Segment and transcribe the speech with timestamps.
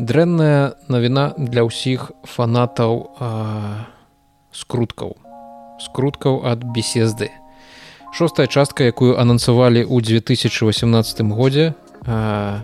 [0.00, 3.12] дрэнная навіна для ўсіх фанатаў
[4.56, 5.14] скруткаў.
[5.80, 7.28] Скруткаў ад беседы
[8.12, 11.74] шостая частка якую анансавалі ў 2018 годзе
[12.06, 12.60] а,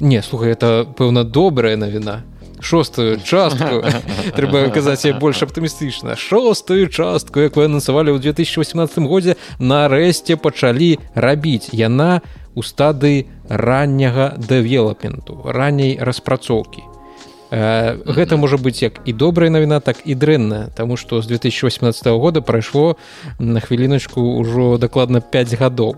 [0.00, 2.22] не слухай это пэўна добрая навіна.
[2.60, 3.82] Шостую частку
[4.36, 6.16] трэба казаць больш аптымістычна.
[6.16, 11.70] Шостую частку якую анансавалі ў 2018 годзе нарэшце пачалі рабіць.
[11.74, 16.82] Яна у стады ранняга дэвелапменту ранняй распрацоўкі.
[17.50, 22.06] Э, гэта можа быць як і добрая навіна так і дрэнная Таму што з 2018
[22.18, 22.96] года прайшло
[23.38, 25.96] на хвіліначку ўжо дакладна 5 гадоў.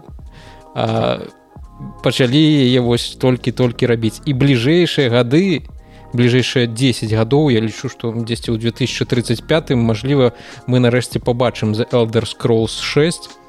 [2.02, 4.20] Пачалі яе вось толькі-толькі рабіць.
[4.24, 5.64] І бліжэйшыя гады
[6.12, 10.32] бліжэйшыя 10 гадоў я лічу што дзесьці ў 2035 мажліва
[10.66, 13.45] мы нарэшце побачым за elder scrolls 6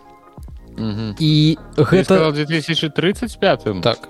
[0.77, 4.09] і гэта 2035 так.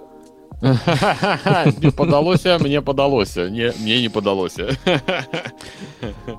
[1.95, 4.75] Падалося мне падалося не мне не падалося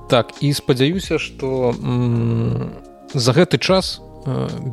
[0.09, 1.73] так і спадзяюся что
[3.13, 4.01] за гэты час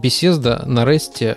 [0.03, 1.37] беседа нарэшце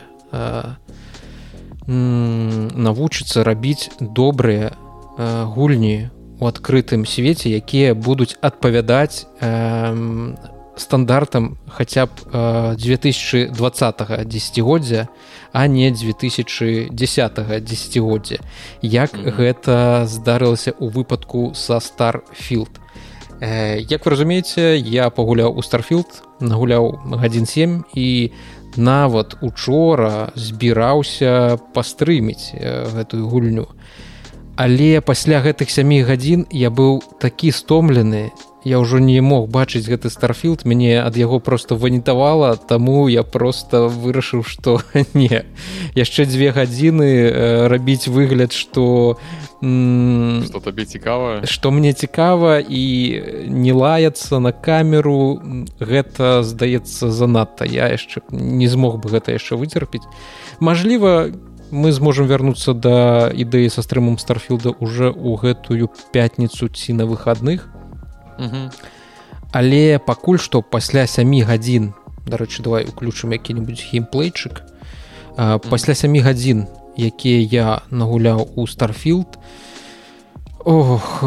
[1.85, 4.73] навучыцца рабіць добрыя
[5.53, 9.27] гульні у адкрытым свеце якія будуць адпавядаць
[10.79, 12.09] стандартам хаця б
[12.75, 15.07] 2020 десятгоддзя
[15.51, 16.93] а не 2010
[17.63, 18.37] десятгоддзя
[18.81, 19.35] як mm -hmm.
[19.37, 22.69] гэта здарылася ў выпадку са старфілд
[23.41, 28.31] э, як вы разумееце я пагуляў у старфілд нагуляў гадзін 7 і
[28.77, 33.67] нават учора збіраўся пастрыміць э, гэтую гульню.
[34.55, 38.31] Але пасля гэтых сямі гадзін я быў такі стомлены
[38.63, 43.87] я ўжо не мог бачыць гэты старфілд мяне ад яго просто ванітавала таму я просто
[43.87, 44.81] вырашыў что
[45.13, 45.45] не.
[45.95, 49.17] Яшчэ дзве гадзіны э, рабіць выгляд что
[49.59, 51.45] что табе цікава?
[51.45, 52.83] что мне цікава і
[53.47, 55.41] не лаяцца на камеру
[55.79, 57.65] гэта здаецца занадта.
[57.65, 60.07] Я яшчэ не змог бы гэта яшчэ выцерпіць.
[60.59, 61.31] Мажліва
[61.71, 67.05] мы зможам вярнуцца да ідэі са стрымам старфілда уже ў гэтую пятніцу ці на
[68.39, 68.89] выходных
[69.51, 71.93] але пакуль што пасля сямі гадзін
[72.29, 74.61] дарэчы давай уключым які-нибудь геймплейчык
[75.69, 76.67] пасля сямі гадзін
[76.97, 79.39] якія я нагуляў у старфілд
[80.65, 81.23] ох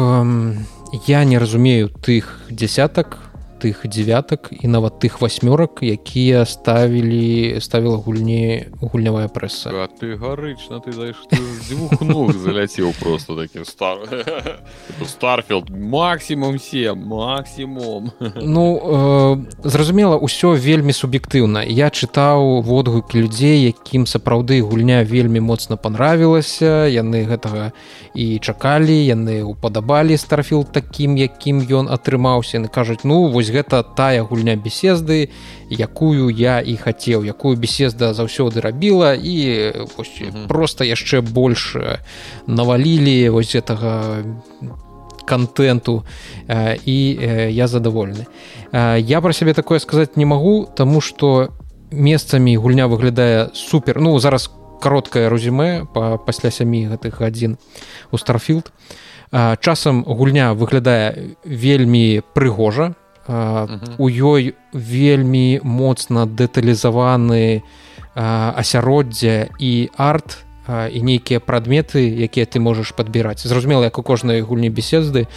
[1.07, 3.19] я не разумею тых дзясятак
[3.63, 9.71] тых девятак і нават тых васьмёрак якія ставілі ставіла гульні гульнявая прэса.
[9.71, 10.91] А ты гарычна ты
[11.71, 14.03] двух ног заляцеў просто таким стар
[15.07, 21.63] старфілд максімум се максімум ну э, зразумела ўсё вельмі суб'ектыўна.
[21.63, 27.71] Я чытаў водгукі людзей якім сапраўды гульня вельмі моцна понравілася яны гэтага
[28.13, 32.59] і чакалі яны упадабалі старфілд такім якім ён атрымаўся.
[32.59, 35.29] Яны кажуць ну вось гэта тая гульня беседы
[35.69, 40.47] якую я і хацеў якую беседа заўсёды рабіла і вось, mm -hmm.
[40.47, 41.99] просто яшчэ больше
[42.47, 44.23] навалілі вось гэтага
[45.25, 46.03] контенту
[46.85, 47.19] і
[47.49, 48.25] я задаволены.
[48.97, 51.49] Я про сябе такое сказаць не магу тому что
[51.91, 54.01] месцамі гульня выглядае супер.
[54.01, 54.49] Ну зараз
[54.83, 57.57] кароткае резюме па пасля сямі гэтых гадзін
[58.11, 58.71] у старфілд
[59.31, 62.93] часам гульня выглядае вельмі прыгожа
[63.27, 67.63] у ёй вельмі моцна дэталізаваны
[68.15, 73.43] асяроддзе і арт і нейкія прадметы якія ты можаш падбіраць.
[73.43, 75.27] Зразумела як у кожнай гульні беседы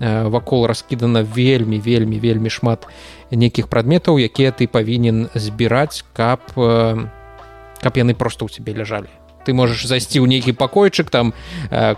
[0.00, 2.88] вакол раскідана вельмі вельмі вельмі шмат
[3.30, 9.08] нейкіх прадметаў якія ты павінен збіраць каб каб яны просто ў цябе ляжалі.
[9.44, 11.32] Ты можаш зайсці ў нейкі пакойчык там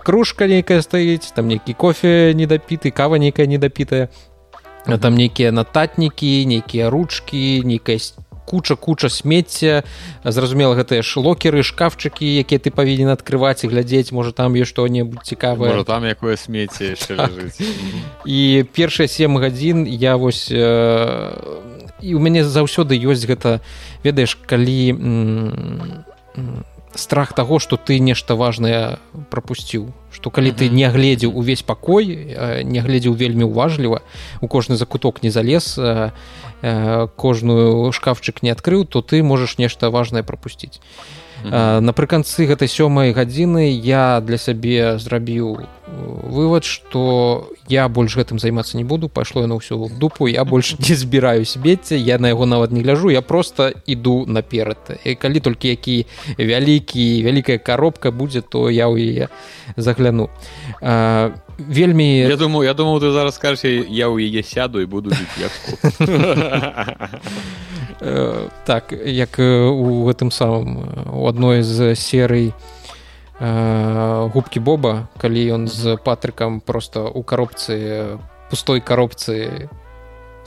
[0.03, 4.11] кружка нейкая стаіць там нейкі кофе недапіты кава нейкая недапітая
[4.95, 7.99] там нейкія нататнікі нейкія ручки нейкая
[8.47, 9.83] куча куча смецця.
[10.23, 14.15] Зразумела гэтыя шлокеры шкафчыкі якія ты павінен адкрываць і глядзець.
[14.15, 15.83] Можа там ёсць што-небудзь цікавае.
[15.83, 16.95] Там якое смецце
[18.23, 21.35] і першыя сем гадзін я вось э,
[21.99, 23.59] і у мяне заўсёды ёсць гэта
[24.07, 24.95] ведаеш калі
[26.97, 28.99] страх таго что ты нешта важное
[29.29, 29.93] пропусціў.
[30.11, 32.05] Что калі ты не гледзеў увесь пакой
[32.63, 34.01] не гледзеў вельмі уважліва
[34.41, 35.77] у кожны закуток не залез
[37.15, 40.81] кожную шкафчык не адкрыў то ты можаш нешта важное пропусціць
[41.51, 48.83] напрыканцы гэтай сёмай гадзіны я для сябе зрабіў вывод что я больш гэтым займацца не
[48.83, 52.81] буду пайшло на ўсю дупу я больш не збіраюсь беце я на яго нават не
[52.81, 54.99] гляжу я просто іду наперад.
[55.03, 56.05] І калі толькі які
[56.37, 59.29] вялікі вялікая коробка будзе то я ў яе
[59.75, 60.29] загляну.
[60.81, 65.11] А, вельмі я думаю я думаю ты зараз скажешь я ў яе сяду і буду
[67.99, 72.53] так як у гэтым самым у адной з серый
[73.39, 78.17] губкі Боба калі ён з патрыкам просто у каропцы
[78.49, 79.69] пустой каропцы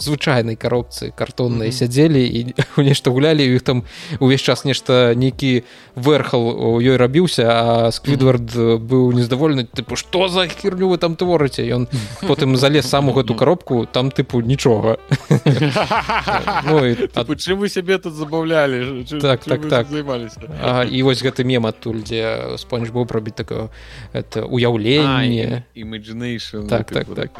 [0.01, 1.79] звычайнай каропцы картоннай mm -hmm.
[1.79, 3.83] сядзелі і у нешта гулялі іх там
[4.19, 5.63] увесь час нешта нейкі
[5.97, 8.79] верхал у ёй рабіўся а сквидвард mm -hmm.
[8.79, 11.89] быў нездавольны тыпу што за херню вы там творыце ён
[12.23, 14.97] потым залез саму гэту коробку там тыпу нічога
[16.67, 16.81] ну,
[17.41, 19.87] чым вы сябе тут забаўлялі так так так.
[20.91, 23.69] і вось гэты мем адтуль дзе спонж быў пробіць такое
[24.13, 27.31] это уяўленне імаджнейшн так так так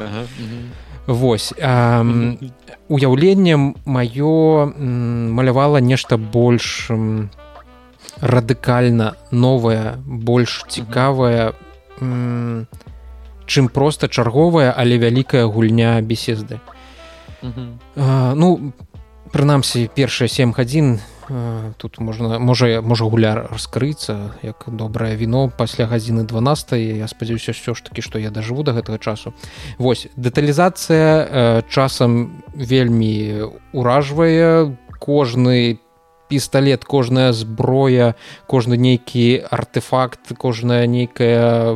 [1.07, 3.55] Вось уяўленне
[3.85, 6.91] маё малявала нешта больш
[8.21, 11.53] радыкальна новая больш цікавая
[11.99, 16.59] чым проста чарговая але вялікая гульня беседы.
[17.41, 18.73] Ну
[19.31, 20.99] прынамсі першыя сем гадзін
[21.77, 27.75] тут можна можа можа гуляр раскрыцца як добрае віно пасля гадзіны 12 я спадзяюся ўсё
[27.75, 29.33] ж такі што я дажыву до гэтага часу.
[29.77, 35.79] Восьось дэталізацыя часам вельмі уражвае кожны
[36.27, 38.15] пісталлет кожная зброя
[38.47, 41.75] кожны нейкі артефакт кожная нейкая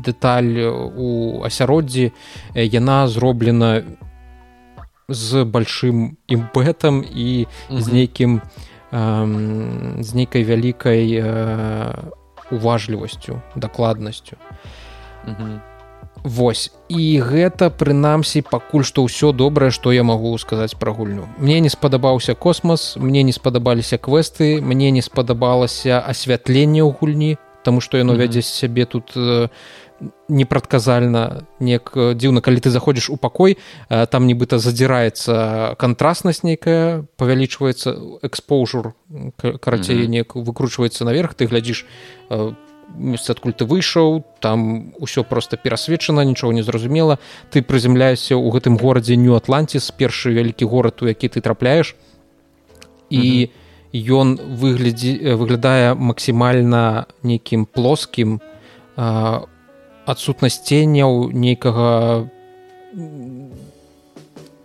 [0.00, 0.64] дэталь
[0.96, 2.12] у асяроддзі
[2.54, 3.84] яна зроблена
[5.08, 11.18] з большим імпэтам і з нейкім у з нейкай вялікай
[12.54, 14.36] уважлівасцю дакладнасцю.
[16.24, 16.72] Вось.
[16.88, 21.28] І гэта прынамсі пакуль што ўсё добрае што я магу сказаць пра гульню.
[21.36, 27.80] Мне не спадабаўся космас мне не спадабаліся квесты мне не спадабалася асвятленне ў гульні Таму
[27.80, 29.16] што яно вядзе сябе тут
[30.28, 33.56] непрадказальна неяк дзіўна калі ты заходзіш у пакой
[33.88, 38.94] там нібыта задзіраецца кантраснасць нейкая павялічваецца экспоужур
[39.38, 41.86] карацей неяк выкручваецца наверх ты глядзіш
[42.94, 47.18] месца адкуль ты выйшаў там усё просто перасвечана нічого не зразумела
[47.50, 51.94] ты прыземляешся ў гэтым горадзе нью атлантис першы вялікі горад у які ты трапляеш
[53.10, 53.50] і
[53.94, 59.53] ён выглядзе выглядае максімальна нейкім плоскім у
[60.06, 62.28] адсутнасць ценяў нейкага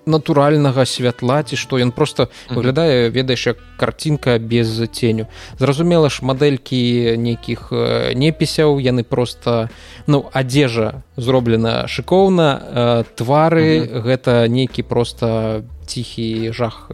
[0.10, 1.78] натуральнага святла ці што.
[1.78, 5.30] Ён просто выглядае ведаеш як карцінка без ценю.
[5.60, 7.70] Зразумела ж мадэлькі нейкіх
[8.18, 9.70] непісяў яны просто
[10.08, 16.90] ну адзежа зроблена шыкоўна твары гэта нейкі просто ціхі жах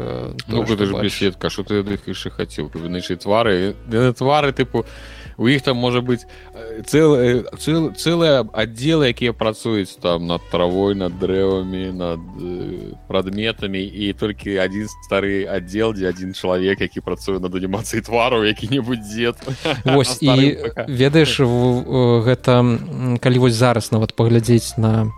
[0.48, 0.64] ну,
[1.00, 2.72] беседка що ты яшчэ хацеў?
[3.16, 3.76] Твары.
[4.16, 4.86] Твары тыпу у
[5.44, 6.24] іх там можа быць
[6.88, 14.14] цэлыя цэл, цэлыя аддзелы якія працуюць там над травой над дрэвамі над э, прадметамі і
[14.16, 19.36] толькі адзін стары аддзел дзе адзін чалавек які працуе над анімацыяй твару які-небудзь дзед
[19.84, 20.56] Вось і
[20.88, 21.40] ведаеш
[22.24, 22.54] гэта
[23.20, 25.12] калі вось зараз нават паглядзець на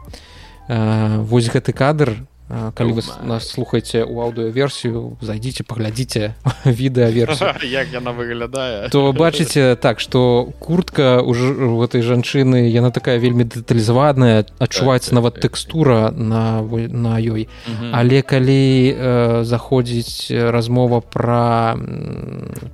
[0.68, 2.26] э, вось гэты кадр
[2.78, 6.34] калі вы нас слухаеце у аўдыоверсію зайдзіце паглядзіце
[6.66, 11.36] відэаверсію як яна выглядае то бачыце так што куртка ў
[11.84, 17.48] гэтай жанчыны яна такая вельмі дэталізаваная адчуваецца так, нават так, тэкстура на на ёй
[17.92, 18.64] але калі
[18.96, 21.76] э, заходзіць размова пра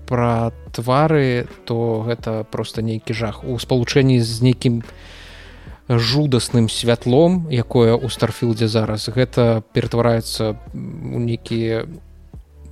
[0.06, 3.46] пра твары то гэта просто нейкі жах.
[3.46, 4.82] У спалучэнні з нейкім
[5.98, 9.10] жудасным святлом якое у старфілдзе зараз.
[9.10, 11.88] Гэта ператвараецца у нейкі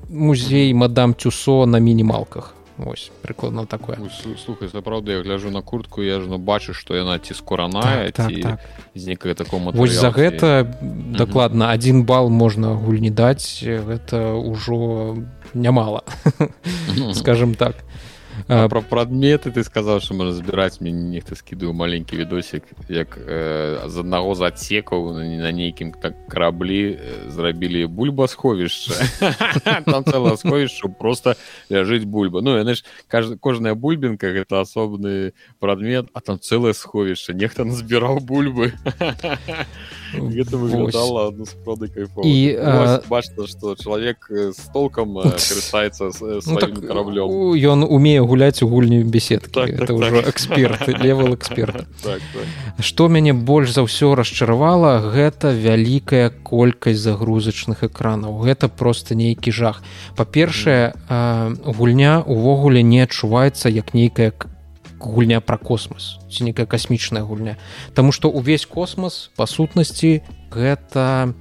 [0.10, 2.56] музей мадам цюсо на мінімалках.
[2.86, 3.98] Ось прыкладна такое.
[4.44, 8.32] Слухай сапраўды я гляжу на куртку я ж ну бачу што яна ці скораная так,
[8.32, 8.60] так, так.
[8.96, 10.66] з некае такому вось за гэта
[11.14, 15.18] дакладна один бал можна гульні даць гэта ўжо
[15.54, 16.04] нямала
[17.14, 17.76] скажем так
[18.48, 23.88] а, про прадметы ты сказаў что можна збіраць мне нехта скідываю маленькі відосік як э,
[23.88, 28.94] з аднаго з адсекаў на нейкім так караблі зрабілі бульба сховішча
[30.12, 31.36] цела сховішча просто
[31.72, 32.42] ляжыць бульба.
[32.42, 38.20] Ну яны ж кажа кожная бульбінка гэта асобны прадмет а там цэлае сховішча нехта назбіраў
[38.20, 38.74] бульбы
[40.14, 42.58] гэта выглядала справды кайфова і
[43.10, 46.12] бачна што чалавек з толкам карыстаецца
[46.46, 50.30] ну, так, караблём ён умее гуляць у гульні беседкі так, это так, ўжо так.
[50.30, 51.86] эксперт левел эксперта.
[52.02, 52.86] Так, так.
[52.86, 58.42] што мяне больш за ўсё расчаравала гэта вялікая колькасць загрузачных экранаў.
[58.42, 59.84] Гэта просто нейкі жах.
[60.16, 60.94] Па-першае
[61.66, 64.34] гульня увогуле не адчуваецца як нейкая
[65.02, 67.58] гульня про космос ці некая касмічная гульня.
[67.94, 71.34] Таму што увесь космос па сутнасці гэта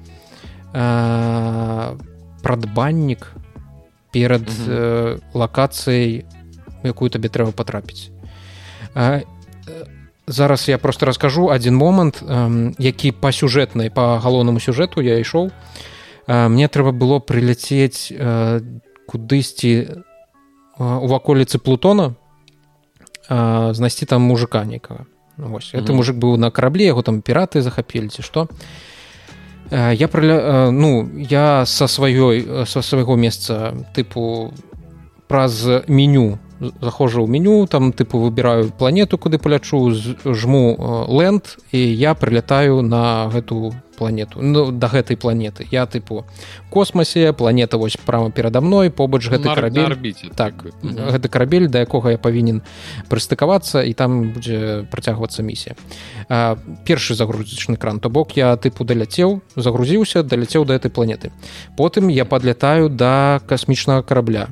[2.43, 3.33] прадбаннік
[4.13, 4.71] перад mm -hmm.
[4.71, 6.25] э, лакацыяй
[6.83, 8.11] якую табе трэба потрапіць
[8.95, 9.23] э,
[10.27, 15.51] зараз я просто раскажу один момант э, які па сюжэтнай по галоўнаму сюжэту я ішоў.
[16.27, 18.61] Э, мне трэба было прыляцець э,
[19.07, 19.97] кудысьці э,
[20.79, 22.15] у ваколіцы плутона.
[22.15, 22.20] э,
[23.73, 25.07] знайсці там мужика некага.
[25.37, 25.93] Вось, mm -hmm.
[25.93, 28.49] мужик быў на караблі яго там піраты захапілі ці што.
[29.71, 30.71] Я прыля...
[30.71, 34.51] ну я са сваёй са свайго месца тыпу
[35.29, 36.39] праз меню
[36.83, 39.95] захожу ў меню там тыпу выбіраю планету куды палячу
[40.27, 45.69] жму ленд і я прылятаю на гэту планету ну, да гэтай планеты.
[45.71, 46.25] Я тыпу
[46.71, 49.93] космосе планета вось прама перада мной побач гэты Нар, карабель.
[49.93, 52.63] арбіце, так гэты карабель да якога я павінен
[53.13, 55.77] прыстыкавацца і там будзе працягвацца місія.
[56.89, 61.31] Першы загрузачны кран то бок я тыпу даляцеў загрузіўся даляцеў да этой планеты.
[61.77, 64.49] Потым я падлятаю да касмічнага карабля.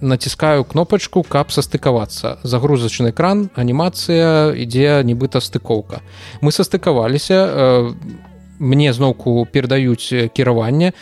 [0.00, 2.38] Націскаю кнопачку каб састыкавацца.
[2.42, 6.00] Загрузачны экран анімацыя ідзе нібыта стыкоўка
[6.40, 7.92] мы састыкаваліся
[8.58, 10.92] мне зноўку перадаюць кіраванне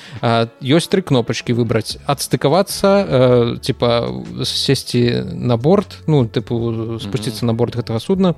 [0.63, 1.99] ёсць тры кнопачкі выбраць.
[2.07, 4.11] Адстыкавацца типа
[4.45, 8.35] сесці на борт ну тыпу спусціцца на борт гэтага судна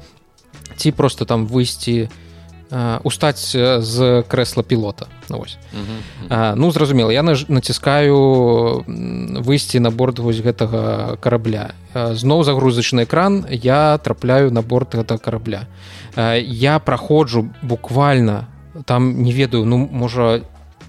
[0.77, 2.09] ці просто там выйсці
[3.05, 5.07] устаць з крэсла пілота.
[5.29, 5.59] Ну, вось.
[5.73, 6.55] -huh, uh -huh.
[6.55, 8.17] ну зразумела я націскаю
[9.47, 11.71] выйсці на борт вось гэтага карабля.
[11.95, 15.67] Зноў загрузачны экран я трапляю на борт гэтага карабля.
[16.43, 18.47] Я праходжу буквально
[18.85, 20.42] там не ведаю ну можа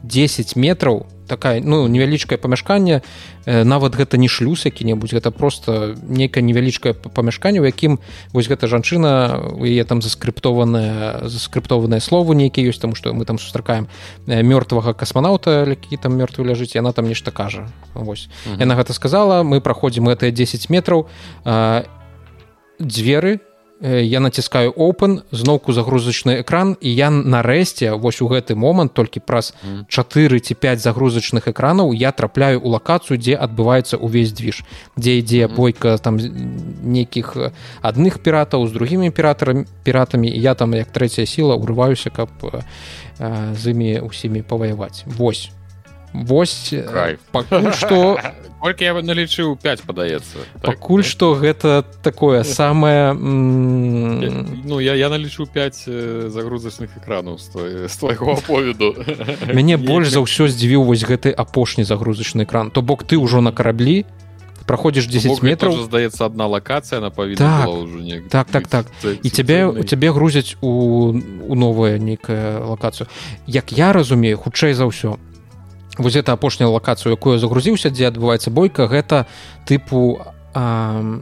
[0.03, 3.01] 10 метров такая ну невялічкае памяшканне
[3.45, 7.99] э, нават гэта не шлюз які-небудзь гэта просто нейкае невялічкае памяшканне у якім
[8.33, 13.87] вось гэта жанчына у яе там заскрыптованае слову нейкі ёсць там што мы там сустракаем
[14.27, 17.67] э, мёртвага касманаўта які там мёртвы ляжыць яна там нешта кажа.
[17.93, 18.29] Вось.
[18.59, 21.09] Яна гэта сказала мы праходзім гэтыя 10 метров
[22.79, 23.39] дзверы
[23.81, 29.53] я націскаю open зноўку загрузачны экран і я нарэшце вось у гэты момант толькі праз
[29.87, 34.63] 4 ці 5 загрузачных экранаў я трапляю у лакацыю дзе адбываецца увесь движ
[34.97, 37.37] дзе ідзе бойка там нейкіх
[37.81, 42.29] адных піратаў з другімі піратарамі піратамі я там як трэцяя сіла урываюся каб
[43.53, 45.03] з імі усімі паваяваць.
[45.05, 45.56] Восьось
[46.13, 46.73] Вось
[47.31, 48.19] пакуль што
[48.57, 50.41] Колькі я налічыў 5 падаецца.
[50.65, 55.85] Пакуль так, што гэта такое самае Ну я я налічу 5
[56.33, 58.97] загрузачных экранаў з твайго аповеду.
[59.53, 62.71] Мяне больш за ўсё здзівіў вось гэты апошні загрузачны экран.
[62.73, 64.09] То бок ты ўжо на караблі
[64.65, 67.69] проходишь 10 метров здаецца одна лакацыя на паві так,
[68.29, 68.85] так так так.
[69.23, 71.13] і цябе у цябе грузяць у
[71.47, 73.07] у новая нейкая лакацыю.
[73.45, 75.21] Як я разумею хутчэй за ўсё
[75.97, 79.25] вось это апошняя лакацыю якую загрузіўся дзе адбываецца бойка гэта
[79.65, 80.21] тыпу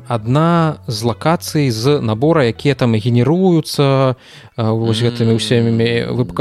[0.07, 4.15] адна з лакацый з набора якія там і генеруюцца
[4.55, 5.71] вось гэтымі ўсімі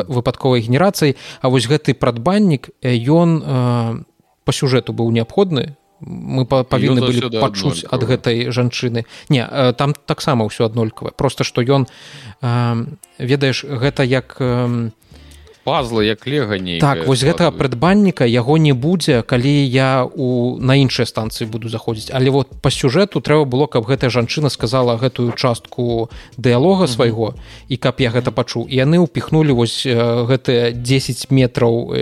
[0.07, 1.17] выпадковай генерацыяй.
[1.43, 3.31] А вось гэты прадбаннік ён
[4.45, 5.75] по сюжэту быў неабходны.
[6.05, 9.09] Мы павінны былі пачуць ад гэтай жанчыны.
[9.27, 9.43] Не
[9.75, 11.17] там таксама ўсё аднолькавае.
[11.17, 11.91] Просто што ён
[13.19, 14.95] ведаеш гэта як у
[15.65, 21.07] пазлы як легані так вось гэтага прыдбанніка яго не будзе калі я у на іншай
[21.07, 22.11] станцыі буду заходзіць.
[22.13, 27.35] Але вот по сюжэту трэба было каб гэтая жанчына сказала гэтую частку дыялога свайго mm
[27.35, 27.65] -hmm.
[27.69, 28.69] і каб я гэта пачуў.
[28.69, 31.93] І яны ўпіхнулі вось гэтыя 10 метраў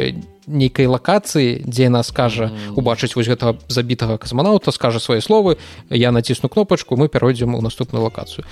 [0.46, 5.56] нейкай лакацыі дзе яна скажа убачыць вось гэтага забітага касманаўта скажа свае словы
[5.90, 8.44] я націсну кнопачку мы пяройдзем у наступную лакацыю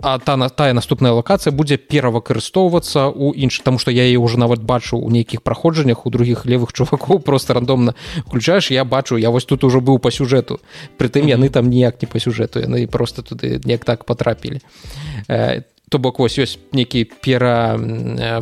[0.00, 4.98] а та тая наступная лакацыя будзе перавыкарыстоўвацца у інш тому что я ўжо нават бачу
[4.98, 7.94] у нейкіх праходжаннях у других левых чувакоў просто рандомна
[8.26, 10.60] включаешь я бачу я вось тут ужо быў по сюжэту
[10.98, 14.60] притым яны там ніяк не по сюжэту яны просто туды неяк так потрапілі
[15.28, 15.62] э,
[15.94, 17.76] то бок вось ёсць нейкі пера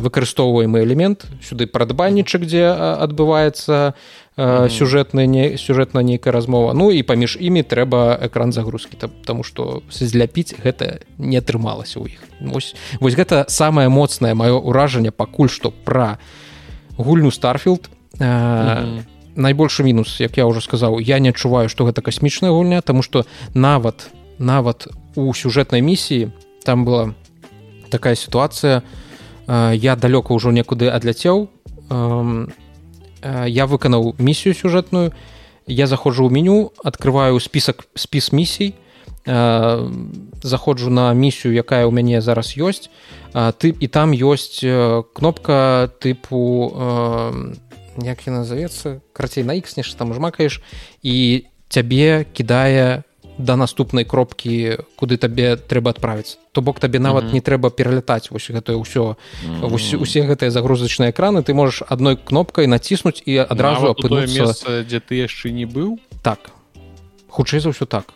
[0.01, 1.27] выкарыстоўваемы элемент.
[1.43, 3.93] Сюды прадбаннічак дзе адбываецца
[4.37, 6.73] сюжэтная не сюжэтна нейкая размова.
[6.73, 12.21] Ну і паміж імі трэба экран загрузкі тому что зляпіць гэта не атрымалася ў іх.
[12.41, 16.17] Вось, вось гэта самае моцнае маё ўражанне пакуль што пра
[16.97, 17.89] гульню старфілд.
[19.37, 23.25] Найбольшы мінус як я уже сказаў я не адчуваю что гэта касмічная гульня тому что
[23.53, 24.09] нават
[24.39, 26.33] нават у сюжэтнай місіі
[26.65, 27.13] там была
[27.89, 28.81] такая сітуацыя.
[29.45, 31.49] Я далёка ўжо некуды адляцеў
[33.47, 35.11] я выканаў місію сюжэтную
[35.67, 38.73] я заходжу ў меню открываю список спіс місій
[40.43, 42.91] заходжу на місію якая ў мяне зараз ёсць
[43.31, 44.59] ты і там ёсць
[45.15, 46.75] кнопка тыпу
[48.03, 50.59] як я назовецца карацей на х нешта там жмакаеш
[51.03, 57.29] і цябе кідае да наступнай кропкі куды табе трэба адправіць то бок табе нават mm
[57.29, 57.33] -hmm.
[57.33, 60.01] не трэба пералятаць вось гэтае ўсё mm -hmm.
[60.01, 61.41] усе гэтыя загрузачныя экраны.
[61.43, 65.97] Ты можаш адной кнопкай націснуць і адразу апынуцца дзе ты яшчэ не быў?
[66.21, 66.39] Так.
[67.27, 68.13] Хутчэй за ўсё так.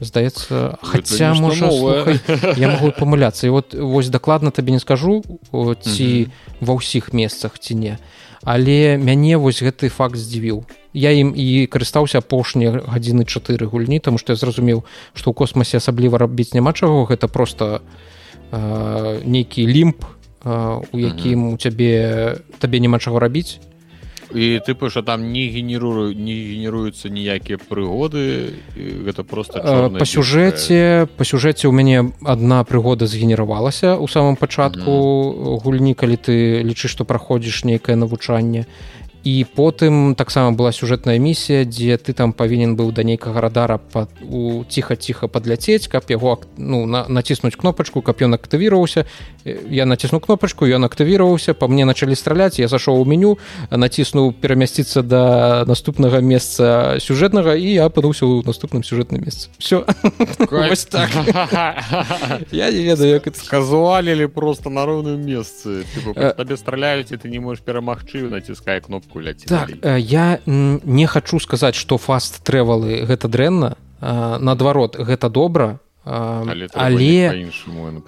[0.00, 2.20] Здаецца хаця можа слухай,
[2.56, 3.46] я могу памыляцца.
[3.46, 5.22] І вот вось дакладна табе не скажу
[5.80, 6.30] ці mm -hmm.
[6.60, 7.98] ва ўсіх месцах ці не.
[8.44, 14.18] Але мяне вось гэты факт здзівіў я ім і карыстаўся апошнія гадзіны чатыры гульні тому
[14.18, 17.06] што я зразумеў што ў космосе асабліва рабіць няма чаго.
[17.06, 17.82] Гэта просто
[18.50, 20.04] э, нейкі лімп
[20.44, 23.60] э, у якім у цябе табе няма чаго рабіць.
[24.34, 29.58] І тыпу що там не генерую не генеруюцца ніякія прыгоды гэта просто
[29.90, 35.62] па сюжэце па сюжэце у мяне одна прыгода згенеравалася у самом пачатку mm -hmm.
[35.62, 38.66] гульні калі ты лічыш што праходзіш нейкае навучанне
[39.24, 44.08] і потым таксама была сюжэтная місія дзе ты там павінен быў да нейкага радара под
[44.24, 49.04] у ціха-ціха падляцець каб яго ну на, націснуць кнопачку каб ён актывіраваўся.
[49.44, 53.36] Я націсну кнопачку ён актывіраваўся па мне началі страляць я зашоў у меню
[53.70, 59.52] націснуў перамясціцца да наступнага месца сюжэтнага і я апынуўся ў наступным сюжэтным месцы.
[59.58, 59.84] Все
[60.90, 61.10] так.
[62.52, 65.84] я не ведаю як казуалілі просто на роўным месцы.
[66.14, 71.74] Табе страляюць і ты не можешь перамагчы націскай кнопку ляці так я не хочу сказаць
[71.74, 73.76] что фаст трэвалы гэта дрэнна.
[74.00, 75.80] Наадварот гэта добра.
[76.04, 77.50] Але, але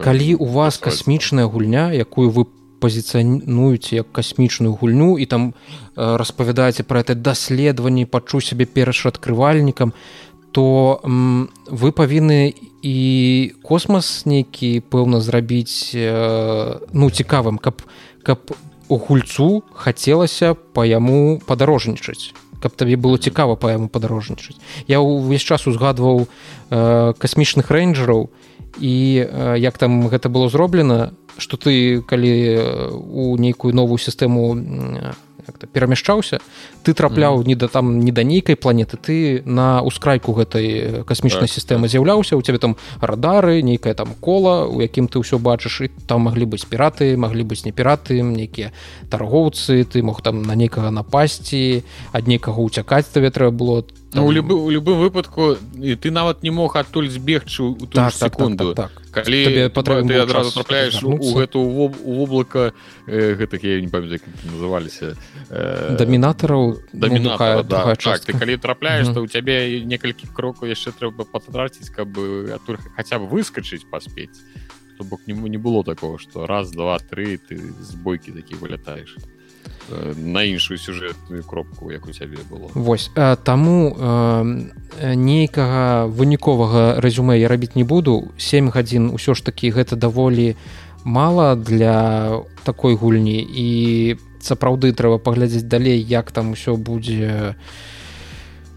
[0.01, 2.47] калі у вас касмічная гульня якую вы
[2.81, 5.55] пазіцыянуеце як касмічную гульню і там
[5.95, 9.93] распавядаеце про это даследаванні пачу сябе першаадкрывальнікам
[10.53, 12.97] то вы павінны і
[13.63, 17.85] космас нейкі пэўна зрабіць ну цікавым каб
[18.25, 18.57] каб
[18.89, 24.55] гульцу хацелася па яму падарожнічаць каб табе было цікава па яму падарожнічаць.
[24.87, 26.31] Я ўвесь час узгадваў
[26.71, 28.31] э, касмічных рэйнджераў
[28.79, 31.11] і э, як там гэта было зроблена
[31.42, 32.33] што ты калі
[32.92, 34.55] у нейкую новую сістэму
[35.72, 36.40] перамяшчаўся.
[36.83, 41.48] Ты трапляў mm не да там не да нейкай планеты ты на ускрайку гэтай касмічнай
[41.48, 41.90] так, сістэмы так.
[41.90, 42.37] з'яўляўся.
[42.37, 46.46] У цябе там радары нейкае там кола у якім ты ўсё бачыш і там маглі
[46.46, 48.72] быць піраты маглі быць не піраты нейкія
[49.11, 53.76] таргоўцы ты мог там на нейкага напасці ад нейкага уцякаць табе трэба было
[54.14, 57.87] Ну, у любы у любым выпадку і ты нават не мог адтуль збегчы у ту
[57.87, 58.75] так, так, секунду.
[58.75, 59.25] так, так, так.
[59.25, 62.75] калі ты адразу трапляеш у гэту воблака
[63.07, 65.16] э, гэтых я не памятаю называліся
[65.48, 69.25] э, дамінатараў дамінатара, ну, да, так, ты калі трапляеш то mm -hmm.
[69.25, 72.09] у цябе некалькі крокаў яшчэ трэба патраціць каб
[72.53, 74.44] адтуль хаця б выскачыць паспець
[74.98, 79.16] то бок не не было такого что раз два три ты з бойкі такі вылятаеш
[79.90, 82.71] на іншую сюжэтную кропку як у цябе было.
[82.75, 83.11] Восьось
[83.45, 88.33] таму э, нейкага выніковага рэзюме я рабіць не буду.
[88.37, 90.57] 7 гадзін усё ж такі гэта даволі
[91.05, 93.42] мала для такой гульні.
[93.42, 93.68] І
[94.40, 97.55] сапраўды трэба паглядзець далей як там усё будзе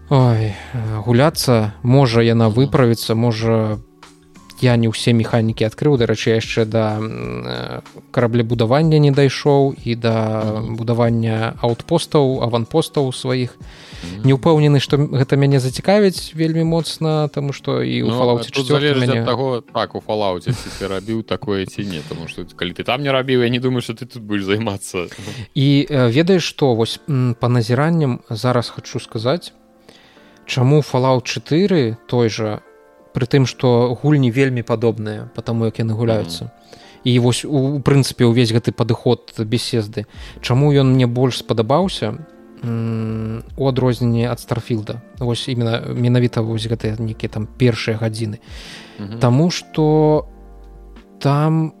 [0.08, 0.54] Ой,
[1.02, 1.74] гуляцца.
[1.82, 3.82] Можа яна выправіцца можа
[4.60, 5.96] я не ўсе механікі адкрыў.
[6.00, 7.00] Дарэчы яшчэ да
[8.10, 10.16] караблебудавання не дайшоў і да
[10.64, 13.56] будавання аўтпостаў аванпостаў сваіх.
[14.24, 18.50] Не ўпэўнены што гэта мяне зацікавіць вельмі моцна таму што і у фалауце
[18.96, 19.24] мяне...
[19.24, 23.10] таго так у фалауце ты рабіў такое ці не тому что калі ты там не
[23.12, 25.08] рабіў я не думаю что ты тут будешь займацца.
[25.54, 27.00] І ведаеш што вось
[27.40, 29.52] по назіранням зараз хочу сказаць
[30.46, 32.60] чаму фалаут 4 той жа
[33.16, 36.52] пры тым што гульні вельмі падобныя потому як яны гуляюцца.
[37.06, 40.04] І вось у прынцыпе ўвесь гэты падыход беседы.
[40.44, 42.20] Чаму ён мне больш спадабаўся?
[42.60, 45.00] У адрозненне ад старфілда.
[45.18, 48.42] Вось именно менавіта вось гэтыя нейкія там першыя гадзіны.
[49.20, 50.28] Таму што
[51.20, 51.72] там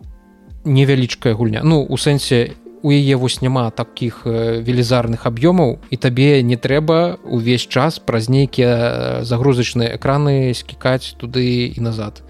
[0.64, 1.60] невялічкая гульня.
[1.64, 7.18] Ну у сэнсе у яе вось няма таких э, велізарных аб'ёмаў і табе не трэба
[7.24, 12.22] увесь час праз нейкія э, загрузачныя экраны скікаць туды і назад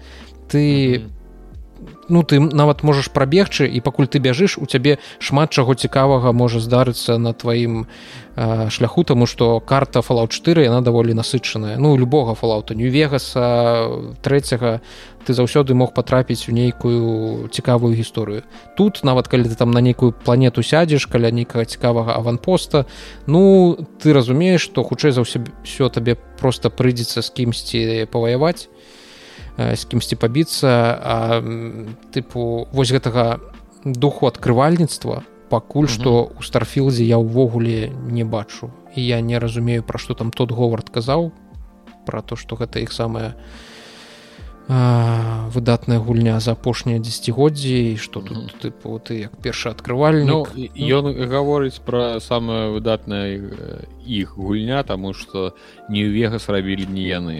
[0.47, 1.16] ты mm -hmm.
[2.09, 6.59] Ну ты нават можаш прабегчы і пакуль ты бяжыш у цябе шмат чаго цікавага можа
[6.59, 7.87] здарыцца на тваім
[8.35, 11.77] э, шляху тому что карта фалаут 4 яна даволі насычаная.
[11.77, 13.89] Ну любога фалаута нью вегаса
[14.23, 14.81] трэцяга
[15.27, 18.43] ты заўсёды мог патрапіць у нейкую цікавую гісторыю.
[18.77, 22.85] Тут нават калі ты там на нейкую планету сядзеш каля нейкага цікавага аванпоста
[23.27, 28.71] ну ты разумееш што хутчэй за ўсё все табе просто прыйдзецца з кімсьці паваяваць
[29.57, 31.41] з кімсьці пабіцца
[32.13, 33.41] тыпу вось гэтага
[33.83, 38.69] духу адкрывальніцтва пакуль што у старфілдзе я ўвогуле не бачу.
[38.95, 41.31] І я не разумею пра што там тот говард казаў
[42.05, 43.35] пра то што гэта іх самая
[44.67, 51.79] выдатная гульня за апошнія дзегоддзі што тут тыпу ты як першы адкрывальнік ну, ён гаворыць
[51.79, 53.39] пра самая выдатная
[54.03, 55.55] іх гульня таму што
[55.87, 57.37] не ў вегас рабілі не яны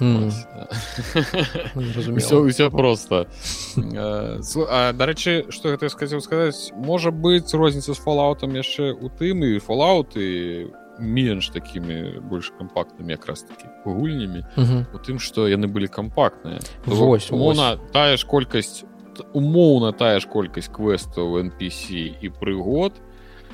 [2.48, 3.26] все просто.
[3.76, 10.72] Дарэчы что гэта сказаў сказаць можа быть розніца з фалаутам яшчэ у тым і фалауты
[11.00, 14.44] менш такими больш кампактнымі якраз таки гульнямі
[14.92, 18.84] у тым что яны былі кампактныя умоўна тая ж колькасць
[19.32, 22.92] умоўна тая ж колькасць квестаў npc і прыгод.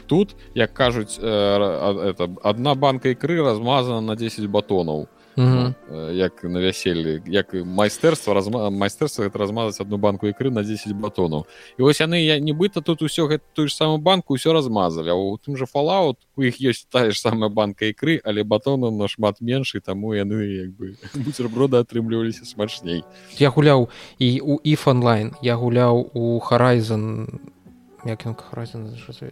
[0.07, 5.75] Тут як кажуць это одна банка ікры размазана на 10 батонаў ну,
[6.12, 8.70] як на вяселлі як майстэрства разма...
[8.70, 11.46] майстэрства гэта размазаць одну банку ікры на 10 батонаў
[11.79, 15.14] і вось яны я нібыта тут усё гэта тую ж самую банку ўсё размазалі а
[15.14, 19.40] у тым же фалаут у іх ёсць тая ж самая банка ікры але батону нашмат
[19.40, 23.05] меншы таму яны як бы бутерброды атрымліваліся смачней.
[23.38, 27.40] Я гуляў і у if онлайн я гуляў у харайзен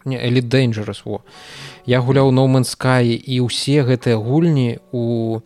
[0.04, 1.22] не элит dangerous во.
[1.86, 5.40] Я гуляў ноумен скай і ўсе гэтыя гульні у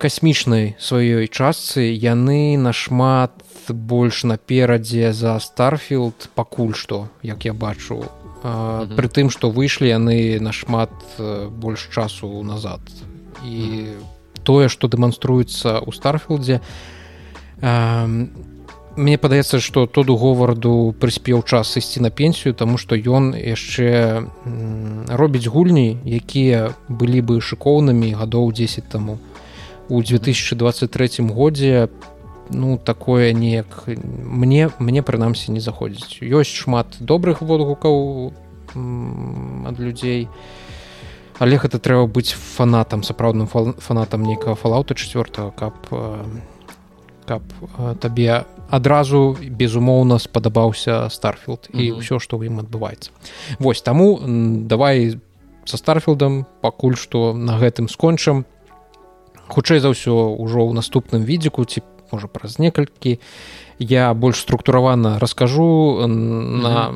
[0.00, 3.36] касмічнай сваёй частцы яны нашмат
[3.68, 8.00] больш наперадзе за старфілд пакуль што як я бачу.
[8.42, 10.90] А, пры тым што выйшлі яны нашмат
[11.52, 12.80] больш часу назад.
[13.44, 13.92] І
[14.42, 16.60] тое што дэманструецца ў старфілдзе
[18.96, 24.24] мне падаецца што тоду говарду прыспеў час ісці на пенсію таму што ён яшчэ
[25.20, 29.20] робіць гульні якія былі бы шыкоўнымі гадоў 10 таму
[29.90, 31.88] у 2023 годзе
[32.50, 36.22] ну такое неяк мне мне прынамсі не заходзіць.
[36.22, 38.32] Ёсць шмат добрых водгукаў
[39.66, 40.28] ад людзей.
[41.38, 45.74] Але гэта трэба быць фанатам сапраўдным фанатам нейкага фалаута 4 каб
[47.26, 47.42] каб
[48.00, 53.10] табе адразу безумоўна спадабаўся старфілд і ўсё што ў ім адбываецца.
[53.58, 54.18] Восьось таму
[54.70, 55.18] давай
[55.66, 58.46] со старфілдам пакуль што на гэтым скончым
[59.50, 61.82] хутчэй за ўсё ўжо ў наступным відзіку ці
[62.12, 63.18] можа праз некалькі
[63.78, 66.94] я больш структуравана раскажу на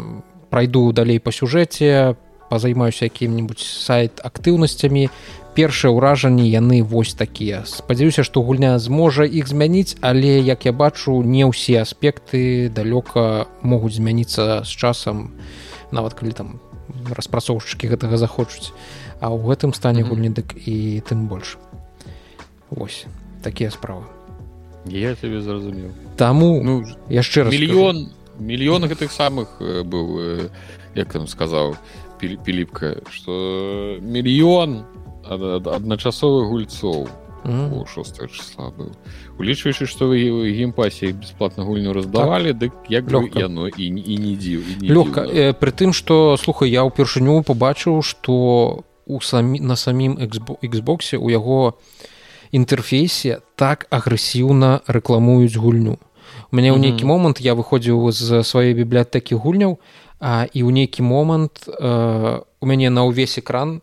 [0.51, 2.14] прайду далей па сюжэце
[2.51, 5.11] пазаймаюся якім-нибудь сайт актыўнасцямі
[5.55, 7.62] першыя ўражанні яны вось такія.
[7.67, 13.99] Спадзяюся што гульня зможа іх змяніць але як я бачу не ўсе аспекты далёка могуць
[13.99, 15.35] змяніцца з часам
[15.95, 16.49] нават калі там
[17.11, 18.75] распрацоўшчыкі гэтага захочуць.
[19.23, 21.57] А ў гэтым стане гульні дык і тым больш
[22.76, 23.06] ось
[23.42, 24.04] такія справы
[24.87, 30.50] я тебе зразумеў таму ну яшчэ мільён мільён гэтых самых быў
[30.94, 31.76] як там сказаў
[32.20, 34.84] піліпка что мільён
[35.24, 37.08] адначасовых гульцоў
[37.88, 38.92] шостого числа быў
[39.38, 40.20] улічваючы што вы
[40.52, 42.58] геймпасе бесплатна гульню раздавалі так.
[42.58, 46.84] дык як лёгка яно і, і не дзіў лёгка э, пры тым што слухай я
[46.84, 50.16] ўпершыню побачыў што у самі на самім
[50.64, 51.93] Xboxе у яго у
[52.55, 55.99] інтэрфейсе так агрэсіўна рэкламуюць гульню.
[56.51, 59.79] У мяне ў нейкі момант я выходзіў з сваёй бібліятэкі гульняў
[60.23, 63.83] а, і ў нейкі момант э, у мяне на ўвесь экран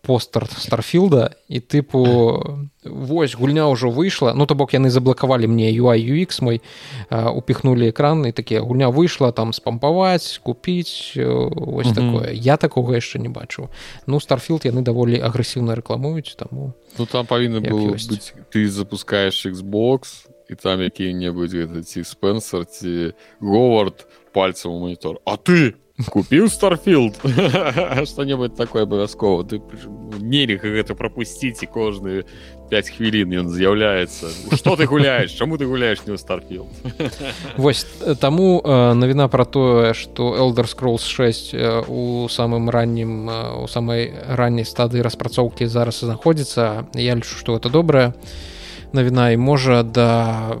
[0.00, 6.00] постер старфілда і тыпу вось гульня ўжо выйшла ну то бок яны заблакавалі мне UI
[6.00, 6.64] UX мой
[7.10, 11.94] упіхнули экран і такія гульня выйшла там спампаваць купіць ось mm -hmm.
[11.94, 12.32] такое.
[12.32, 13.68] Я такога яшчэ не бачу
[14.06, 20.26] ну старфілд яны даволі агрэсіўна рэкламуюць таму ну там павінна было быць ты запускаешь Xbox
[20.48, 25.74] і там які-небудзь ці спенсер ці говард пальцам у монітор а ты
[26.08, 27.18] купіў старфілд
[28.04, 29.60] что-небудзь такое абавязкова ты
[30.20, 32.24] нельга гэта прапусціць і кожны
[32.70, 35.32] 5 хвілін ён з'яўляецца что ты гуляешь?
[35.32, 36.68] Чаму ты гуляешь не старфілд
[37.56, 37.84] вось
[38.20, 41.54] таму навіна про тое что элдер scrolls 6
[41.88, 43.28] у самым раннім
[43.62, 48.14] у самай ранняй стадыі распрацоўкі зараз знаходзіцца я лічу что это добрая
[48.92, 50.56] навіна і можа да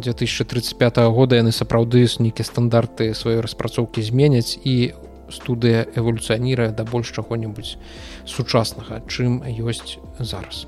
[0.00, 4.94] 2035 года яны сапраўды нейкія стандарты сваёй распрацоўкі зменяць і
[5.30, 7.76] студыя эволюцыянірае да больш чаго-небудзь
[8.26, 10.66] сучаснага чым ёсць зараз.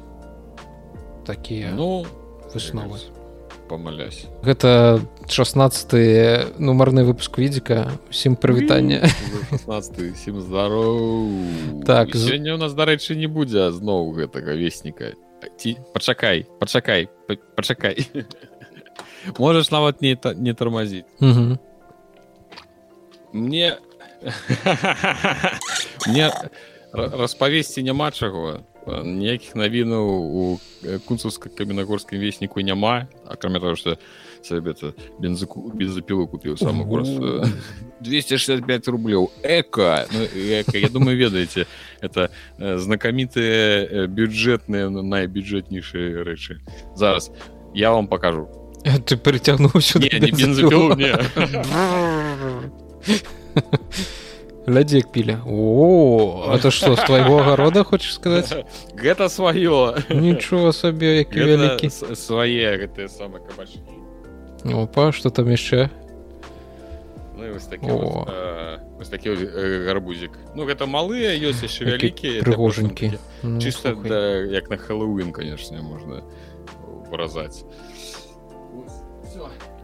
[1.27, 2.07] Такія ну
[2.55, 2.99] высновы.
[3.69, 7.99] памылясь гэта 16 нумарны выпуск відзіка.
[8.11, 9.03] Усім прывітання
[9.67, 11.31] 16сім здароў.
[11.85, 15.19] Так сёння у нас дарэчы не будзе зноў гэтага вестніка
[15.59, 17.09] ці пачакай пачакай
[17.57, 18.07] пачакай
[19.39, 21.05] можаш нават не не тармазіць
[23.33, 23.77] мне
[26.07, 26.33] мне
[26.93, 30.43] распавесці няма чаго ніякіх навінаў у
[31.07, 33.99] кунцаўска каменнагорскім весніку няма акрамя того что
[34.43, 34.75] сабе
[35.19, 37.11] бензаку бензапілу купіў самы горс
[38.01, 40.07] 265 рублёў эко!
[40.13, 41.67] Ну, эко я думаю ведаеце
[42.01, 46.63] это знакамітыя бюджэтныя найбюджэтнейшыя рэчы
[46.95, 47.33] зараз
[47.75, 48.49] я вам покажу
[49.05, 50.07] ты прыцягнуў сюда
[54.67, 61.39] глядзек пілі о это что з твайго агарода хочаш сказаць гэта сваё нічого сабе які
[61.39, 65.91] вялікі свае гэтыя самы кабачкі опа что там яшчэ
[67.39, 67.59] ну,
[69.11, 69.31] такі
[69.87, 73.15] гарбузік ну гэта малыя ёсць яшчэ вялікія прыгожанькі
[73.63, 73.95] чыста
[74.51, 76.27] як на хэллоуін канешне можна
[77.07, 77.63] выразаць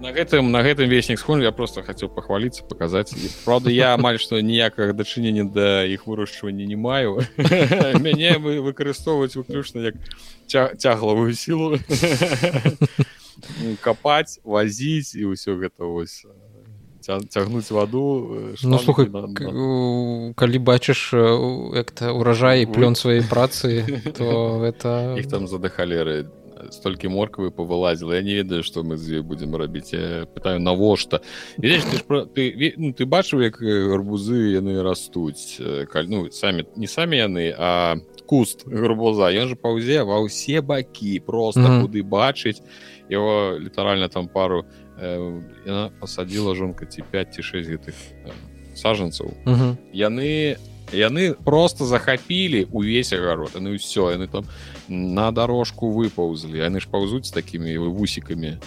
[0.02, 3.14] на гэтым на гэтым веснік схоль я просто хацеў пахваліцца паказаць
[3.46, 7.22] Праўда я амаль што ніякага дачынення да іх вырашчвання не маю
[8.06, 9.96] мяне вы выкарыстоўваць выключна як
[10.78, 11.78] цяглавую сілу
[13.86, 16.26] капаць вазіць і ўсё гэта вось
[17.02, 20.34] цягнуць ваду ну, слухай на, на...
[20.34, 21.14] калі бачыш
[21.78, 23.86] як-то ўражай плён сваёй працы
[24.18, 26.26] то это іх там задыхалі
[26.70, 31.22] столькі морквы павылазіла я не ведаю што мы з ёй будзем рабіць я пытаю навошта
[31.56, 31.80] ты,
[32.34, 35.58] ты, ну, ты бачыў як гарбузы яны растуць
[35.90, 37.96] каль ну самі не самі яны а
[38.26, 41.82] куст гарбуза ён же паўзе ва ўсе бакі просто mm -hmm.
[41.82, 42.62] куды бачыць
[43.10, 44.64] его літаральна там пару
[45.00, 47.94] э, яна пасадзіла жонка ці 5 ці 6 гэтых
[48.24, 48.30] э,
[48.74, 49.76] сажанцаў mm -hmm.
[49.92, 50.56] яны
[50.92, 54.44] яны просто захапілі увесь агарод яны ўсё яны там
[54.88, 58.58] на дорожку выпаўзлі яны ж паўзуць такімі вусікамі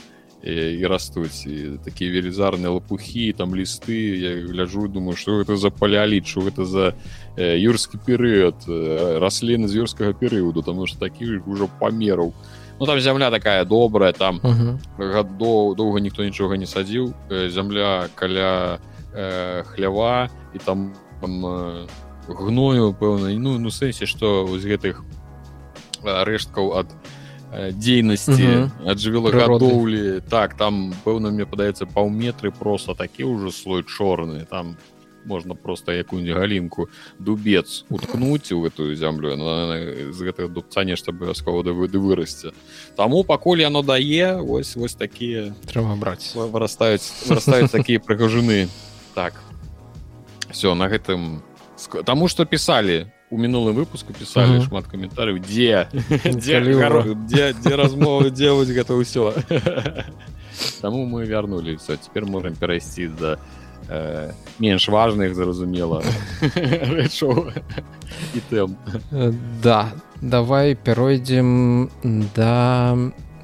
[0.46, 5.70] і, і растуць і такія велізарныя лопухі там лісты я гляжу думаю что это за
[5.70, 6.94] палеаліт что гэта за
[7.38, 12.34] э, юрскі перыяд э, расліны з юрскага перыяду тому что такі ўжо памераў
[12.80, 14.78] ну там зямля такая добрая там uh -huh.
[14.98, 18.80] гадоў доўга ніхто нічога не садзіў э, зямля каля
[19.14, 21.88] э, хлява і там там э,
[22.28, 25.04] гною пэўна ну ну сэнсе что з гэтых
[26.04, 26.90] рэшткаў ад
[27.56, 34.76] дзейнасці ад жывёлагадоўлі так там пэўна мне падаецца паўметры просто такі ўжо слой чорны там
[35.26, 39.34] можна просто якую-нибудь галінку дубец уткнуць у гэтую зямлю
[40.14, 42.54] з гэтага дубца нешта абавязкова да выды вырасце.
[42.96, 46.36] Таму пакуль яно дае вось вось такія трэба браць.
[46.36, 48.70] вырастаюць вырастаюць такія прыгажуны
[49.16, 49.34] так.
[50.52, 51.42] Все на гэтым
[52.06, 54.66] Таму што пісалі у мінулым выпуску пісалі угу.
[54.70, 55.88] шмат каментарыяў дзе
[56.24, 59.34] дзе, дзе, дзе размовы вось гэта ўсё
[60.82, 63.38] Таму мы вярнулі все цяпер можам перайсці да
[63.90, 66.04] э, менш важных зразумела
[68.34, 68.78] і тэм
[69.64, 71.90] да давай пяройдзем
[72.36, 72.96] да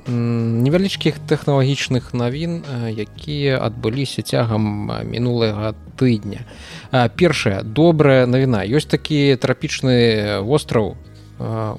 [0.08, 6.46] невялічкіх тэхналагічных навін якія адбыліся цягам мінулага тыдня.
[6.92, 8.66] Першая добрая навіна.
[8.66, 10.98] Ёсць такі трапічны востраў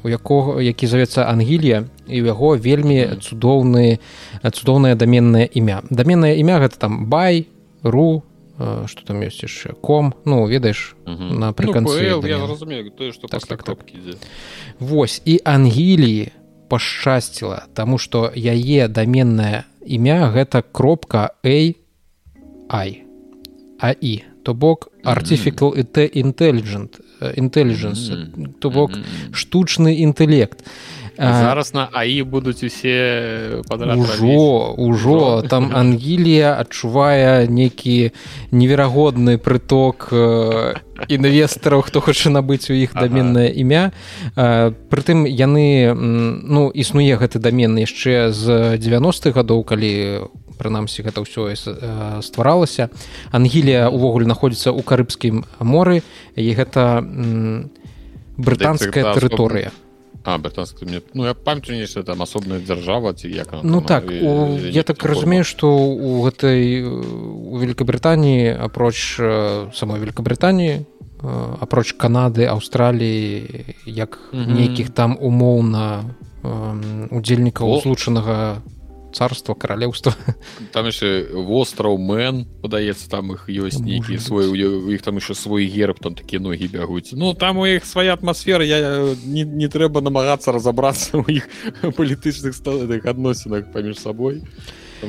[0.03, 3.99] у якога які завецца ангілія і ў яго вельмі цудоўны
[4.43, 5.83] цудоўнае даменнае імя.
[5.91, 7.47] Даменнае імя гэта там бай
[7.83, 8.23] ру
[8.87, 10.15] что там ёсць яшчэ ком.
[10.25, 12.23] Ну ведаеш напрыканцы ну,
[13.29, 13.79] так, так, так.
[14.79, 16.31] Вось і ангіліі
[16.73, 21.59] пашчасціла таму што яе даменнае імя гэта кропка a
[22.73, 22.91] ай
[23.79, 26.11] аі то бок artificial mm -hmm.
[26.25, 26.91] intelligent
[27.37, 28.53] intelligence mm -hmm.
[28.59, 29.33] то бок mm -hmm.
[29.33, 30.65] штучны інтэлект
[31.17, 38.13] зараз на аі будуць усе ўжо ўжо там ангілія адчувае нейкі
[38.51, 40.09] неверагодны прыток
[41.09, 43.59] інвестараў хто хоча набыць у іх даменнае ага.
[43.61, 43.85] імя
[44.89, 49.93] прытым яны ну існуе гэты дамен яшчэ з 90-х гадоў калі
[50.63, 51.51] прынамсі гэта ўсё
[52.23, 52.89] стваралася.
[53.35, 56.07] Ангілія увогуле знаходзіцца ў карыбскім моры
[56.39, 57.03] і гэта
[58.39, 59.75] брытанская тэрыторыя
[60.25, 64.05] а британскі мне ну я памятаю нешта там асобная дзяржава ці як ну там, так
[64.07, 69.19] у, я так разумею што у гэтай у Великабрытаніі апроч
[69.75, 70.87] самой Великабрытаніі
[71.61, 76.05] апроч Канады Аўстраліі як нейкіх там умоўна
[77.11, 78.63] удзельнікаў злучанага
[79.13, 80.15] царства каралеўства
[80.73, 85.67] там яшчэ востраў мэн падаецца там іх ёсць нейкі свой у іх там еще свой
[85.67, 87.13] герб там такія ногі бягуць.
[87.13, 91.45] Ну там у іх свая атмасфера я не, не трэба намагацца разаобрацца ў іх
[91.99, 94.43] палітычных сталых адносінах паміж сабой.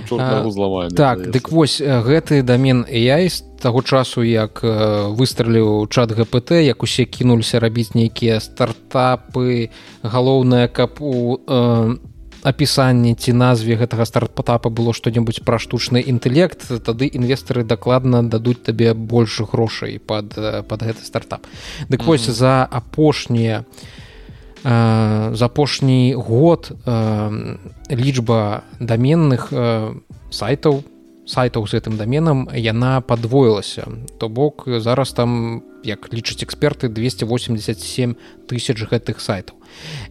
[0.09, 6.81] Зламаем так дык вось гэты дамен я з таго часу як выстраліў чат гпт як
[6.83, 9.69] усе кінуліся рабіць нейкія стартапы
[10.01, 11.95] галоўнае каб у э,
[12.43, 18.93] апісанні ці назве гэтага стартапа было што-небудзь пра штучны інтэлект тады інвестары дакладна дадуць табе
[18.93, 20.35] больш грошай под
[20.67, 21.47] под гэты стартап.
[21.89, 22.39] Дык вось mm -hmm.
[22.43, 23.63] за апошнія
[24.63, 26.71] за апошні год
[27.91, 29.51] лічба даменных
[30.31, 30.83] сайтаў
[31.25, 33.87] сайтаў з гэтым даменам яна падвоілася.
[34.19, 38.15] То бок зараз там як лічаць эксперты 287
[38.47, 39.55] тысяч гэтых сайтаў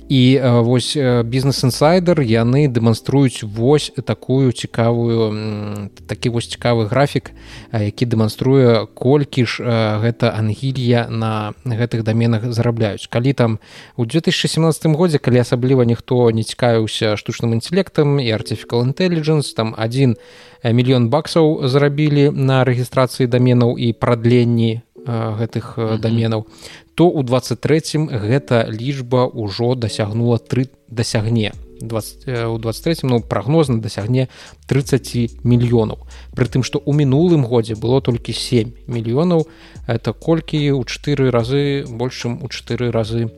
[0.09, 7.33] і вось бізнес-інсайдер яны дэманструюць вось такую цікавую такі вось цікавы графік
[7.72, 9.62] які дэманструе колькі ж
[10.05, 13.59] гэта ангілья на гэтых даменах зарабляюць калі там
[13.96, 20.16] у 2017 годзе калі асабліва ніхто не цікавіўся штучным інтэлектам і артифікал intelligence там один
[20.64, 26.01] мільён баксаў зарабілі на рэгістрацыі даменаў і прадленні гэтых mm -hmm.
[26.01, 26.46] даменаў
[26.95, 31.53] то ў 23 гэта лічба ўжо дасягнула тры дасягне.
[31.83, 34.29] 20 у 23 ну прагнозна дасягне
[34.69, 35.99] 30 мільёнаў.
[36.37, 39.47] Прытым што ў мінулым годзе было толькі 7 мільёнаў.
[39.87, 40.59] Это колькі?
[40.73, 43.31] Ў чатыры разы большым у чатыры разы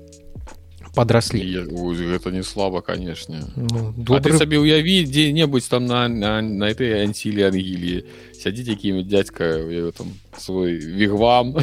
[0.94, 3.50] у подросли гэта не слабо конечно.
[3.57, 4.38] Ну, добрый...
[4.38, 8.07] сабе уяві дзе-небудзь там на, на, на этой ансілі ангілі
[8.38, 9.59] сядзіць якім дзядзька
[9.98, 11.57] там свой вігвам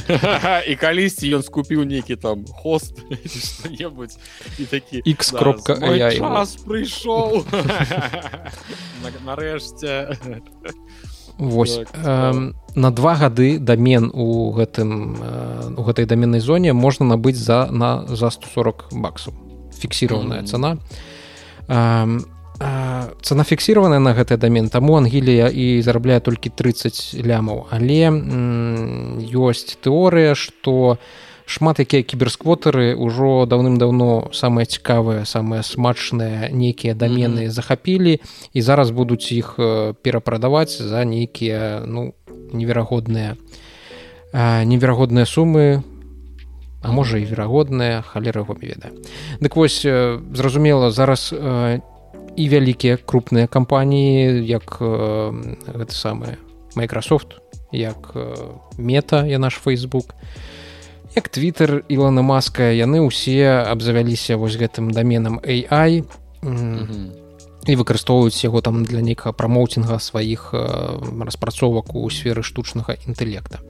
[0.68, 3.00] і калісьці ён скупіў нейкі там хост
[4.60, 6.12] і такі x кропка я
[6.68, 7.46] прыйшоў
[9.26, 10.18] нарэшце
[11.38, 11.78] Вось.
[11.78, 17.38] Так, э, на два гады дамен у гэтым э, у гэтай даменнай зоне можна набыць
[17.38, 19.34] за на за 140 баксаў.
[19.80, 20.52] Фіксіраваная mm -hmm.
[20.52, 20.78] цана.
[21.68, 22.20] Э,
[22.60, 27.66] э, цана фіксіраваная на гэты дамен таму ангелія і зарабляе толькі 30 лямаў.
[27.70, 28.10] Але
[29.34, 30.98] ёсць тэорыя што у
[31.52, 37.56] шмат якія кіберсквотары ўжо даўным-даўно самыя цікавыя самыя смачныя нейкія дамены mm -hmm.
[37.60, 38.14] захапілі
[38.54, 39.60] і зараз будуць іх
[40.02, 42.14] перапрадаваць за нейкія ну
[42.54, 43.36] неверагодныя
[44.64, 45.84] неверагодныя сумы
[46.82, 48.92] а можа і верагодныя халеры ведае
[49.42, 49.84] дык вось
[50.34, 51.36] зразумела зараз
[52.36, 54.80] і вялікія крупныя кампаніі як
[55.78, 56.38] гэта самае
[56.76, 58.16] Microsoft як
[58.78, 60.51] мета я наш Facebook і
[61.16, 66.04] як twitter Ілона маска яны ўсе абзавяліся вось гэтым доменам AI
[67.62, 73.62] і выкарыстоўваюць яго там для нейкага прамоўтинга сваіх распрацовак у сферы штучнага інтэлекта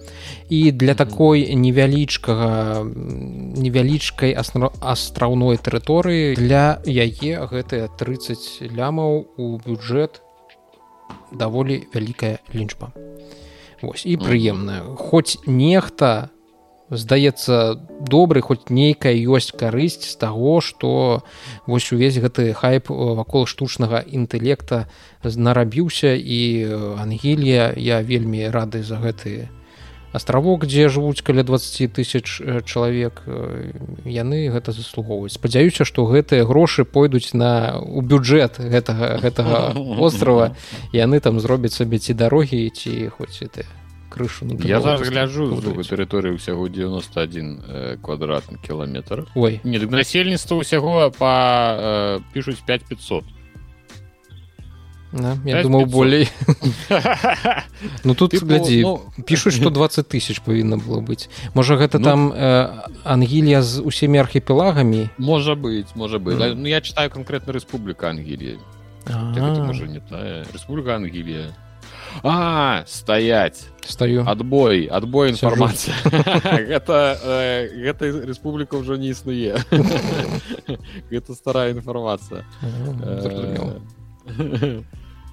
[0.47, 10.21] і для такой невялічкага невялічкай астраўной тэрыторыі для яе гэтыя 30 лямаў у бюджэт
[11.31, 12.91] даволі вялікая лічба.
[13.81, 14.83] Вось і прыемная.
[14.95, 16.29] Хоць нехта
[16.91, 21.23] здаецца добры хоць нейкая ёсць карысць з таго што
[21.65, 24.85] вось увесь гэты хайп вакол штучнага інтэлекта
[25.23, 26.41] нарабіўся і
[26.99, 29.47] ангелія я вельмі рады за гэты
[30.11, 33.23] астравок дзе жывуць каля 20 тысяч чалавек.
[34.03, 35.31] Яны гэта заслугоўваюць.
[35.31, 39.71] Спадзяюся што гэтыя грошы пойдуць на у бюджэт гэтага гэтага
[40.07, 40.55] острова
[40.91, 43.63] яны там зробяць сабе ці дарогі ці хоць это
[44.11, 45.47] крышу ну, я зараз гляджу
[45.87, 49.63] тэрыторыі ўсяго 91 э, квадратны кіламетр ой.
[49.63, 53.23] Не насельніцтва ўсяго па э, пішуць 5500
[55.11, 56.29] Да, я думаў болей
[58.07, 58.91] ну тут глядзі ну...
[59.27, 62.05] пішуць што 20 тысяч павінна было быць можа гэта ну...
[62.05, 66.39] там э, ангілія з усімі архіпелагамі можа быць можа быть.
[66.39, 66.55] Mm.
[66.55, 68.55] ну, я читаю конкретна Рэспубліка ангілія
[69.67, 71.51] можа не тая Рэспубліка ангілія
[72.23, 75.95] а стаять стаю отбой отбой інфармацыя
[76.67, 77.17] гэта
[77.85, 79.57] гэта республіка ўжо не існуе
[81.09, 82.45] гэта старая інфармацыя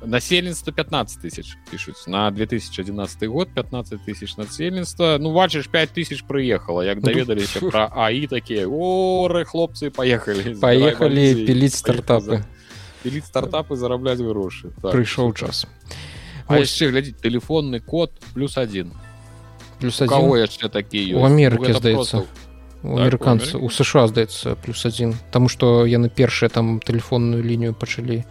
[0.05, 6.83] насельніцтва 15 тысяч пишуць на 2011 год 15 тысяч насельніцтва ну бачыш 5 тысяч прыехала
[6.83, 12.45] як даведаліся про аі такія оры хлопцы поехали поехали піліць стартапы.
[13.03, 15.67] Піліць стартапы зарабляць грошы так, прыйшоў час
[16.57, 18.93] яшчэ глядзець телефонны код плюс один.
[19.81, 22.25] Плюс кого яшчэ такі у Амерыкі здаецца
[22.83, 25.15] у амерыканцы у сша здаецца плюс один.
[25.31, 28.25] Тому что яны першыя там телефонную лінію пачалі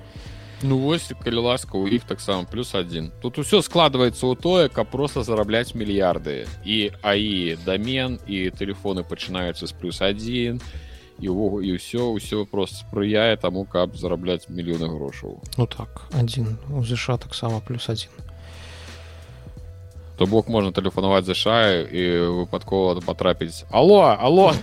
[0.64, 3.12] ну вось калі ласка у іх таксама плюс один.
[3.22, 9.68] Тут усё складваецца ў тое каб просто зарабляць мільярды і аі домен і телефоны пачынаюцца
[9.68, 10.87] з плюс один і
[11.26, 16.06] увогу і ўсё ўсё просто спрыяе таму каб зарабляць мільёны грошаў ну так.
[16.14, 16.62] Один.
[16.70, 18.14] У ЗША таксама плюс один.
[20.18, 22.04] То бок можна тэлефанаваць заша і
[22.42, 24.54] выпадкова патрапіць алло алло.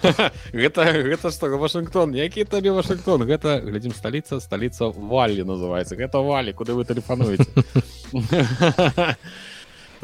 [0.52, 2.14] Гэта гэта што вашингтон?
[2.14, 3.22] Які табе вашингтон?
[3.22, 5.94] Гэта глядзім сталіца сталіца валі называется.
[5.94, 7.46] Гэта валі куды вы тэлефануеце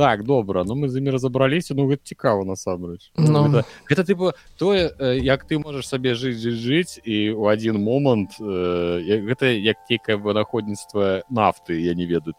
[0.01, 4.33] так добра ну мы з імі разабраліся ну гэта цікава насамрэч ну, гэта, гэта тыпу
[4.57, 4.89] тое
[5.21, 11.29] як ты можаш сабе жыць жыць і у адзін момант э, гэта як тейкае вынаходніцтва
[11.29, 12.33] нафты я не ведаю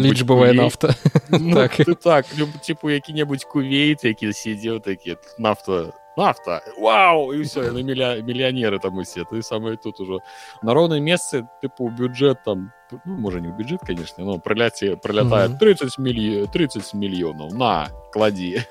[0.00, 0.96] лічбавая нафта.
[1.28, 1.76] Ну, так.
[2.02, 2.26] так
[2.64, 6.60] типу які-небудзь кувейт які сидзеў такі нафта нафта.
[6.78, 7.32] Вау!
[7.32, 10.20] І ўсё яны міля мільянеры там усе ты самае тут ужо
[10.62, 12.72] на роўнай месцы тыпу бюджэт там
[13.04, 18.62] ну, можа не ў бюджэт конечно но прыляце прылятае 30 мільё 30 мільёнаў на кладі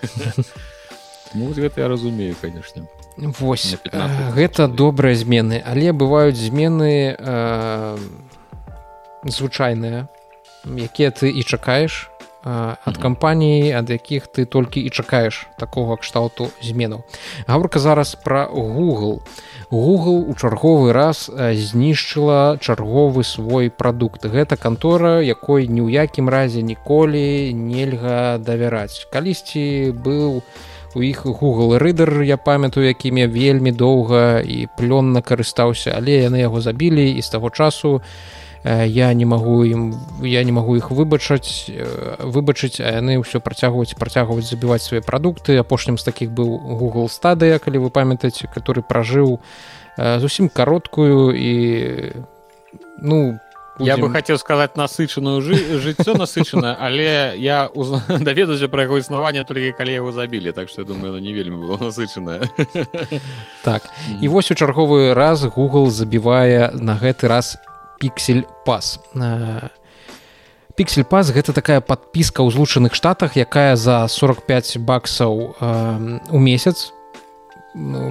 [1.33, 2.87] ну, гэта я разумею конечно.
[3.17, 3.75] Вось
[4.35, 7.97] гэта добрыя змены але бываюць змены э,
[9.23, 10.07] звычайныя
[10.65, 12.11] якія ты і чакаеш
[12.43, 17.03] ад кампаніі ад якіх ты толькі і чакаеш такога кшталту зменаў.
[17.47, 19.19] Гаворка зараз пра google.
[19.71, 24.25] Google у чарговы раз знішчыла чарговы свой прадукт.
[24.25, 29.07] Гэта кантора якой ні ў якім разе ніколі нельга давяраць.
[29.11, 30.41] Калісьці быў
[30.95, 36.61] у іх google рыдер я памятаю якімі вельмі доўга і плённа карыстаўся але яны яго
[36.61, 38.01] забілі і з таго часу у
[38.66, 41.72] я не магу ім я не магу іх выбачаць
[42.20, 45.55] выбачыць а яны ўсё працягваюць працягваць забіваць свае прадукты.
[45.55, 49.39] Апошнім з такіх быў google стадыя калі вы памятаеце который пражыў
[49.95, 51.53] зусім кароткую і
[52.99, 53.39] ну
[53.80, 53.95] будем...
[53.95, 57.95] я бы хацеў сказаць насычаную жы жыццё насычана але я уз...
[58.28, 62.43] даведаюся пра яго існаванне толькі калі яго забілі так что думаю не вельмі было насычаная
[63.64, 63.88] так.
[64.22, 67.57] І вось у чарговы раз google забівае на гэты раз
[68.00, 69.00] пиксель пас
[70.76, 76.95] пиксель пас гэта такая подпіска ў злучаных штатах якая за 45 баксаў у месяц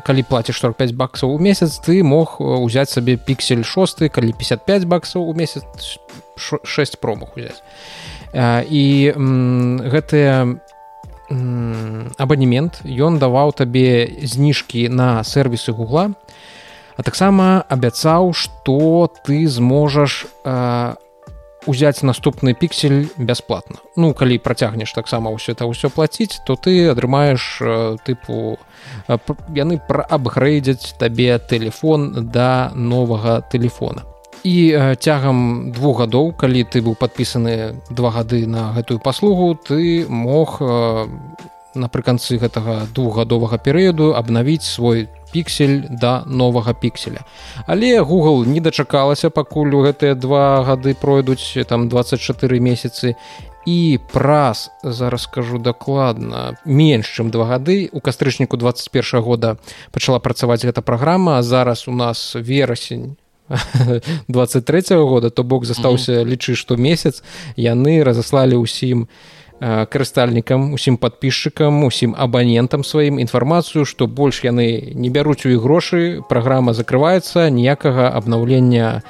[0.05, 5.25] калі плаціш 45 баксаў у месяц ты мог узяць сабе пиксель 6 калі 55 баксаў
[5.25, 5.65] у месяц
[6.37, 7.65] 6 промах узяць
[8.69, 8.85] і
[9.17, 10.61] гэтыя
[12.17, 16.13] абанемент ён даваў табе зніжкі на сервісы гугла
[16.99, 20.95] а таксама абяцаў что ты зможаш э,
[21.67, 23.79] узяць наступны піксель бясплатна.
[23.97, 28.59] Ну калі працягнеш таксама ўсё это ўсё плаціць то ты атрымаеш э, тыпу
[29.07, 29.19] э,
[29.55, 34.03] яны пра абгрэйдзяць табе телефон да новага телефона
[34.43, 40.59] і цягам двух гадоў калі ты быў падпісаны два гады на гэтую паслугу ты мог
[41.79, 47.25] напрыканцы гэтага двухгадовага перыяду абнавіць свой піксель да новага пікселя.
[47.67, 53.15] Але google не дачакалася пакуль у гэтыя два гады пройдуць там 24 месяцы.
[53.67, 59.57] І праз зараз скажу дакладна менш чым два гады у кастрычніку 21 года
[59.93, 63.17] пачала працаваць гэта праграма зараз у нас верасень
[64.29, 67.23] 23 -го года то бок застаўся лічы што месяц.
[67.57, 75.11] Яны разаслалі ўсім на карыстальнікам усім подписчикам усім абанентам сваім інфармацыю што больш яны не
[75.11, 79.03] бяруць у іх грошы праграма закрываецца ніякага абнаўлення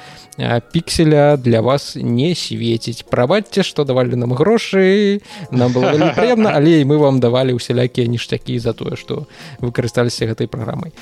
[0.71, 3.03] пікселя для вас не свеціць.
[3.03, 5.21] Правадце што давалі нам грошы
[5.51, 9.27] нам было непрыемна але мы вам давалі усялякія ніштякі за тое што
[9.59, 10.95] выкарысталіся гэтай праграмай.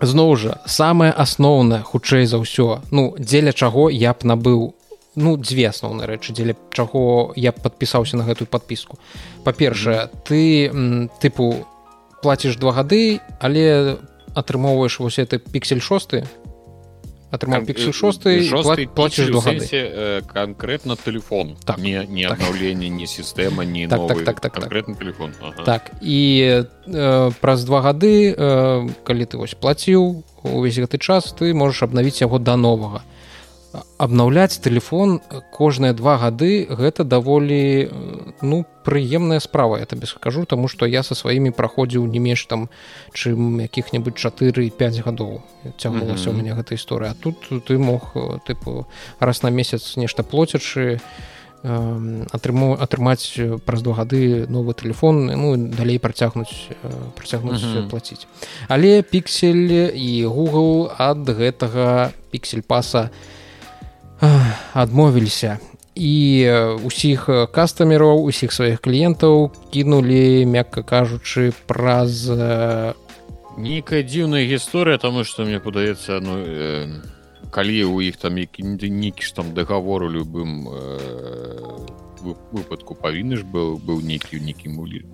[0.00, 4.79] Зноў жа самае асноўнае хутчэй за ўсё ну дзеля чаго я б набыў
[5.16, 8.98] ну дзве асноўныя рэчы дзеля чаго я падпісаўся на гэтую подпіску
[9.44, 10.70] па-першае ты
[11.22, 11.66] тыпу
[12.22, 13.98] плаціш два гады але
[14.34, 16.26] атрымоўваеш вось это піксель шосты
[17.30, 18.46] атрымаў піксель шосты
[18.94, 19.30] плаціш
[20.26, 21.56] канкрэтна телефон.
[21.64, 21.78] Так.
[21.78, 22.38] Не не так.
[22.38, 25.02] аднаўленне не сістэма не так, так, так, так, конкретно так.
[25.02, 25.62] телефон ага.
[25.64, 31.54] так і э, праз два гады э, калі ты вось плаціў увесь гэты час ты
[31.54, 33.02] можаш абнавіць яго да новага
[33.72, 35.20] абнаўляць телефон
[35.54, 37.90] кожныя два гады гэта даволі
[38.42, 42.68] ну прыемная справа я табе скажу тому что я со сваімі праходзіў не менш там
[43.14, 45.42] чым якіх-небудзь 4-5 гадоў
[45.78, 46.34] цягнулася mm -hmm.
[46.34, 47.36] у мяне гэта гісторыя тут
[47.68, 48.14] ты мог
[48.46, 48.86] тыпу
[49.20, 51.00] раз на месяц нешта плоцячы
[51.62, 56.70] атрыму атрымаць праз два гады новы телефон ну далей працягнуць
[57.14, 57.88] працягнуць mm -hmm.
[57.88, 58.26] плаціць
[58.68, 63.39] але піксель і google ад гэтага піксель паса не
[64.20, 65.58] адмовіліся
[65.94, 66.14] і
[66.84, 72.28] усіх кастамераў усіх сваіх кліентаў кінулі мякка кажучы праз
[73.58, 76.88] нейкая дзіўная гісторыя таму што мне падаецца ну э,
[77.50, 81.90] калі у іх там які нейкі ж там дагавору любым э,
[82.52, 85.04] выпадку павінны ж быў быў нейкі нейкі мулі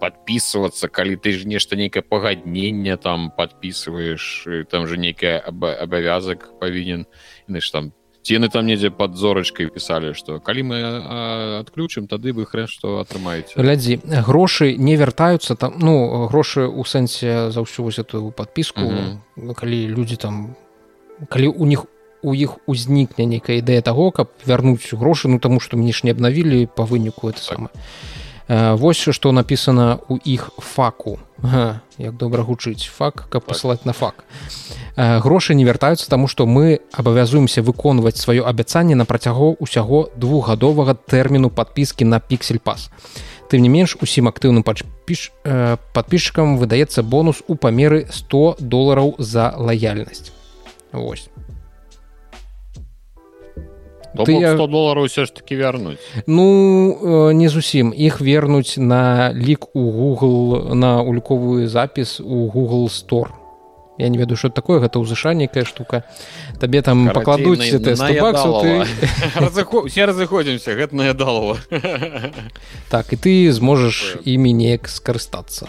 [0.00, 7.06] подписываться калі ты ж нешта нейкае пагадненне там подписываешь там же нейкая абавязак павінен
[7.48, 10.78] ж там цены там недзе под зорачкой писали что калі мы
[11.60, 17.50] отключым тады вы хрен что атрымаеце глядзі грошы не вяртаюцца там ну грошы у сэнсе
[17.50, 19.54] за ўсю вось эту подпіску mm -hmm.
[19.54, 20.56] калі люди там
[21.28, 21.86] калі у них
[22.22, 26.10] у іх узнікне нейкая ідэя того каб вярнуць грошы ну таму что мне ж не
[26.10, 27.56] абнавілі по выніку это так.
[27.56, 27.70] самое
[28.50, 32.88] Вось што напісана ў іх факу ага, як добра гучыць.
[32.88, 34.24] Фак каб пасылаць на фак.
[34.96, 41.50] Грошы не вяртаюцца таму што мы абавязуемся выконваць сваё абяцанне на працягу ўсяго двухгадовага тэрміну
[41.50, 42.90] подпіскі на піксель пас
[43.50, 45.30] тым не менш усім актыўным падпіш
[45.92, 50.30] подписчикам выдаецца бонус у памеры 100 долараў за лаяльнасць.
[50.92, 51.26] Вось
[54.14, 59.74] ты 100 долларов все ж таки вярнуць ну э, не зусім іх вернуць на лік
[59.74, 63.30] у google на ульковую запіс у google store.
[63.98, 66.04] Я не ведаю что такое гэта ўзышаннікая штука.
[66.58, 67.60] Табе там пакладуць
[69.86, 71.58] все разыходзімся гэта наядалова
[72.88, 75.68] так і ты зможаш імі неяк скарыстацца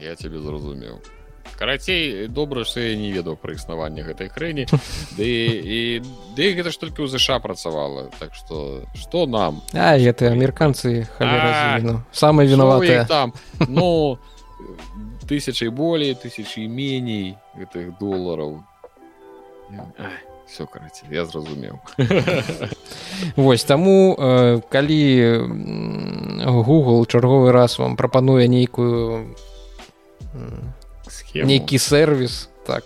[0.00, 1.02] я тебе зразумеў
[1.56, 4.66] карацей добра что я не ведаў пра існаванне гэтай хрэні.
[5.18, 5.80] Ды і
[6.36, 9.62] ды гэта ж толькі ў ЗША працавала так что что нам?
[9.72, 11.08] А это амерыканцы
[12.12, 13.06] самыя вінаватыя.
[13.08, 13.32] там?
[13.68, 14.18] Ну
[15.26, 18.62] тысячай болей тысячи меней гэтых долараў.
[20.46, 21.80] Все караце я зразумеў.
[23.36, 25.02] Восьось таму э, калі
[26.62, 29.34] google чарговы раз вам прапануе нейкую
[31.34, 32.84] нейкі сервіс так.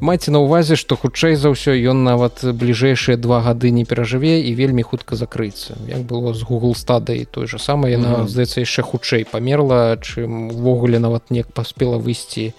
[0.00, 4.56] Маце на увазе што хутчэй за ўсё ён нават бліжэйшыя два гады не перажыве і
[4.56, 5.76] вельмі хутка закрыцца.
[5.84, 8.28] Як было з google стадай той же самае яна mm -hmm.
[8.28, 12.52] здаецца яшчэ хутчэй памерла чым увогуле нават неяк паспела выйсці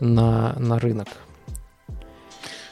[0.00, 1.08] на на рынок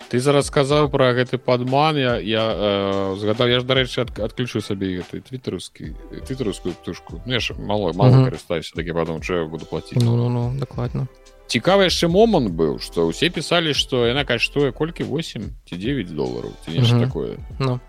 [0.09, 4.61] ты зараз сказаў про гэты падман я я э, згадаў я ж дарэчы ад, адключу
[4.61, 5.93] сабе гэты твиттеровскі
[6.27, 7.21] твиттеровскую птушку.
[7.27, 8.31] Ну, мало мало mm -hmm.
[8.31, 11.07] карыстаюся такі потом буду платіць ну, ну, ну, дакладна
[11.49, 16.53] цікавы яшчэ момант быў што ўсе пісалі што яна каштуе колькі 8 ці 9 долараў
[16.65, 17.41] ці нешта такое.
[17.59, 17.81] Ну.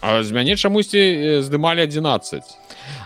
[0.00, 2.42] А з мяне чамусьці здымалі 11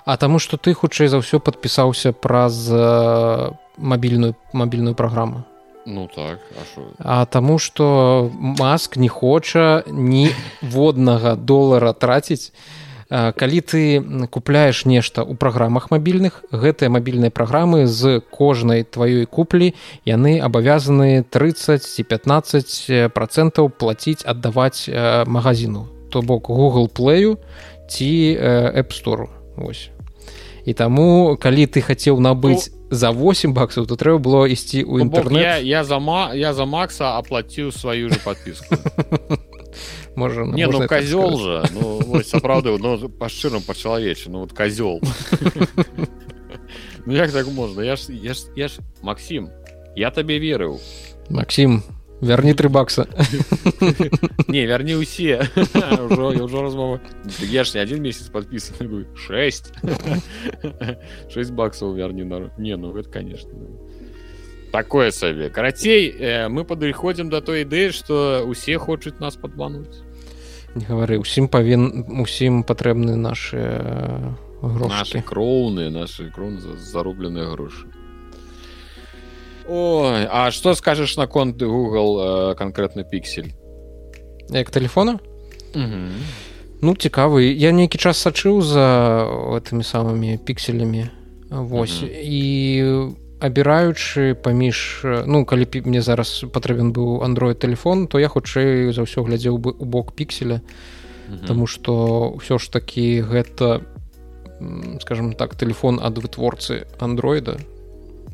[0.04, 5.44] А таму што ты хутчэй за ўсё падпісаўся праз э, мабільную мабільную праграму
[5.86, 6.38] Ну так
[6.98, 12.52] А, а таму што маск не хоча ніводнага долара траціць
[13.12, 14.00] калі ты
[14.32, 19.74] купляеш нешта ў праграмах мабільных гэтыя мабільныя праграмы з кожнай тваёй куплі
[20.08, 24.88] яны абавязаны 30 ці 15 процентаў плаціць аддаваць
[25.28, 27.36] магазину то бок google плею
[27.90, 28.38] ці
[28.72, 29.28] эпстору
[29.60, 29.92] ось
[30.64, 35.08] і таму калі ты хацеў набыць ну, за 8 баксаў то трэба было ісці ў
[35.08, 35.96] інтэрнет я, я за
[36.36, 38.76] я за макса аплаціў сваю же подпіску
[40.14, 41.64] можа не ну козёл же.
[41.72, 45.00] Ну сапраўды ну па шчырам па-чалавечы ну вот козёл
[47.06, 49.48] ну як так можна я ж я ж я ж Макссім
[49.96, 50.76] я табе верыў
[51.30, 51.82] Макссім
[52.22, 53.06] вярні тры бакса.
[54.48, 55.42] Не вярні ўсе
[56.46, 57.00] ўжо размова
[57.50, 59.72] я ж не один месяц подпісаны 6
[61.28, 63.50] 6 баксаў вярні на не ну гэта конечно
[64.70, 70.00] такое сабе карацей э, мы падыходзім да той ідэі што усе хочуць нас падмануць
[70.74, 77.90] не гавары усім павін усім патрэбны наши э, грошы кроўныя наши крон зарубленыя грошы
[79.68, 83.52] Ой, а что скажешь наконт google э, конкретно пиксель?
[84.48, 85.18] Як телефона
[86.82, 87.46] ну цікавы.
[87.54, 91.10] Я нейкі час сачыў за этими самыми пікселями
[91.48, 93.06] восьось і
[93.40, 99.22] абіраючы паміж ну калі мне зараз патрэбен быў android телефон то я хутчэй за ўсё
[99.22, 100.60] глядзеў бы у бок пікселя
[101.46, 103.86] Таму што ўсё ж такі гэта
[105.00, 107.58] скажем так телефон ад вытворцы андроида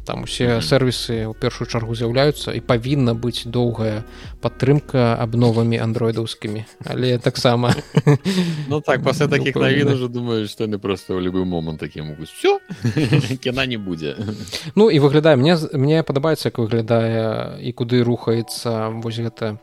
[0.09, 4.09] там усе сервісы ў першую чаргу з'яўляюцца і павінна быць доўгая
[4.40, 6.64] падтрымка абновамі андроідаўскімі.
[6.88, 7.76] Але таксама.
[8.72, 12.32] Ну так пасля таких навін уже думаю что яны просто ў любы момант такі могуць
[12.32, 12.56] все
[13.44, 14.16] кіна не будзе
[14.74, 19.59] ну і выглядае мне мне падабаецца як выглядае і куды рухаецца вось гэта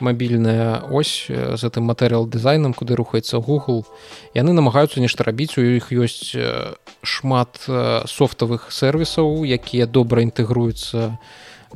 [0.00, 3.84] мабільная ось з гэтым матэрыял дызайнам куды рухаецца google.
[4.34, 6.36] Яны намагаюцца нешта рабіць у іх ёсць
[7.02, 7.62] шмат
[8.06, 11.18] софтавых сервісаў якія добра інтэгруюцца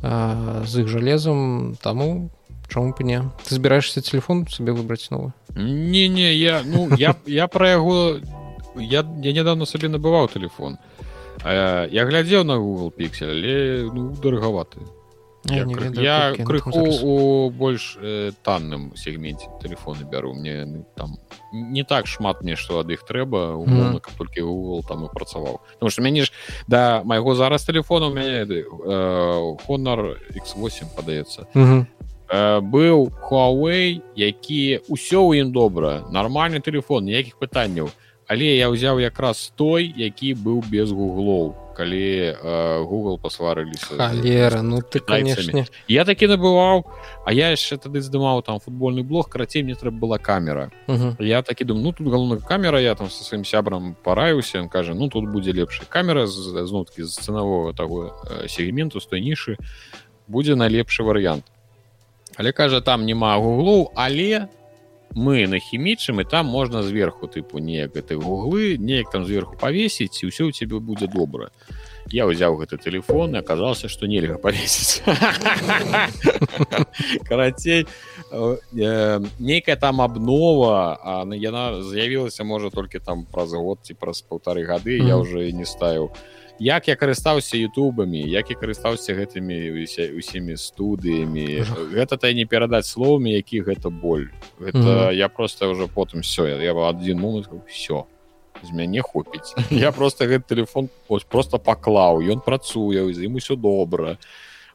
[0.01, 2.31] з іх жалезам таму
[2.73, 7.47] чаму бы не ты збіраешься телефон сабе выбраць новы не не я ну я я
[7.49, 8.19] про яго
[8.77, 10.79] я я недавно сабе набываў телефон.
[11.45, 14.81] Я глядзеў на google пиксель але ну дарагаваты
[15.45, 16.71] Я, я, ведаю, я крыху
[17.03, 21.19] у больш э, танным сегменце телефоны бяру мне ну, там
[21.53, 24.15] не так шмат мне што ад іх трэба умоўно, mm.
[24.19, 26.33] толькі Google там і працаваў потому что мяне ж
[26.69, 28.63] да майго зараз телефона у мяне э,
[29.67, 31.87] Honor x8 падаецца mm -hmm.
[32.31, 37.91] э, быў Huawei які ўсё ў ім добра нармальны телефон ніякіх пытанняў
[38.29, 44.81] але я ўзяў якраз той які быў без гуглоў калі э, Google пасварыліся халера ну
[44.83, 45.65] ты конечно.
[45.89, 46.85] Я такі набываў
[47.25, 50.71] А я яшчэ тады здымаў там футбольны блог карацей мне трэба была камера.
[50.89, 51.17] -huh.
[51.23, 54.95] я такі думаю ну тут галоўная камера я там со сваім сябрам параюся он кажа
[54.95, 58.13] ну тут будзе лепшая камера знуткі з цэнавого таго
[58.49, 59.57] сегменту з той нішы
[60.29, 61.45] будзе найлепшы варыянт
[62.37, 64.49] але кажа там няма гуглоў але
[65.15, 70.25] мы на хімічым і там можна зверху тыпу неяк гэты гуглы неяк там зверху павесіць
[70.25, 71.53] і ўсё у цябе будзе добра
[72.09, 75.05] я ўзяў гэты телефон і аказался што нельга павесіць
[77.29, 77.87] карацей
[78.33, 80.97] э, нейкая там абнова
[81.37, 86.11] яна з'явілася можа толькі там праз год ці праз полторы гады я уже не ставіў
[86.63, 89.83] як я карыстаўся ютубамі як я карыстаўся гэтымі
[90.15, 91.67] усімі студыямі.
[91.91, 94.31] Гэта та не перадаць словамі які гэта боль.
[94.61, 95.13] Гэта mm -hmm.
[95.15, 98.05] я просто уже потым все я один момент все
[98.63, 103.57] з мяне хопіць я просто гэты телефон ось просто паклаў ён працуе з ім усё
[103.57, 104.17] добра.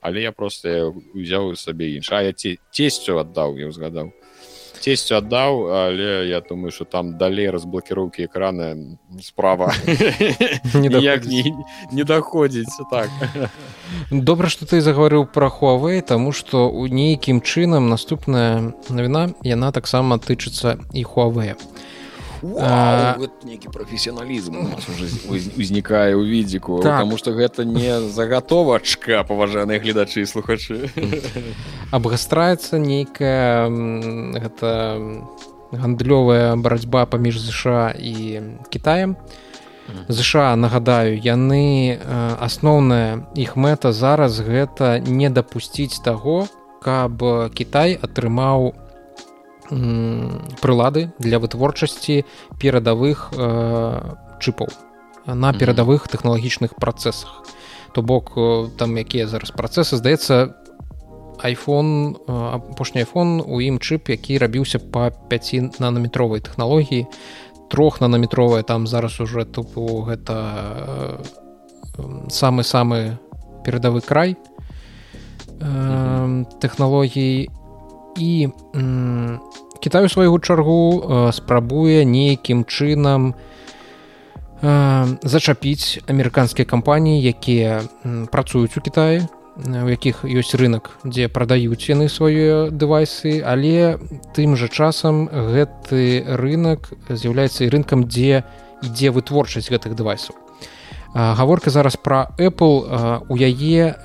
[0.01, 4.11] Але я просто узяў сабе іншая ці цесцю аддаў я узгадаў
[4.79, 8.75] цесцю аддаў але я думаю что там далей разблокіроўкі экрана
[9.21, 9.73] справа.
[10.73, 11.49] Не,
[11.91, 13.09] не даходзіць так.
[14.11, 20.17] Добра что ты загаварыў про Huawei тому что у нейкім чынам наступная навіна яна таксама
[20.17, 21.03] тычыцца і
[22.41, 24.77] Huawei нейкі прафесіяналізм
[25.57, 27.01] узнікае ў відзіку так.
[27.01, 30.89] потому что гэта не загатовачка паважаныя гледачы і слухачы.
[31.95, 33.69] Абгастраецца нейкая
[34.37, 34.69] гэта
[35.71, 39.17] гандлёвая барацьба паміж ЗША і Китаем
[40.07, 41.97] ЗША нагадаю яны
[42.39, 46.47] асноўная іх мэта зараз гэта не дапусціць таго
[46.83, 47.23] каб
[47.53, 48.86] Кітай атрымаў у
[49.69, 52.23] прылады для вытворчасці
[52.59, 54.67] перадавых э, чыпаў
[55.27, 57.43] на перадавых тэхналагічных працэсах.
[57.93, 60.55] То бок э, там якія зараз працэсы здаецца
[61.43, 67.07] iphone апошні iphone у ім чып які рабіўся па 5 нанометровай тэхналогіі.
[67.69, 71.19] Трох нанометровая там зараз уже тупу гэта
[72.29, 73.17] самы самы
[73.65, 74.37] перадавы край
[76.61, 77.49] тэхналогій
[78.17, 78.49] і
[79.79, 83.35] Кітай у свайго чаргу э, спрабуе нейкім чынам
[84.61, 87.83] э, зачапіць амерыканскія кампаніі, якія
[88.31, 93.97] працуюць у Кітаі, у якіх ёсць рынок, дзе прадаюць яны свае дэвайсы, але
[94.37, 98.43] тым жа часам гэты рынок з'яўляецца і рынкам, дзе
[98.85, 100.46] ідзе вытворчасць гэтых дэвайсаў
[101.17, 103.25] гаворка зараз про apple.
[103.27, 103.95] У яе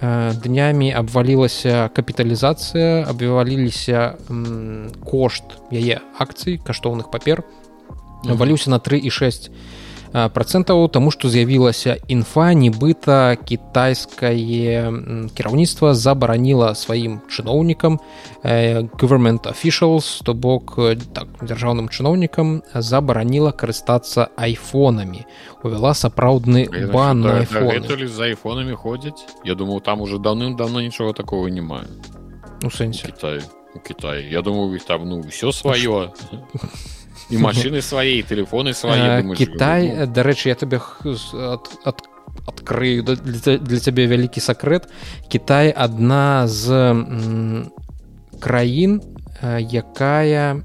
[0.41, 4.17] днямі абвалілася капіталізацыя абваліліся
[5.05, 7.45] кошт яе акцый каштоўных папер.
[8.25, 9.53] Валюся на 3,6
[10.13, 14.93] процентаў тому что з'явілася інфа нібыта кітайскае
[15.33, 17.99] кіраўніцтва забараніла сваім чыноўнікам
[19.01, 20.77] government officials то бок
[21.17, 25.25] так дзяржаўным чыноўнікам забараніла карыстацца айфонамі
[25.65, 31.89] увяла сапраўдны бан за айфонамі ходзяць Я думаю там уже даўным-давно нічога такого не маю
[32.63, 33.41] у сэнсе Кітай
[33.75, 36.13] у Кітай Я думаю там ну все сваё
[37.31, 42.03] і машины свае телефоны свае Кітай дарэчы я табе ад
[42.47, 44.89] адкрыю для цябе вялікі сакрэт
[45.29, 46.69] Кітай адна з
[48.41, 49.01] краін
[49.43, 50.63] якая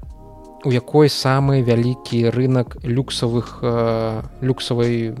[0.64, 3.62] у якой самы вялікі рынок люксавых
[4.42, 5.14] люксавай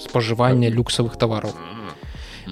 [0.00, 1.54] спажывання люксавых тавараў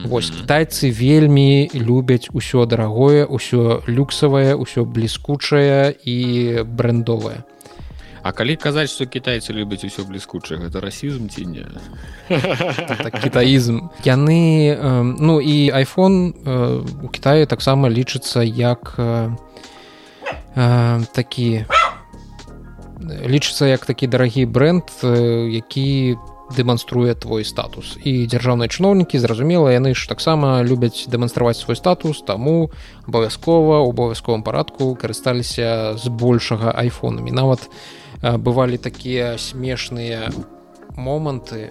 [0.09, 6.17] Вось кітайцы вельмі любяць усё дарагое ўсё люксавае ўсё бліскучае і
[6.65, 7.45] брэндовае
[8.23, 11.67] А калі казаць што кітайцы любяць усё бліскучае гэта расізм ці не?
[12.31, 13.91] Так, кітаізм.
[14.07, 14.79] Яны
[15.19, 16.31] ну і iPhone
[17.03, 18.95] у Китае таксама лічыцца як
[20.55, 21.67] такі
[23.03, 26.17] лічыцца як такі дарагі бренд які
[26.53, 27.97] дэманструе твой статус.
[28.05, 32.71] І дзяржаўныя чыноўнікі зразумела яны ж таксама любяць дэманстраваць свой статус таму
[33.09, 37.33] абавязкова у абавязковым парадку карысталіся з большага айфонамі.
[37.33, 37.67] Нават
[38.23, 40.31] бывалі такія смешныя
[40.97, 41.71] моманты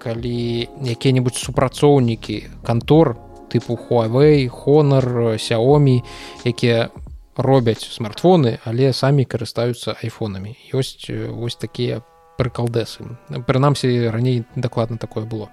[0.00, 3.16] калі якія-небудзь супрацоўнікі кантор
[3.52, 6.00] тыпу Huawei хонор сяомі
[6.44, 6.88] якія
[7.36, 10.56] робяць смартфоны але самі карыстаюцца айфонамі.
[10.72, 12.00] Ёсць вось такія
[12.40, 13.04] прыкалдэсы.
[13.44, 15.52] Прынамсі раней дакладна такое было.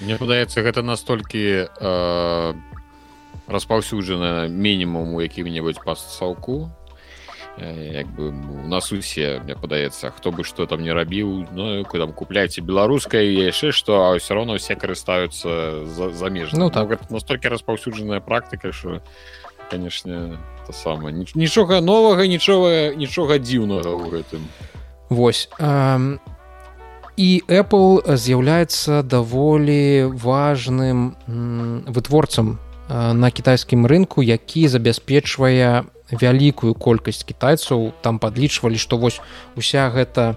[0.00, 2.54] Мне падаецца гэта настолькі э,
[3.48, 6.70] распаўсюджана мінімум у якім-небудзь пастсаўку
[7.60, 12.12] як бы у нас усе мне падаецца хто бы что там не рабіў Ну там
[12.12, 15.84] купляйте беларускае яшчэ што все равно все карыстаюцца
[16.14, 17.10] замеж Ну так.
[17.10, 19.00] настолькі распаўсюджаная практыка що
[19.70, 21.24] конечно то самое.
[21.34, 24.42] Нічога новага нічога нічога дзіўнага ў гэтым
[25.08, 26.18] Вось э,
[27.18, 31.16] і Apple з'яўляецца даволі важным
[31.90, 39.20] вытворцам на кітайскім рынку, які забяспечвае вялікую колькасць кітайцаў там падлічвалі, што вось
[39.56, 40.36] уся гэта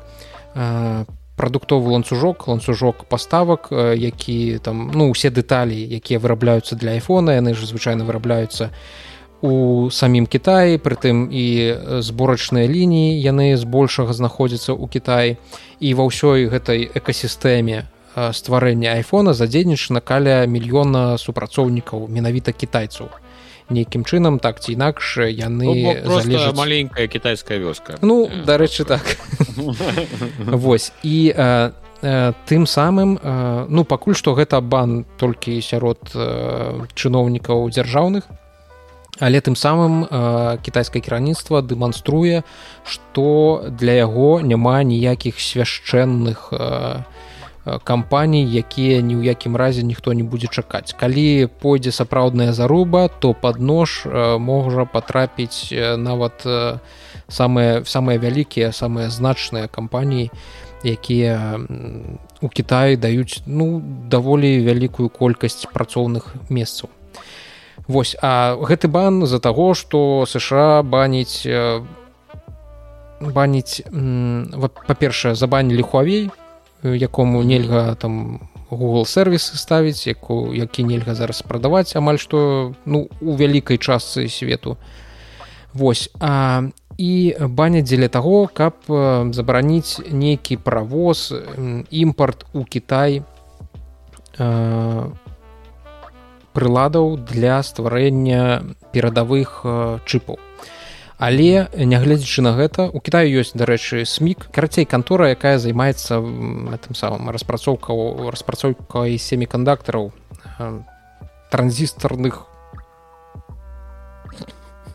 [0.56, 1.06] э,
[1.42, 7.66] прадуктовы ланцужок ланцужок паставак які там ну усе дэталі якія вырабляюцца для айфона яны ж
[7.66, 8.70] звычайна вырабляюцца
[9.42, 11.46] у самім Кіаі прытым і
[12.06, 15.32] зборачныя лініі яны збольшага знаходзяцца ў Кіаі
[15.82, 23.10] і ва ўсёй гэтай экасістэме стварэння айфона задзейнічана каля мільёна супрацоўнікаў менавіта кітайцаў
[23.72, 26.56] нейкім чынам так ці інакш яны ну, залежаць...
[26.56, 27.98] маленькая кітайская вёска.
[28.02, 29.04] Ну дарэчы так.
[30.38, 31.72] Восьось і а,
[32.04, 36.00] а, тым самым а, ну пакуль што гэта бан толькі сярод
[36.96, 38.30] чыноўнікаў дзяржаўных
[39.22, 42.42] але тым самым э, кітайскае кіраўніцтва дэманструе
[42.84, 47.04] што для яго няма ніякіх свяшчэнных э,
[47.84, 50.98] кампаній якія ні ў якім разе ніхто не будзе чакаць.
[50.98, 56.82] Калі пойдзе сапраўдная заруба то под нож э, можа патрапіць нават э,
[57.30, 60.32] самыя самыя вялікія самыя значныя кампаніі
[60.84, 61.62] якія
[62.42, 63.78] у Кітаі даюць ну
[64.10, 66.90] даволі вялікую колькасць працоўных месцаў.
[67.86, 71.86] Вось а гэты бан з-за таго што сша баніць э,
[73.22, 73.86] баніць
[74.90, 76.34] па-першае забанілі хуавей
[76.84, 78.40] якому нельга там
[78.72, 84.78] google сервісы ставіць яку які нельга зараз прадаваць амаль што ну у вялікай частцы свету.
[85.74, 86.64] Вось а
[86.98, 88.76] і баня дзеля таго каб
[89.34, 91.34] забараніць нейкі правоз
[91.92, 93.24] імпарт у Кітай
[94.38, 95.10] э,
[96.54, 99.64] прыладаў для стварэння перадавых
[100.06, 100.40] чыпаў
[101.22, 106.18] але нягледзячы на гэта у Китаю ёсць дарэчы смік карацей кантора якая займаецца
[106.82, 107.94] тым самым распрацоўка
[108.34, 110.10] распрацоўкай семікандактараў
[111.54, 112.50] транзістарных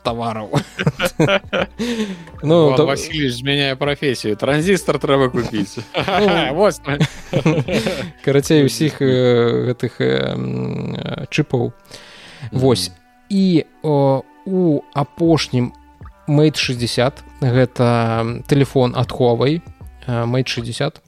[0.03, 0.51] тавараў
[2.43, 5.79] ну Василий змяняе прафесію транзістор трэба купіць
[8.27, 10.03] карацей усіх гэтых
[11.31, 11.70] чыпаў.
[12.51, 12.91] Восьось
[13.31, 15.72] і у апошнім
[16.27, 19.62] мейт 60 гэта телефон адховай
[20.07, 21.01] мейт 60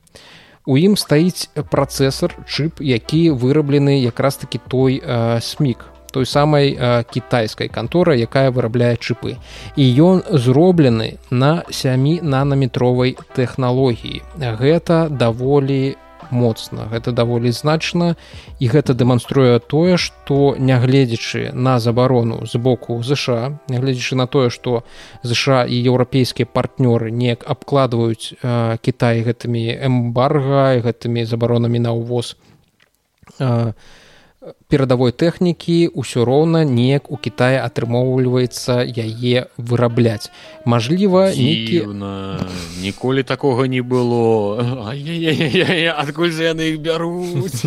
[0.69, 5.03] у ім стаіць працэсор чып які выраблены якраз таки той
[5.41, 9.37] смік той самай э, кітайскай канторы якая вырабляе чыпы.
[9.77, 14.23] І ён зроблены на сямі нанаметровай тэхналогіі.
[14.39, 15.97] Гэта даволі
[16.31, 16.89] моцна.
[16.91, 18.17] Гэта даволі значна
[18.59, 24.85] і гэта дэманструе тое што нягледзячы на забарону з боку ЗША нягледзячы на тое што
[25.23, 32.37] ЗША і еўрапейскія партнёры неяк абкладваюць э, Кітай гэтымі эмбарга гэтымі забаронамі на ўвоз
[33.39, 33.73] э,
[34.69, 40.31] перадавой тэхнікі ўсё роўна неяк у Китае атрымоўваецца яе вырабляць.
[40.65, 41.87] Мажліва нейкі
[42.83, 44.61] ніколі такога не было.
[45.99, 47.65] Адкуль же яны іх бяруць?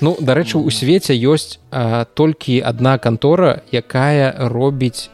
[0.00, 5.12] Ну дарэчы у свеце ёсць а, толькі адна кантора якая робіць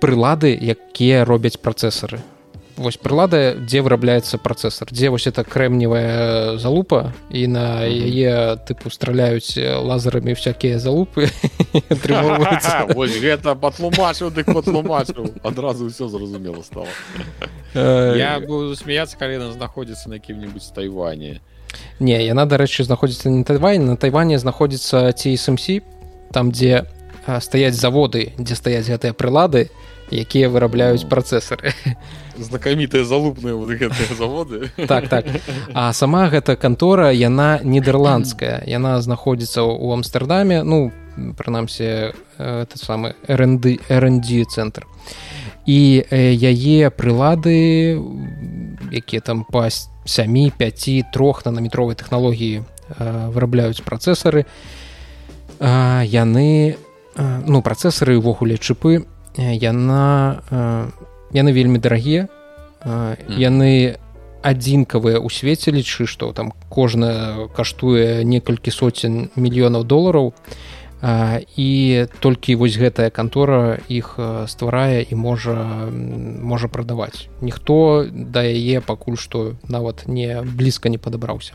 [0.00, 2.20] прылады якія робяць працэсары
[2.76, 9.56] вось прылада дзе вырабляецца працэсар дзе вось это крэмневая залупа і на яе тыпу страляюць
[9.56, 11.28] лазарамі всякія залупы
[13.24, 16.88] гэта патлумачыў дык патлумачыў адразу ўсё зразумела стало.
[17.74, 21.40] Я буду смяяться калі яна знаходзіцца на якім-нибудь тайване
[22.00, 25.80] не яна дарэчы знаходзіцца не тайвань на тайване знаходзіцца ці смс
[26.32, 26.84] там дзе
[27.40, 29.70] стаяць заводы дзе стаяць гэтыя прылады
[30.10, 31.72] якія вырабляюць працэсары.
[32.38, 34.70] Знакамітыя залупныя вот гэтыя заводы.
[34.86, 35.26] Так так.
[35.72, 43.80] А сама гэта кантора яна нідерландская яна знаходзіцца ў амстердаме ну прынамсі этот самы рнды
[43.88, 44.86] рнд цэнтр.
[45.66, 47.98] І яе прылады
[48.92, 52.62] якія там па 7 5 трох нанометровай тэхналогіі
[53.34, 54.46] вырабляюць працэсары.
[55.58, 56.76] Яны
[57.16, 60.42] ну працэсары ўвогуле чыпы яна
[61.32, 62.28] яны вельмі дарагія.
[63.28, 63.98] Яны
[64.46, 70.32] адзінкавыя ў свеце лічы што там кожная каштуе некалькі соцень мільёнаў долараў.
[71.02, 71.70] І
[72.24, 74.16] толькі вось гэтая кантора іх
[74.48, 75.54] стварае і можа
[75.92, 77.28] можа прадаваць.
[77.42, 81.52] Ніхто да яе пакуль што нават не блізка не падабраўся.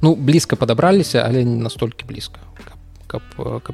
[0.00, 2.77] Ну блізка падабраліся але не настолькі блізка каб,
[3.08, 3.22] каб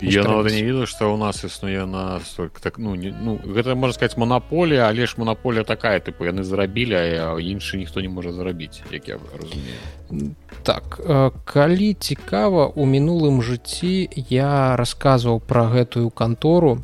[0.00, 2.20] я не ведаю что у нас існуе на
[2.62, 6.94] так ну не, ну гэта можна сказать монополія але ж монополія такая тыпу яны зарабілі
[6.94, 10.34] а іншы ніхто не можа зарабіць як я разумею.
[10.62, 11.00] Так
[11.44, 16.78] калі цікава у мінулым жыцці я расказваў про гэтую кантору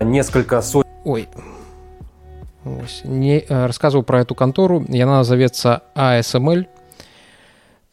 [0.00, 1.26] несколько сот ой
[2.66, 4.82] Ось, не рассказываў про эту контору.
[4.90, 6.66] Яна назовецца асмл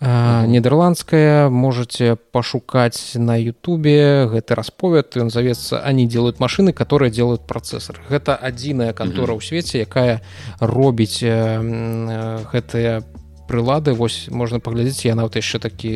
[0.04, 8.04] нідерландская можете пашукаць на Ютубе гэты расповед ён завецца они делают машины которые делают працэсор
[8.12, 10.20] гэта адзіная кантора ў свеце якая
[10.60, 13.04] робіць гэтыя
[13.48, 13.94] прылады.
[13.94, 15.94] Вось можна паглядзець я нават яшчэ такі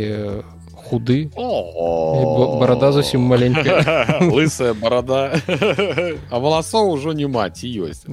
[0.90, 1.30] худы.
[1.36, 4.20] Барада зусім маленькая.
[4.22, 5.38] Лысая барада
[6.32, 8.06] а валасоў ужо не маці ёсць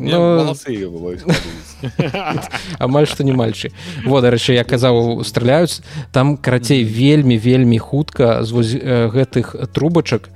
[2.79, 3.72] амаль што не мальчы
[4.05, 10.31] вот дарэчы я казаў страляюць там карацей вельмі вельмі хутка з вось гэтых трубачак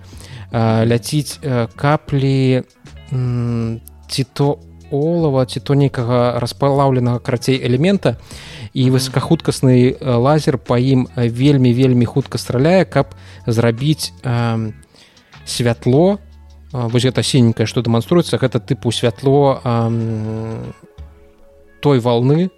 [0.52, 1.38] ляціць
[1.76, 2.64] каплі
[4.08, 4.58] ці то
[4.90, 8.16] олава ці то нейкага распалаўленага карацей элемента.
[8.16, 13.14] і і высокахуткасны лазер па ім вельмі вельмі хутка страляе каб
[13.46, 14.72] зрабіць э,
[15.44, 16.18] святло
[16.72, 20.72] вось гэта сіненькае што дэманструецца гэта тыпу святло э,
[21.80, 22.50] той волны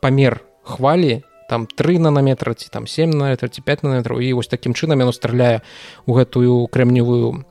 [0.00, 4.74] памер хвалі там 3 нанометра ці там 7 на ці 5 нанометраў і вось такім
[4.74, 5.62] чынам яно страляе
[6.06, 7.44] у гэтую крэмневую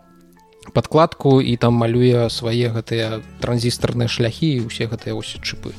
[0.74, 5.74] подкладку і там малюе свае гэтыя транзістарныя шляхі і усе гэтыя ось чыпы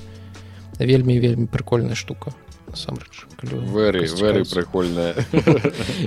[0.79, 2.33] вельмі вельмі прикольная штука
[2.69, 3.27] насамрэч.
[4.55, 5.15] Прикольная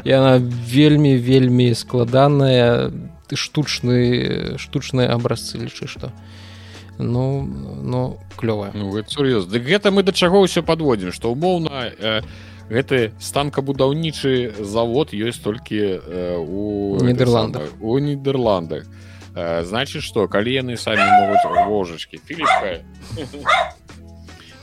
[0.03, 0.37] яна
[0.75, 2.91] вельмі вельмі складаная
[3.27, 6.11] ты штучны штучныя абразцы лічы што.
[6.97, 8.71] Ну ну клёвая.
[8.73, 9.47] Ну, сур'ёз.
[9.47, 12.21] Дык гэта мы да чаго ўсё подводзім што умоўна э,
[12.69, 17.71] гэты станкабудаўнічы завод ёсць толькі э, у нідерландах.
[17.81, 18.85] у нідерландах.
[19.33, 22.83] Э, значит что калі яны самі могуць ложачки філіпка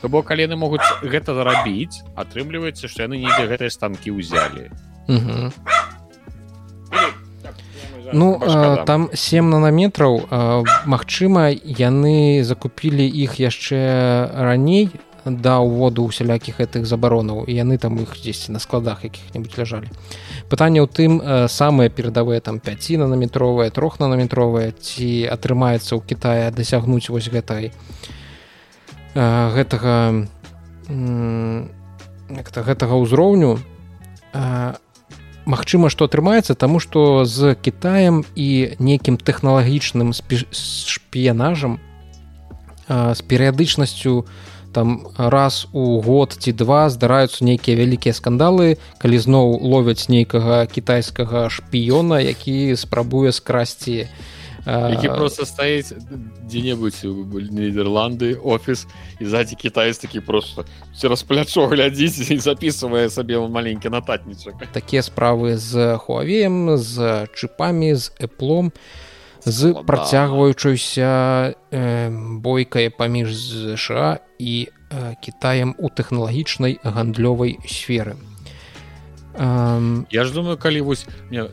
[0.01, 4.71] То бок калі яны могуць гэта зарабіць атрымліваецца што яны недзе гэтыя станкі ўзялі.
[8.11, 10.25] Ну а, там 7 нанометраў
[10.89, 13.77] Магчыма яны закупілі іх яшчэ
[14.33, 14.89] раней
[15.25, 19.91] да ўводу усялякіх гэтых забаронаў і яны там іх дзесьці на складах якіх-небудзь ляжалі.
[20.47, 21.19] Пытанне ў тым
[21.51, 28.17] самыя перадавыя там 5 нанометровыя трох нанометровыя ці атрымаецца ў Китае дасягнуць вось гэтай а
[29.19, 29.95] гэтага
[32.63, 33.59] гэтага ўзроўню
[35.49, 41.79] Магчыма што атрымаецца таму што з Китаем і нейкім тэхналагічным шпіянажам
[42.87, 44.25] з перыядычнасцю
[44.71, 51.49] там раз у год ці два здараюцца нейкія вялікія скандалы калі зноў ловяць нейкага кітайскага
[51.49, 54.05] шпіёна які спрабуе скрасці
[54.69, 55.93] які просто стаіць
[56.45, 57.03] дзе-небудзь
[57.51, 58.87] нідерланды офіс
[59.19, 60.65] і ззаді кітаец такі просто
[60.95, 68.11] цераз плячо глядзіць і записывае сабе маленькі нататнічак такія справы з хуавеем з чыпамі з
[68.19, 68.71] эплом
[69.45, 72.09] з працягваючуюся э,
[72.39, 78.19] бойкай паміж ЗША і э, кітаем у тэхналагічнай гандлёвай сферы
[79.39, 81.47] Um, я ж думаю калі вось мне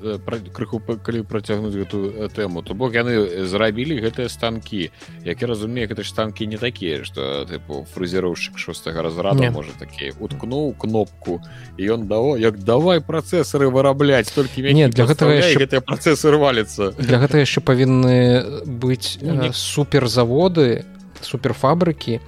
[0.50, 4.90] крыху калі працягнуць гэтую тэму то бок яны зрабілі гэтыя станкі.
[5.22, 10.10] Як я разумею гэта ж станкі не такія што тыпу фрызіроўшчык шостага разраду можа такі
[10.18, 11.38] уткнуў кнопку
[11.78, 15.62] і ён дао як давай працэсары вырабляць толькі не для гэтага яшчэ...
[15.62, 20.82] гэтыя працэсы рваліцца для гэта яшчэ павінны быць ну, суперзаводы
[21.22, 22.18] суперфабрыкі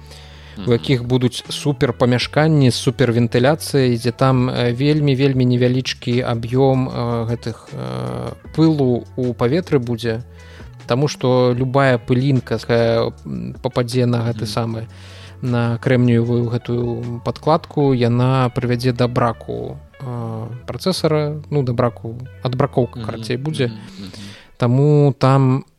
[0.67, 6.89] у якіх будуць супер памяшканні супервентыляцыі дзе там вельмі вельмі невялічкі аб'ём
[7.29, 7.69] гэтых
[8.55, 10.23] пылу у паветры будзе
[10.89, 12.57] Таму што любая пылінка
[13.61, 14.87] попадзе на гэты самы
[15.41, 19.77] на крэмніевую гэтую падкладку яна прывядзе да браку
[20.65, 23.71] працэсара ну да браку адбракоўка карацей будзе.
[24.57, 25.78] Таму там у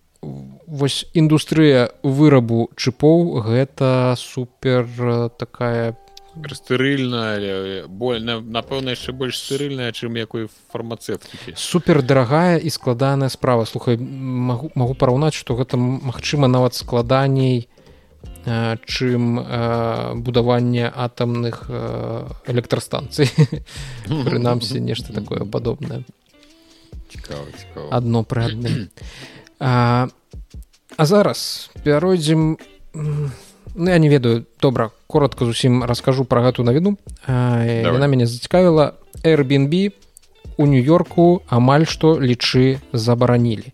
[0.70, 5.98] вось індустрыя вырабу чыпоў гэта супер э, такая
[6.54, 13.66] стырыльная больна напэўна яшчэ больш стырыльная чым якой фармацэптыкі супер дарагая і складаная справа.
[13.66, 17.66] Слухай магу, магу параўнаць што гэта магчыма нават складаней
[18.46, 21.66] э, чым э, будаванне атамных
[22.46, 23.26] электрастанцый.
[24.06, 26.06] Прынамсі нешта такое падобнае.
[27.90, 30.14] Адно пры адным
[30.96, 32.58] а зараз пяройдзем
[32.94, 36.96] ну, я не ведаю добра коротко зусім раскажу пра гэту навіну.
[37.26, 38.94] Яна мяне зацікавіла.
[39.24, 39.92] Airbnb
[40.56, 43.72] у нью-йорку амаль што лічы забаранілі.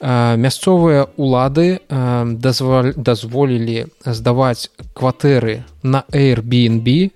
[0.00, 7.10] Мясцовыя улады дазволілі здаваць кватэры на Airbnb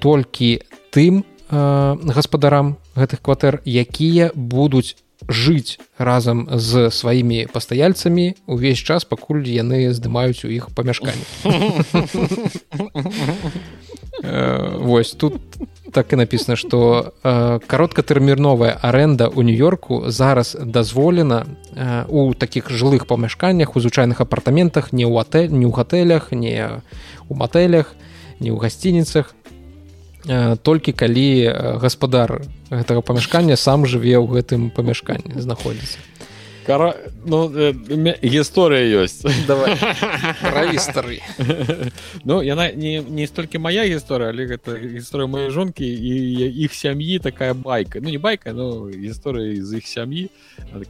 [0.00, 0.60] толькі
[0.90, 4.96] тым гаспадарам гэтых кватэр якія будуць
[5.28, 11.24] жыць разам з сваімі пастаяльцамі увесь час пакуль яны здымаюць у іх памяшканні.
[14.22, 15.40] Э, Вось тут
[15.92, 21.46] так і написано что э, кароткатэрміновая аренда у нью-йорку зараз дазволена
[21.76, 26.82] э, у таких жылых памяшканнях у звычайных апартаментах не ў отель не ў гатэлях не
[27.28, 27.94] у матэлях
[28.40, 29.34] не ў гасцініцах
[30.62, 35.98] толькі калі э, гаспадар гэтага памяшкання сам жыве ў гэтым памяшканні знаходзіцца.
[36.64, 36.96] Кара...
[37.26, 37.76] ну, э,
[38.24, 39.20] гісторыя ёсць.
[39.44, 41.20] Давайвістары
[42.24, 47.18] Ну яна не, не столькі моя гісторыя але гэта гісторыя маёй жонкі і іх сям'і
[47.20, 48.00] такая байка.
[48.00, 50.32] Ну не байка но гісторыя з іх сям'і.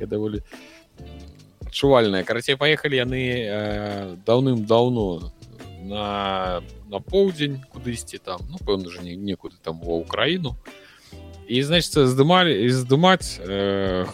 [0.06, 0.46] Даволі
[1.74, 5.33] адчувальная карацей паехалі яны э, даўным-даўно
[5.84, 10.56] на на поўдзень кудысьці там ну пэўна же некуды там ва ўкраіну
[11.48, 14.06] і значит здымалі і здымаць э,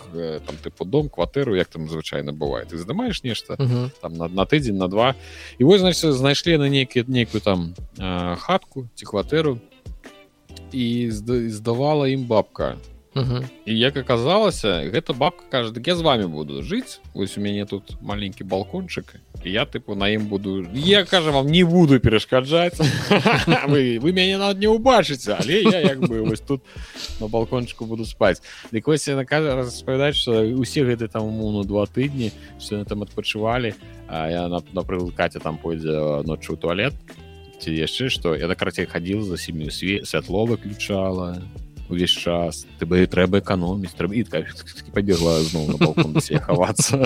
[0.47, 3.91] там тыпу дом кватэру як там звычайна бывае ты здымаеш нешта uh -huh.
[4.03, 5.15] там на, на тыдзень на два.
[5.59, 9.59] І вось значит знайшлі на нейкі нейкую там э, хатку ці кватэру
[10.73, 12.77] і здавала ім бабка
[13.15, 13.43] Угу.
[13.67, 17.67] і як аказалася гэта бабка кажа так я з вами буду жыць ось у мяне
[17.67, 22.79] тут маленькі балкончык і я тыпу на ім буду я кажа вам не буду перашкаджаць
[23.67, 26.63] вы, вы мяне нават не ўбачыце але я як бы вось тут
[27.19, 31.91] на балкончыку буду спаць дык вось яна кажа распавядаць што усе гэты там умоўну два
[31.91, 32.31] тыдні
[32.63, 33.75] все там адпачывалі
[34.07, 36.95] а я напрыклад каця там пойдзе ноччу ў туалет
[37.61, 38.35] ці яшчэ што.
[38.35, 41.43] Я да карацей хадзіл за сям'ю све святло выключала
[41.90, 44.26] увесь час ты бы трэба эканоміць трэба і
[44.94, 45.78] пабегла зноў
[46.42, 46.98] хавацца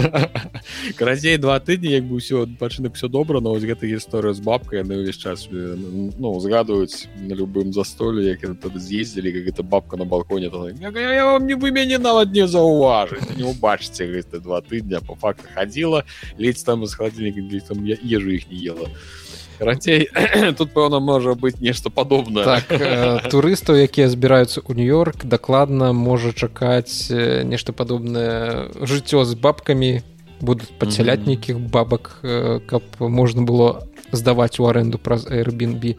[0.96, 4.80] карацей два тыдні як бы ўсё пачынак все добра но вось гэта гісторыя з бабкай
[4.80, 10.48] яны ўвесь час ну згадваюць на любым застолі як з'ездзілі как гэта бабка на балконе
[10.48, 15.44] я вам не вы мяне нават не заўважыць не убачыце гэта два тыдня по факту
[15.54, 20.09] хадзіла ледзь там з халадзільніка там я ежу іх не ела а карацей
[20.59, 26.33] тут пэўна можа быць нешта падобна так, э, турыстаў якія збіраюцца ў нью-йорк дакладна можа
[26.33, 30.03] чакаць э, нешта падобнае жыццё з бабкамі
[30.41, 35.97] будуць падсяляць нейкіх бабак э, каб можна было здаваць у аренду праз airbnb.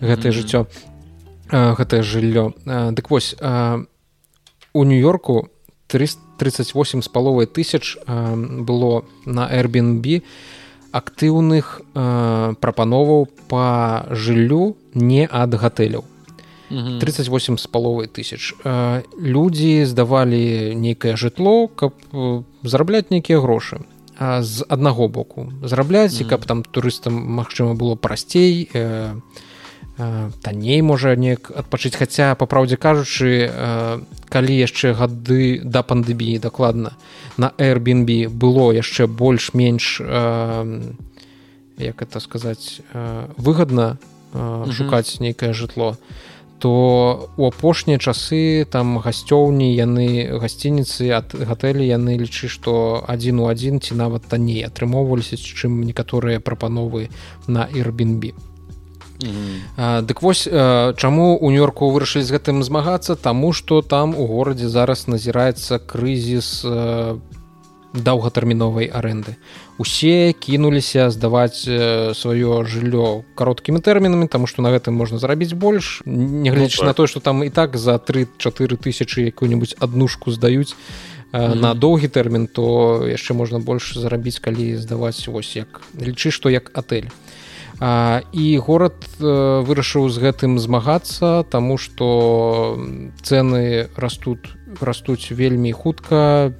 [0.00, 0.66] Гэтае жыццё
[1.50, 3.34] э, гэтае жыллё э, дык вось
[4.74, 5.48] у нью-йорку
[5.86, 10.06] 338 з паловай тысяч было на airbnb.
[10.06, 10.22] і
[10.94, 16.06] актыўных э, прапановаў по жыллю не ад гатэляў.
[16.70, 18.54] 38 з паловай тысяч.
[19.18, 21.92] Людзі здавалі нейкае жытло каб
[22.62, 23.84] зарабляць нейкія грошы.
[24.18, 29.14] З аднаго боку зарабляць і каб там турыстам магчыма было прасцей э, э,
[29.96, 31.94] танней можа неяк адпачыць.
[31.94, 36.98] Хаця па праўдзе кажучы э, калі яшчэ гады да пандэміі дакладна
[37.36, 40.92] на airbnb было яшчэ больш-менш э,
[41.78, 43.98] як это сказаць э, выгадна
[44.32, 45.96] э, шукаць нейкае жытло
[46.58, 53.46] то у апошнія часы там гасцёўні яны гасцініцы ад гатэлі яны лічы што адзін у
[53.50, 57.10] адзін ці нават танней атрымоўваліся чым некаторыя прапановы
[57.46, 58.34] на airbnb
[59.76, 63.16] Дык вось чаму у нью-йорку вырашылі з гэтым змагацца?
[63.16, 66.64] Таму што там у горадзе зараз назіраецца крызіс
[67.94, 69.36] даўгатэрміновай арэнды.
[69.78, 76.02] Усе кінуліся здаваць сваё жыллё кароткімі тэрмінамі тому что на гэтым можна зарабіць больш.
[76.04, 81.40] Нягледзячы ну, на то что там і так за 3-4 тысячи якую-нибудь аднушку здаюць mm
[81.40, 81.54] -hmm.
[81.54, 85.80] на доўгі тэрмін то яшчэ можна больш зарабіць калі здаваць вось як.
[85.94, 87.08] Лічы што як отель
[87.80, 92.78] а, і горад вырашыў з гэтым змагацца тому что
[93.22, 96.52] цены растут растуць вельмі хутка.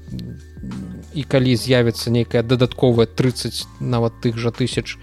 [1.15, 4.99] І калі з'явіцца нейкая дадатковая 30 нават тых жа тысяч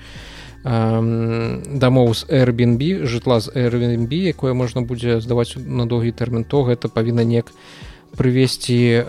[0.64, 6.89] дамоў з airbnb жытла з airbnb якое можна будзе здаваць на доўгі тэрмін то гэта
[6.89, 7.49] павінна неяк
[8.18, 9.07] прывесці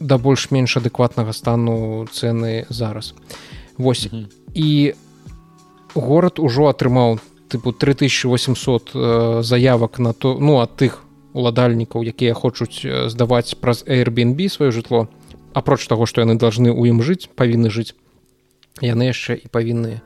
[0.00, 3.14] да больш-менш адэкватнага стану цены зараз.
[3.76, 4.41] Восьось mm -hmm.
[4.54, 4.94] І
[5.94, 7.20] горад ужо атрымаў
[7.52, 14.72] тыпу 3800 заявак на то ну ад тых уладальнікаў якія хочуць здаваць праз airbnb сваё
[14.72, 15.08] жытло.
[15.52, 17.92] Апроч таго што яны должны ў ім жыць павінны жыць
[18.80, 20.00] яны яшчэ і павінны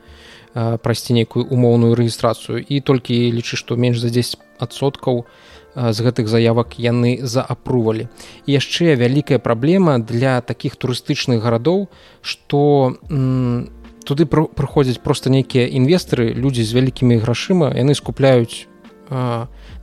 [0.57, 2.59] прайсці нейкую умоўную рэгістрацыю.
[2.59, 5.23] І толькі лічы што менш за 10соткаў
[5.77, 8.09] з гэтых заявак яны заапрувалі.
[8.49, 11.87] Яшчэ вялікая праблема для таких турыстычных гарадоў
[12.21, 12.97] што
[14.07, 18.71] туды прыходзяць просто нейкія інвестары людзі з вялікімі грашыма яны скупляюць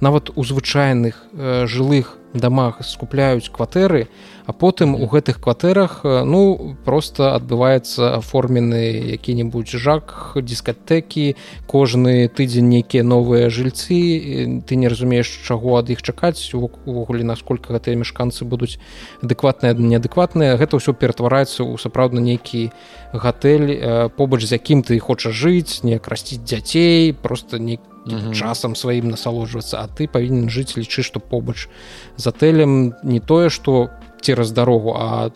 [0.01, 4.09] нават у звычайных э, жылых дамах скупляюць кватэры
[4.47, 13.05] а потым у гэтых кватэрах ну просто адбываецца аформлены які-небудзь жак дыскатэкі кожны тыдзень нейкія
[13.07, 18.77] новыя жыльцы ты не разумееш чаго ад іх чакаць увогуле насколько гэтыя мяшканцы будуць
[19.23, 20.59] адэкватныя неадэкватныя.
[20.61, 22.69] Гэта ўсё ператвараецца ў сапраўдна нейкі
[23.15, 27.95] гатэль побач з якім ты хочаш жыць не красціць дзяцей просто нейкі
[28.35, 31.69] часам сваім насалоджвацца а ты павінен жыць лічы што побач
[32.17, 35.31] з отелем не тое што цераз дарогу а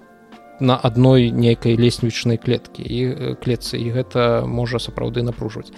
[0.61, 2.99] на адной нейкай леснічнай клеткі і
[3.43, 5.71] клетцы і гэта можа сапраўды напружваць.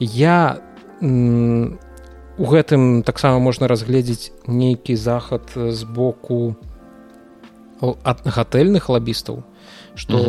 [0.00, 0.60] Я
[1.00, 6.56] у гэтым таксама можна разгледзець нейкі захад з боку
[7.80, 9.44] ад гатэльных лабістаў
[9.96, 10.20] што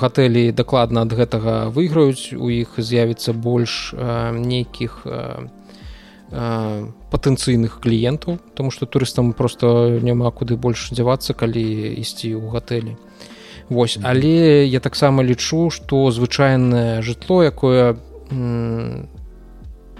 [0.00, 2.36] гатэлі дакладна ад гэтага выйграюць.
[2.36, 5.08] У іх з'явіцца больш нейкіх
[6.30, 11.62] патэнцыйных кліентаў тому что турыстам просто няма куды больш дзявацца калі
[12.02, 12.96] ісці ў гатэлі.
[13.68, 17.96] Вось але я таксама лічу што звычайнае жытло якое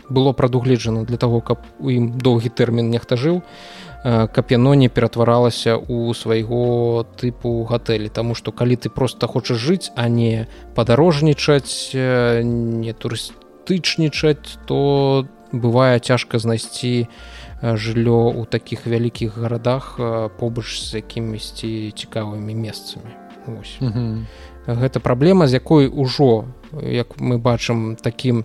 [0.08, 3.42] было прадугледжана для того каб у ім доўгі тэрмін нехта жыў
[4.06, 8.08] каб яно не ператваралася у свайго тыпу гатэлі.
[8.08, 16.38] Таму што калі ты просто хочаш жыць а не падарожнічаць не турыстычнічаць то бывае цяжка
[16.38, 17.08] знайсці
[17.62, 19.96] жыллё ў такіх вялікіх гарадах
[20.38, 23.10] побач з якімісьці цікавымі месцамі.
[24.66, 28.44] Гэта праблема з якой ужо як мы бачым такім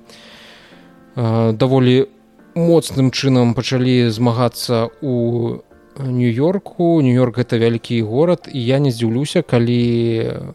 [1.16, 2.12] даволі у
[2.56, 5.60] моцным чынам пачалі змагацца у
[6.00, 7.02] нью-йорку.
[7.02, 10.54] Нью-йорк гэта вялікі горад і я не здзіўлюся калі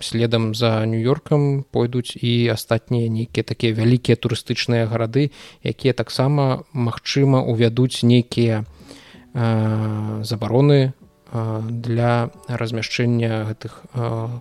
[0.00, 5.30] следам за нью-йоркам пойдуць і астатнія нейкія такія вялікія турыстычныя гарады
[5.62, 8.64] якія таксама магчыма увядуць нейкія
[9.34, 10.92] э, забароны
[11.32, 13.86] для размяшчэння гэтых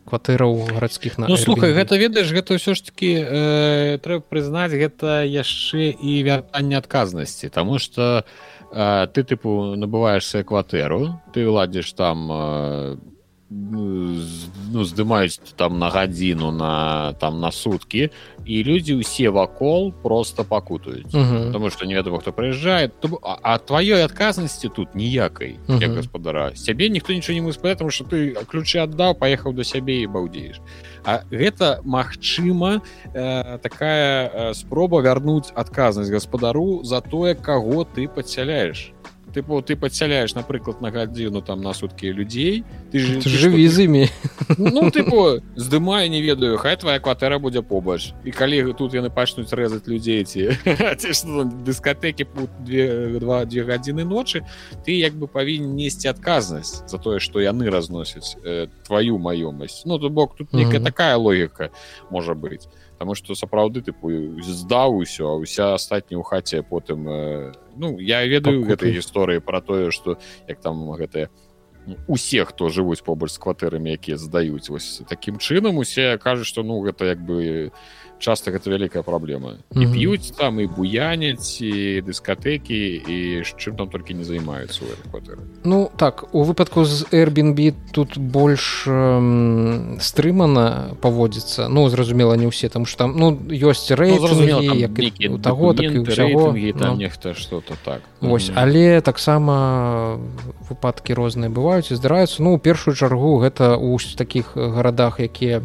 [0.10, 5.22] кватэраў гарадскіх на ну, слухай гэта ведаеш гэта ўсё ж таки э, трэба прызнаць гэта
[5.22, 8.26] яшчэ і вяртанне адказнасці Таму что
[8.74, 12.98] э, ты тыпу набываешься кватэру ты ладзіш там э,
[13.50, 18.10] ну, здымаюць там на гадзіну на там на суткі
[18.46, 21.10] і людзі ўсе вакол просто пакутаюць.
[21.10, 22.92] Потому что невядома хто прыязджае.
[23.24, 26.56] А, а тваёй адказнасці тут ніякай як гаспадара.
[26.56, 30.62] Сябе ніхто нічого не мыс потому что ты ключы аддаў паехаў до сябе і баўдзееш.
[31.06, 32.82] А гэта магчыма
[33.14, 38.94] э, такая э, спроба вярнуць адказнасць гаспадару за тое каго ты падсяляеш
[39.30, 43.86] тыпу ты падсяляешь напрыклад на гадзіну там на суткі людзей ты ж Ты жыві з
[43.86, 44.06] імі
[44.58, 49.54] ну тыпу здымаю не ведаю хай твоя кватэра будзе побач і калі тут яны пачнуць
[49.54, 50.58] рэзаць людзей ці
[51.66, 52.28] дыскатэкі
[53.20, 54.44] два дзве гадзіны ночы
[54.86, 60.00] ты як бы павінен несці адказнасць за тое што яны разносяць э, твою маёмасць ну
[60.00, 61.70] то бок тут некая такая логіка
[62.10, 62.68] можа быць
[63.00, 64.12] Таму што сапраўды тыпу
[64.44, 69.64] здаў усё а уся астатні ў хаце потым э, ну я ведаю гэтай гісторыі пра
[69.64, 70.20] тое што
[70.52, 71.32] як там гэтыя
[72.08, 76.84] усе хто жывуць побач з кватэрамі якія здаюць вось такім чынам усе кажуць што ну
[76.84, 77.72] гэта як бы
[78.20, 79.94] часта гэта вялікая праблема і Мгм.
[79.94, 85.90] п'юць там і буяняць і дыскатэкі і з чым там толькі не займаюцца кватэры Ну
[85.98, 92.86] так у выпадку з Airbnb тут больш эм, стрымана паводзіцца Ну зразумела не ўсе там
[92.86, 96.96] што там ну ёсць Ну, рэйтынгі там як і у таго так і ўсяго там
[96.96, 97.00] ну.
[97.00, 98.60] нехта что-то так Вось, Мгм.
[98.60, 100.20] але таксама
[100.70, 105.64] выпадкі розныя бываюць і здараюцца ну у першую чаргу гэта ў такіх гарадах якія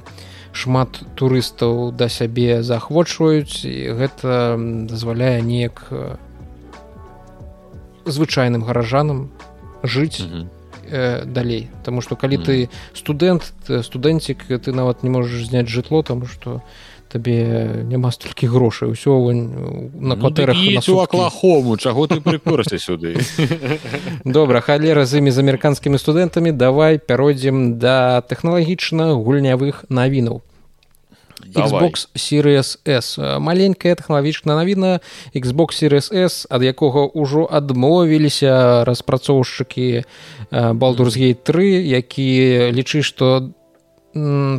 [0.55, 4.55] шмат турыстаў да сябе заахвочваюць і гэта
[4.89, 6.15] дазваляе неяк э,
[8.07, 9.31] звычайным гаражанам
[9.83, 10.49] жыць Мгм.
[10.91, 12.45] э, далей Таму што калі Мгм.
[12.47, 12.55] ты
[12.95, 16.63] студэнт ты студэнцік ты нават не можаш зняць жытло таму што
[17.15, 18.91] табе няма столькі грошай.
[18.91, 19.47] Усё вунь,
[19.95, 23.15] на Ну, кватэрах едзь у аклахому чаго ты прыпёрся сюды
[24.25, 30.43] добра халера з імі з амерыканскімі студэнтамі давай пяройдзем да тэхналагічна гульнявых навінаў
[31.55, 33.19] Xbox Series S.
[33.39, 34.99] Маленькая тэхналагічная навіна
[35.35, 40.03] Xbox Series S ад якога ўжо адмовіліся распрацоўшчыкі
[40.51, 42.29] Baldur's Gate 3 які
[42.75, 43.55] лічы што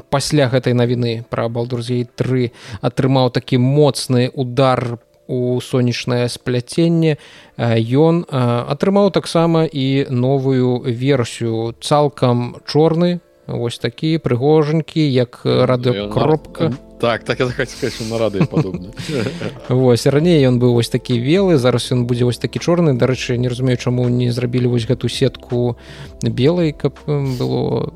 [0.10, 2.52] пасля гэтай навіны пра Gate 3
[2.82, 7.18] атрымаў такі моцны удар у сонечнае спляценне
[7.57, 11.73] ён атрымаў таксама і новую версію.
[11.82, 18.90] Цалкам чорны вось такі прыгожанькі як радыокропка так так я сказать на рады падобна
[19.69, 22.98] Вось раней ён быў вось такі белы зараз ён будзе вось такі чорны.
[22.98, 25.77] Дарэчы не разумею чаму не зрабілі вось гэту сетку
[26.22, 27.94] белай каб было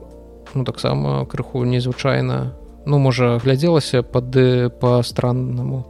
[0.53, 2.53] ну таксама крыху незвычайна.
[2.85, 4.31] Ну можа глядзелася пад
[4.79, 5.85] по страннаму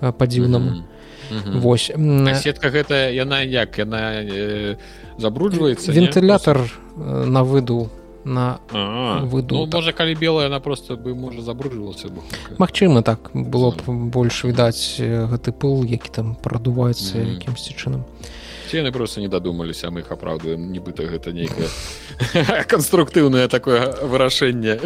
[0.00, 0.84] па дзіўнаму
[1.30, 1.60] Мгм.
[1.60, 3.76] Вось м, А сетка гэта яна як?
[3.78, 4.76] Яна э,
[5.18, 6.00] забруджваецца не?
[6.00, 6.56] вентылятор
[6.96, 7.90] э, на выду
[8.24, 9.74] на А, выду, ну, так.
[9.74, 12.22] можа калі белая она просто бы можа забруджвалася бы
[12.58, 18.04] Магчыма так было б больш відаць э, гэты пыл які там прадуваецца якімсьці чынам
[18.68, 20.68] ці яны просто не дадумаліся мы іх апраўдваем.
[20.72, 21.68] Нібыта гэта нейкае
[22.72, 24.78] канструктыўнае такое вырашэнне.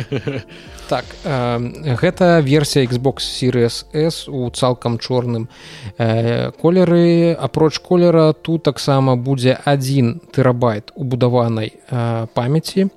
[0.89, 5.49] Так э, гэта версія Xbox Series S у цалкам чорным.
[5.99, 12.89] Э, колеры апроч колера тут таксама будзе 1 тэрабайт убудаванай э, памяці.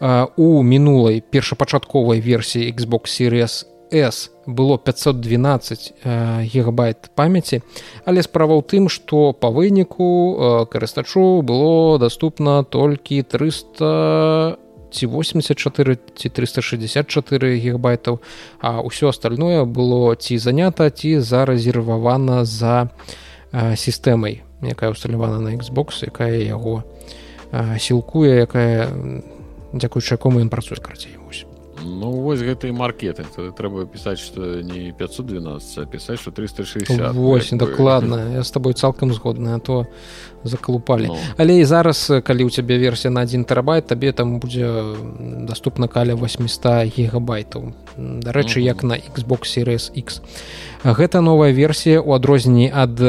[0.00, 7.62] Э, у мінулай першапачатковай версіі Xbox Series S было 512 э, гигабайт памяці
[8.04, 14.56] але справа ў тым што па выніку э, карыстачу было доступна толькі 300
[14.90, 18.20] ці 84 ці 364 гигабайтаў
[18.60, 22.90] а ўсё остальное было ці занята ці зарэзервавана за
[23.52, 26.82] э, сістэмай якая ўсталявана на Xbox якая яго
[27.52, 28.90] э, сілкуе якая
[29.72, 31.19] дзякуючы якому ён працуе карцей
[31.84, 37.14] Ну вось гэта і маркетинг тады трэба пісаць што не 512 а пісаць што 360
[37.14, 37.66] Вось як бы.
[37.66, 38.16] дакладна.
[38.34, 39.86] Я з табой цалкам згодны а то
[40.44, 41.06] закалупалі.
[41.06, 44.68] Ну, але і зараз калі ў цябе версія на 1 тэрабайт табе там будзе
[45.48, 48.66] доступна каля 800 гигабайтаў дарэчы Мгм.
[48.66, 50.20] як на Xbox Series X.
[50.84, 53.00] Гэта новая версія у адрозненні ад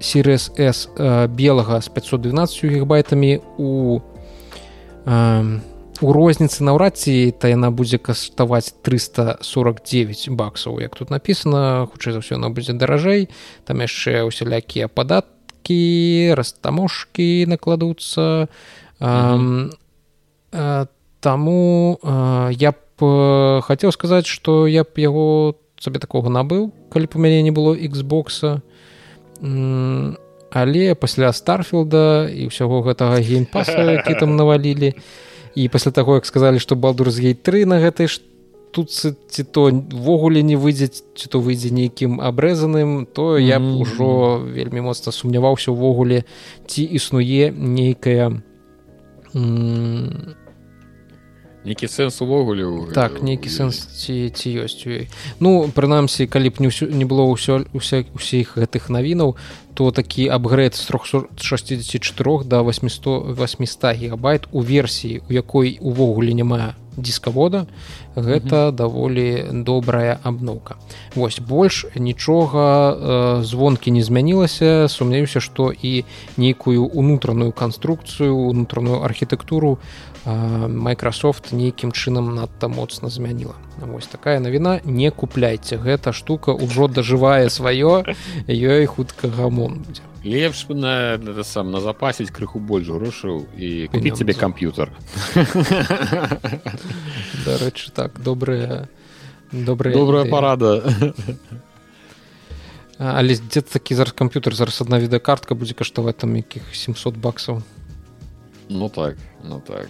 [0.00, 0.88] Series S
[1.28, 4.00] белага з 512 гигабайтамі у
[5.06, 5.60] э,
[6.00, 12.20] у розніцы наўрад ці та яна будзе каштаваць 349 баксаў як тут написано хутчэй за
[12.24, 13.28] ўсё она будзе даражэй.
[13.64, 18.48] Там яшчэ усялякія падаткі растаможкі накладуцца.
[19.00, 19.72] Мгм.
[20.52, 20.86] э,
[21.20, 27.16] таму э, я б хацеў сказаць што я б яго сабе такога набыў калі б
[27.16, 28.60] у мяне не было Xбокса
[29.40, 34.92] але пасля старфілда і ўсяго гэтага геймпаса які там навалілі
[35.54, 38.08] і пасля таго як сказалі што балдур з гей 3 на гэтай
[38.70, 43.80] тут ці то ввогуле не выйдзець ці то выйдзе нейкім абрэзаным то я б Мгм.
[43.82, 46.24] ужо вельмі моцна сумняваўся ўвогуле
[46.66, 48.42] ці існуе нейкая
[51.64, 52.64] нейкі сэнс увогуле
[52.94, 54.86] так нейкі сэнс ці ці ёсць.
[54.86, 55.08] У ёй
[55.40, 59.36] ну прынамсі калі б не ўсё не было ўсё уся усіх гэтых навінаў
[59.74, 66.74] то такі апгрэд з 364 до 800 800 гигабайт у версіі у якой увогуле няма
[66.96, 67.66] дискавода
[68.16, 68.72] гэта mm -hmm.
[68.72, 70.74] даволі добрая абноўка.
[71.14, 74.88] Восьось больш нічога э, звонкі не змянілася.
[74.88, 76.04] Сумнеюся што і
[76.36, 79.78] нейкую унутраную канструкцыю унутраную архітэктуру
[80.26, 83.54] Microsoft нейкім чынам надта моцна змяніла.
[83.80, 88.04] Вось такая навіна не купляйце гэта штука ўжо дажывае сваё
[88.44, 90.02] ёй хутка гамон будзе.
[90.20, 94.92] Лепш на это сам на запасіць крыху больш грошаў і купіць тебе камп'ютар.
[97.48, 98.88] Дарэчы так добрая
[99.52, 100.84] добрая добрая парада.
[103.00, 107.64] Але дзе такі зараз камп'ютар зараз одна відэакартка будзе каштаваць там якіх 700 баксаў?
[108.68, 109.88] Ну так ну так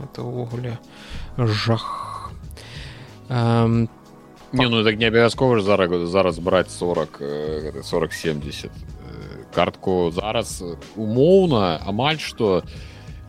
[0.00, 0.78] это ўвогуле
[1.36, 2.30] жах.
[3.28, 3.88] Эм,
[4.52, 7.22] не ну так не абавязкова ж зараз зараз браць 40
[7.82, 8.70] 40 70
[9.54, 10.64] картку зараз
[10.96, 12.62] умоўна амаль что?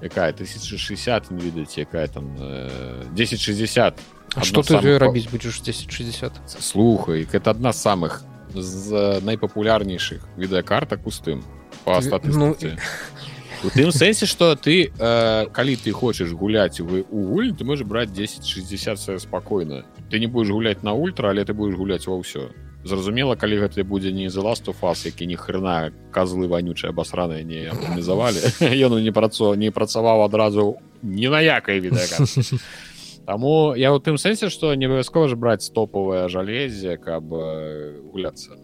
[0.01, 3.99] Якая 1060 не ведаеце якая там 1060
[4.41, 4.97] что ты самых...
[4.97, 8.23] рабіць будзеш 1060 слухай это одна з самых
[8.53, 11.43] з найпапулярнейшых відэакартак пустым
[11.83, 12.55] по ну,
[13.63, 17.85] у тым сэнсе что ты э, калі ты хочаш гуляць вы у гуль ты можешь
[17.85, 22.51] браць 1060 спакойна ты не будешь гуляць на ультра але ты будешь гуляць ва ўсё
[22.83, 27.67] зразумела калі гэта будзе не за ласту фас які ні хрена козлы вонючыя абасраныя не
[27.67, 28.39] арганізавалі
[28.87, 31.99] ён не працо не працаваў адразу не на якай від
[33.29, 38.55] Таму я у тым сэнсе што не абавязкова ж браць стопавае жалезе каб гуляцца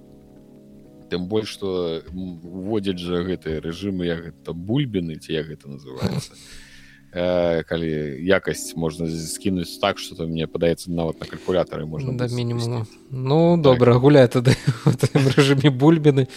[1.10, 6.34] тым больш што уводзяць жа гэтыя рэжымы як гэта бульбіны ці як гэта называется
[7.15, 7.91] э, калі
[8.26, 13.57] якасць можна скінуць так что то мне падаецца нават на калькулятары можна да мінімуму ну
[13.57, 14.02] добра так.
[14.02, 14.56] гуляй тады
[15.36, 16.27] рэжыме бульбіны.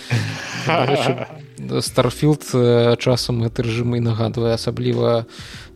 [1.81, 2.45] Старфілд
[3.05, 5.27] часам гэты рэжымы нагадвае асабліва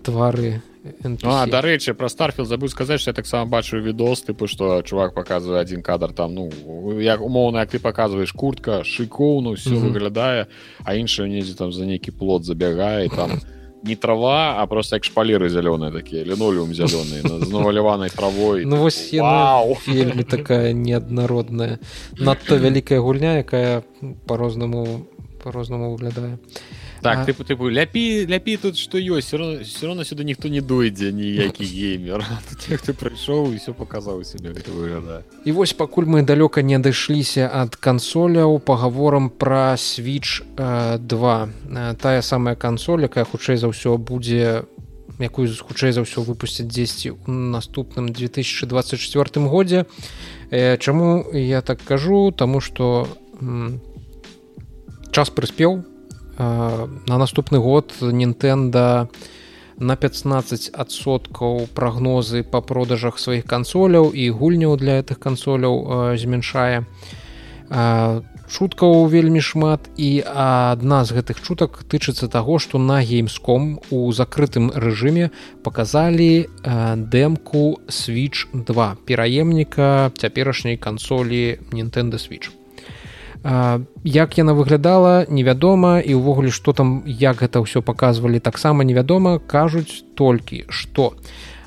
[0.03, 0.63] твары
[1.23, 5.61] А, дарэчы пра старфіл забыў сказаць что я таксама бачу відос тыпу что чувак показывае
[5.61, 6.51] один кадр там ну
[6.99, 9.93] як умоўна як ты показываешь куртка шыкоўну все mm -hmm.
[9.93, 10.47] выглядае
[10.85, 13.31] а іншая недзе там за нейкі плод забягае там
[13.83, 18.65] не трава а просто як шпалеры зялёныя такія лінолеум зялёны з наваляванай травой.
[18.65, 19.13] Ну вось
[19.87, 21.79] вельмі такая неаднародная
[22.19, 23.83] надто вялікая гульня якая
[24.27, 25.07] по-рознаму
[25.43, 27.25] по-рознаму выглядае а так а...
[27.27, 31.13] тыпу тыпу ляпі ляпі тут што ёсць все равно все равно сюда ніхто не дойдзе
[31.13, 32.25] ніякі геймер.
[32.67, 34.55] Ты прыйшоў і все показаў себе.
[34.55, 42.23] Выгляда і вось пакуль мы далёка не адышліся ад кансоляў паговорам пра switch 2 тая
[42.23, 44.65] самая кансоль якая хутчэй за ўсё будзе
[45.19, 49.87] якую хутчэй за ўсё выпусцяць дзесьці у наступным 2024 годзе.
[50.51, 52.31] Чаму я так кажу?
[52.31, 53.09] Тому что
[55.13, 55.92] час прыспеў
[56.39, 59.09] на наступны год Нінтэнда
[59.79, 66.85] на 15соткаў прагнозы па продажах сваіх кансоляў і гульняў для гэтых кансоляў змяншае.
[68.53, 74.69] Чуткаў вельмі шмат і адна з гэтых чутак тычыцца таго, што на геймском у закрытым
[74.69, 75.33] рэжыме
[75.65, 82.62] паказалі дэмку switch 2 пераемніка цяперашняй кансолі Nintendo switch
[83.45, 90.07] як яна выглядала невядома і ўвогуле што там як гэта ўсё паказвалі таксама невядома кажуць
[90.15, 91.19] толькі што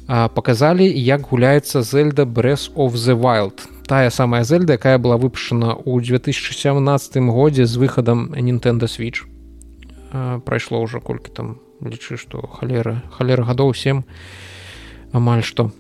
[0.08, 3.68] паказалі як гуляецца зельда брэс of the wild.
[3.88, 9.28] Тая самая зельда якая была выпушана ў 2017 годзе з выхадам Nintendo switch.
[10.46, 11.48] Прайшло ўжо колькі там
[11.84, 14.04] лічы што халера халера гадоў 7
[15.12, 15.72] амаль што.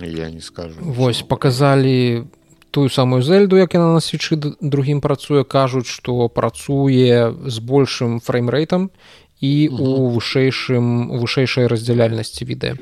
[0.00, 2.24] Я не скажу восьось показалі
[2.70, 8.90] тую самую зельду як яна на свечы другім працуе кажуць што працуе з большым фреймрейтам
[9.40, 12.76] і у вышэйшым вышэйшай раздзяляльнасці відэа.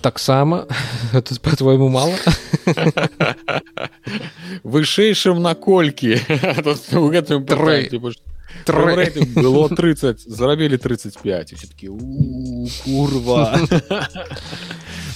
[0.00, 0.66] Таксама
[1.12, 2.14] тут по-твойму мало
[4.64, 6.18] вышэйшым наколькі
[8.98, 11.88] гэтым было 30 зарабілі 35 все-таки
[12.84, 13.58] курва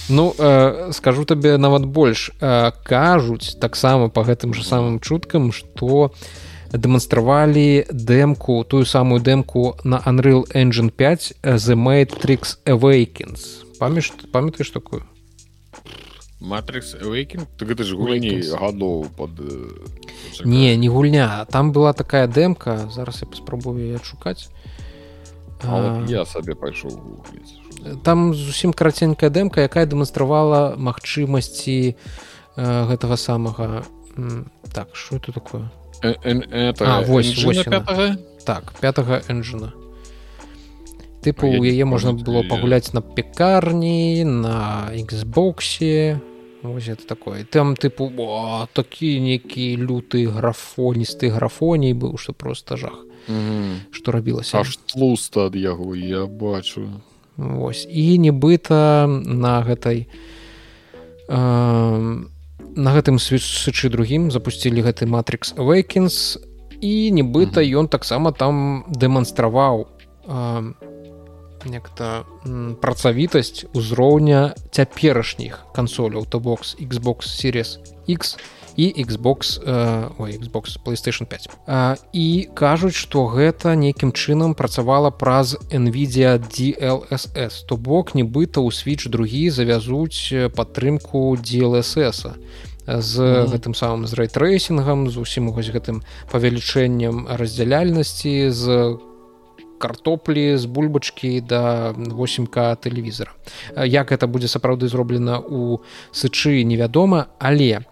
[0.09, 2.31] Ну э, скажу табе нават больш.
[2.39, 6.13] Э, кажуць таксама по гэтым же самым чуткам что
[6.71, 13.63] дэманстравалі дэмку тую самую дэмку на Unreal engine 5 the matrix awakens.
[13.79, 15.03] Памяш памятаеш такую?
[16.39, 19.31] Матрикс гэта ж гульні гадоў под
[20.45, 21.45] не не гульня.
[21.51, 22.89] Там была такая дэмка.
[22.93, 24.49] Зараз я паспрабую адшукаць.
[25.63, 27.66] А вот я сабе пайшоў гугліць.
[28.03, 33.85] Там зусім караценькая дэмка якая дэманстравала магчымасці э, гэтага самага.
[34.17, 35.69] М, так что это такое?
[36.03, 37.65] Э, э, это А, вось, вось
[38.45, 39.73] так пятага энжина
[41.27, 46.19] тыпу у яе можна было пагуляць на пекарні на Xбосе
[46.63, 47.45] Вось это такое.
[47.45, 53.81] Там тыпу о, такі нейкі люты графоністы графоній быў что просто жах Мгм.
[53.91, 56.87] что рабілася аж тлуста ад яго я бачу
[57.37, 57.85] Вось.
[57.85, 60.09] І нібыта на гэтай
[61.29, 61.37] э,
[62.77, 66.41] на гэтым сычы другім запусцілі гэты матрикс awakens
[66.81, 70.73] і нібыта ён таксама там дэманстраваў э,
[71.67, 72.25] нехта
[72.81, 77.77] працавітасць узроўня цяперашніх кансоляў то бокс Xbox series
[78.09, 84.53] X і Xbox э, ой, Xbox PlayStation 5 а, і кажуць што гэта нейкім чынам
[84.53, 92.33] працавала праз Nvidia DLSS то бок нібыта ў switch другі завязуць э, падтрымку DLSS -а
[92.87, 93.51] з Мгм.
[93.51, 98.95] гэтым самым з рэйтрейсінгам з усім вось гэтым павелічэннем раздзяляльнасці з
[99.77, 103.35] картоплі з бульбачкі да 8к тэлевізора
[103.85, 107.83] як гэта будзе сапраўды зроблена у сычы невядома але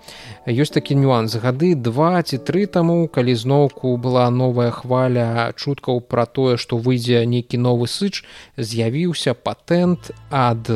[0.46, 1.36] ёсць такі нюанс.
[1.42, 7.26] Гады два ці тры таму калі зноўку была новая хваля чуткаў пра тое што выйдзе
[7.26, 8.22] нейкі новы сыч
[8.58, 10.70] з'явіўся патэнт ад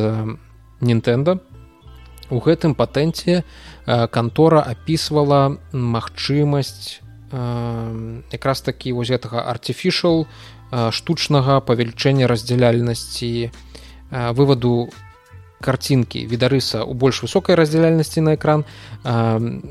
[0.80, 1.40] Нінтэнда
[2.30, 3.44] у гэтым патэнце э,
[4.08, 13.52] кантора апісвала магчымасць э, якраз такі вось гэтага artificial э, штучнага павелічэння раздзяляльнасці
[14.10, 14.90] вываду
[15.62, 18.66] карцінкі відарыса у больш высокай раздзяляльнасці на экран
[19.04, 19.62] э,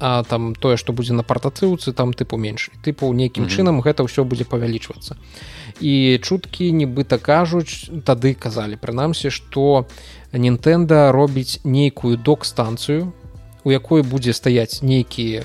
[0.00, 3.52] а там тое што будзе на партацыўцы там тыпу менш тыпу нейкім Мгм.
[3.52, 5.16] чынам гэта ўсё будзе павялічвацца
[5.80, 9.86] і чуткі нібыта кажуць тады казалі прынамсі што
[10.32, 13.12] Нінтэнда робіць нейкую док-станцыю
[13.64, 15.44] у якой будзе стаяць нейкі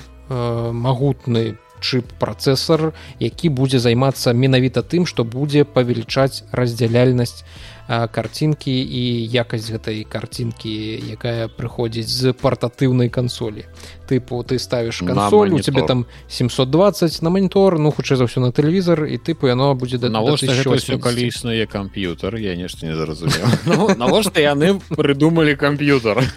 [0.72, 7.44] магутны чып працэсар які будзе займацца менавіта тым што будзе павелічаць раздзяляльнасць
[7.88, 10.74] карцінкі і якасць гэтай карцінкі
[11.14, 13.64] якая прыходзіць з партатыўнай кансолі.
[14.06, 18.50] Тыпу ты ставіш кансоль у тебе там 720 на манітор ну хутчэй за ўсё на
[18.50, 21.02] тэлевізор і тыпу яно будзе да навошта да гэта ўсё 1080.
[21.02, 23.46] калі існуе камп'ютар я нешта не зразумеў.
[23.66, 26.22] Ну, навошта яны прыдумалі камп'ютар?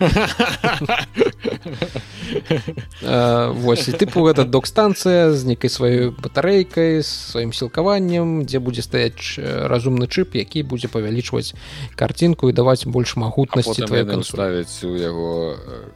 [3.02, 9.38] Вось і тыпу гэта док-станцыя з нейкай сваёй батарэйкай з сваім сілкаваннем дзе будзе стаяць
[9.38, 11.39] э, разумны чып які будзе павялічваць
[11.96, 15.90] карцінку і даваць больш магутнасці кансолі ставіць у яго э,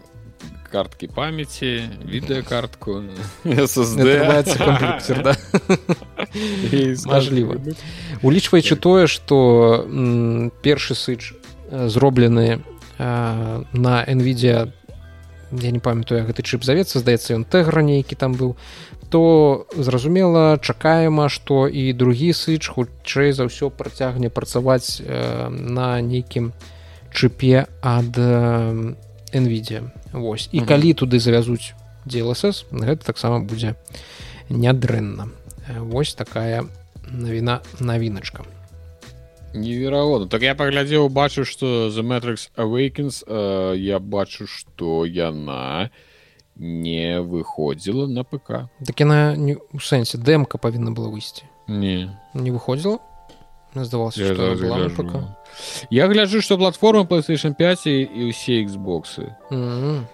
[0.74, 3.04] карткі памяці відэакартку
[4.58, 5.34] камплектер, да?
[7.06, 7.58] Мажліва.
[8.24, 9.86] улічваючы тое што
[10.66, 11.38] першы сыч
[11.70, 12.66] зроблены
[12.98, 14.74] на nvidia
[15.62, 18.58] я не памятаю гэты чып завецца здаецца ён тэгра нейкі там быў
[19.14, 26.50] то зразумела чакаема што і другі сыч хутчэй за ўсё працягне працаваць э, на нейкім
[27.14, 28.98] чыпе ад э,
[29.30, 29.94] nvidia.
[30.18, 30.50] Вось.
[30.50, 30.66] І Мгм.
[30.66, 31.78] калі туды завязуць
[32.10, 33.78] DLSS гэта таксама будзе
[34.50, 35.30] нядрэнна.
[35.70, 36.66] Э, вось такая
[37.06, 38.42] навіна навіначка.
[39.54, 40.26] Неверагодна.
[40.26, 45.94] Так я паглядзеў бачу што the Matrix awakens э, я бачу што яна
[46.56, 52.52] не выходзіла на ПК так яна не у сэнсе дэмка павінна была выйсці не не
[52.52, 53.00] выходзіла
[53.76, 55.36] здавалася я, на гляжу.
[55.90, 60.06] Я гляджу што платформа PlayStation 5 і, і ўсе Xboxы Мгм.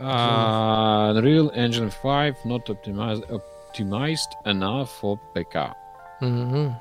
[0.00, 5.74] Uh, Unreal Engine 5 not optimized, optimized enough for ПК.
[6.20, 6.76] Мгм.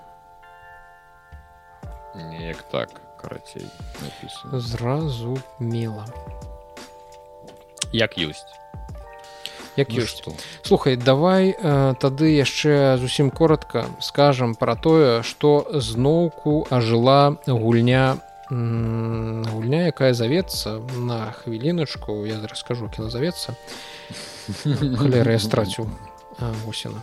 [2.16, 2.90] Неяк так,
[3.22, 3.68] карацей,
[4.54, 6.06] зразумела
[7.92, 8.59] Як ёсць.
[9.80, 10.20] Як Ну ёсць?
[10.20, 10.34] што?
[10.68, 18.20] слухай давай э, тады яшчэ зусім коротко скажам пра тое што зноўку ажыла гульня
[18.50, 23.54] гульня якая завецца на хвіліначку я раскажу кіно завецца.
[24.98, 25.86] Халера я страціў.
[26.66, 27.02] Восена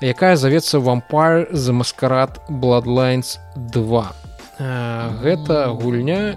[0.00, 4.12] якая завецца vampire за маскарад bloodlines 2
[4.60, 6.36] Э, гэта гульня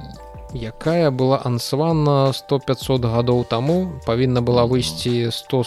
[0.54, 5.64] якая была ансавана 100-500 гадоў таму павінна была выйсці 100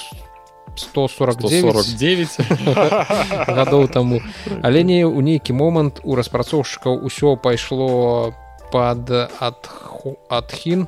[0.76, 3.48] 149 149.
[3.48, 4.20] гадоў таму.
[4.62, 8.34] Але не ў нейкі момант у распрацоўшчыкаў усё пайшло
[8.70, 9.10] под
[9.40, 9.60] ад
[10.28, 10.86] адхін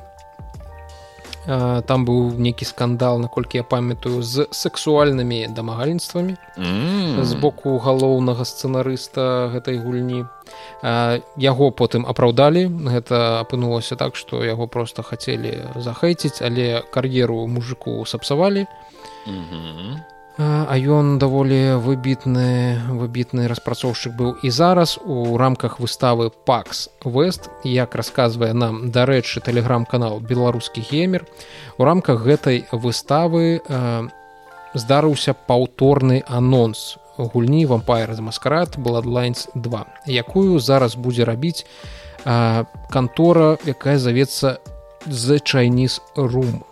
[1.45, 6.35] там быў нейкі скандал наколькі я памятаю з сексуальнымі дамагальніцтвамі
[7.23, 10.25] з боку галоўнага сцэнарыста гэтай гульні.
[11.39, 12.67] Яго потым апраўдалі.
[12.67, 18.67] Гэта апынулася так што яго просто хацелі захайціць але кар'еру мужику сапсавалі
[20.39, 27.95] а ён даволі выбітны выбітны распрацоўшчык быў і зараз у рамках выставы пакс вест як
[27.99, 31.27] расказвае нам дарэчы тэлеграм-канал беларускі геймер
[31.77, 34.07] у рамках гэтай выставы э,
[34.73, 41.67] здарыўся паўторны анонс гульні вампайр за маскарад бладлайнс 2 якую зараз будзе рабіць
[42.23, 44.63] э, кантора якая завецца
[45.03, 46.63] the Chinese room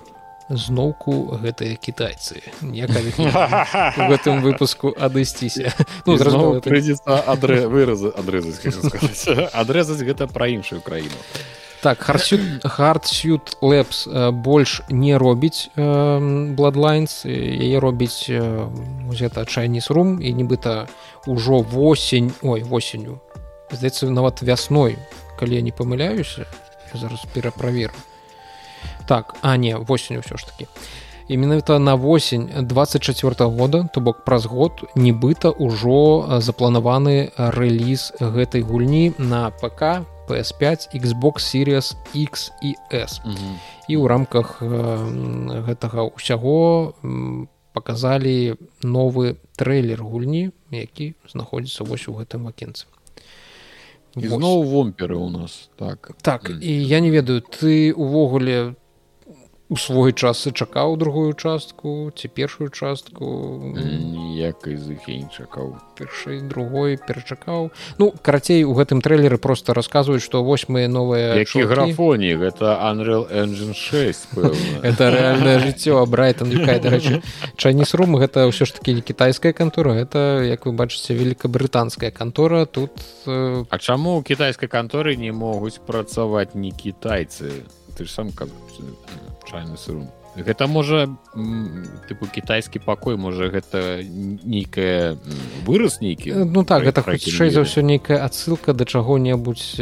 [0.50, 2.42] зноўку гэтыя кітайцы.
[2.62, 5.74] В гэтым выпуску адысціся.
[6.06, 6.18] Ну,
[6.62, 8.64] прыйдзецца адрэ выразы адрэзаць
[9.62, 11.20] адрэзаць гэта пра іншую краіну.
[11.82, 20.88] Так хардсют лепс больш не робіць бладлайнс яе робіць гэта чайніз рум і нібыта
[21.28, 23.22] ўжо восень ой восенню.
[23.70, 24.98] Здаецца нават вясной
[25.38, 26.48] калі я не памыляюся
[26.94, 27.94] зараз пераправеру
[29.08, 30.68] так а не восень ўсё ж таки
[31.28, 38.14] і менавіта на восень 24 -го года то бок праз год нібыта ўжо запланаваны рэліз
[38.20, 43.22] гэтай гульні на ПК PS5 Xbox Series X і s
[43.88, 44.62] і ў рамках
[45.68, 46.94] гэтага ўсяго
[47.74, 52.88] показалі новы трэйлер гульні які знаходзіцца вось у гэтым акенцы
[54.18, 56.12] зноў вомперы у нас так.
[56.22, 58.76] Так і я не ведаю ты увогуле
[59.70, 63.60] у свой час і чакаў другую частку ці першую частку.
[63.76, 65.76] Ніякай з іх не чакаў.
[66.00, 67.72] Першай другой перачакаў.
[68.00, 72.40] Ну карацей у гэтым трэйлеры просто расказваюць што вось мы новыя які графоні?
[72.40, 74.40] Гэта Unreal engine 6
[74.88, 77.22] это рэальнае жыццё брайтон дарэчы
[77.60, 82.66] чайніз рум гэта ўсё ж таки не кітайская кантора это як вы бачыце великкабрытанская кантора.
[82.66, 82.92] Тут
[83.28, 87.68] А чаму у кітайскай канторы не могуць працаваць не кітайцы?
[87.98, 88.48] Ты ж сам как
[89.50, 90.08] чайны сырун
[90.38, 91.08] гэта можа
[92.08, 95.18] тыпу кітайскі пакой можа гэта нейкая
[95.66, 99.82] выраз нейкі ну так гэта хутчэй за ўсё нейкая адсылка да чаго-небудзь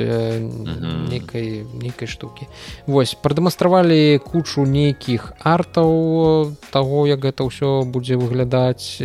[1.11, 2.47] нейкай нейкай штукі.
[2.87, 9.01] Восьось прадэманстравалі кучу нейкіх артаў таго як гэта ўсё будзе выглядаць.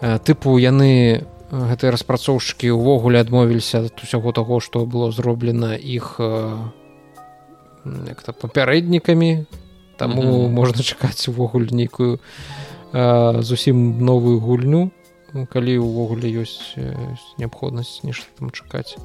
[0.00, 6.16] Тыпу яны гэтыя распрацоўшчыкі ўвогуле адмовіліся ад усяго таго што было зроблена іх
[7.84, 9.44] як-то папярэднікамі.
[9.96, 10.48] Таму mm -hmm.
[10.48, 12.18] можна чакаць увогуле нейкую
[13.38, 14.90] зусім новую гульню.
[15.52, 16.74] Калі ўвогуле ёсць
[17.38, 18.96] неабходнасць нешта там чакаць.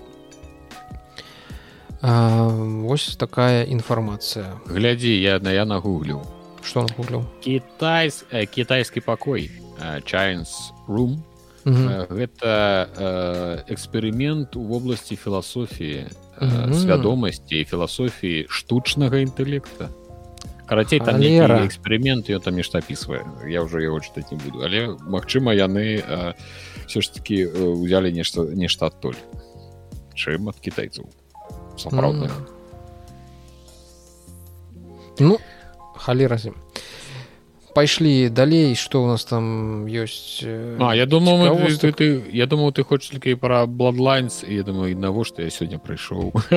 [2.01, 2.47] А,
[2.81, 4.45] вось такая інфармацыя.
[4.65, 6.21] Глядзі я на я нагуглю
[6.65, 9.51] что нагуглю кітайс кітайскі пакой
[10.05, 11.21] чайнс рум
[11.65, 12.89] гэта
[13.69, 16.09] эксперымент у вобласці філасофіі
[16.39, 19.89] свядомасці і філасофіі штучнага інтэлекта
[20.65, 24.65] карацей там эксперимент ён там нешта опісвае я ўжо яго чытаць не буду.
[24.65, 26.01] Але Мачыма яны
[26.87, 29.17] все ж таки узялі нешта нешта адтуль
[30.15, 31.05] чым ад кітайцаў
[31.77, 32.33] сапраўдных.
[35.19, 35.37] Ну
[35.95, 36.55] халі разем
[37.75, 42.71] пайшлі далей что у нас там ёсць э, А я думаю ты, ты, я думаю
[42.71, 46.31] ты хочешь толькі пра бладлайнс я думаю навошта я сёння прыйшоў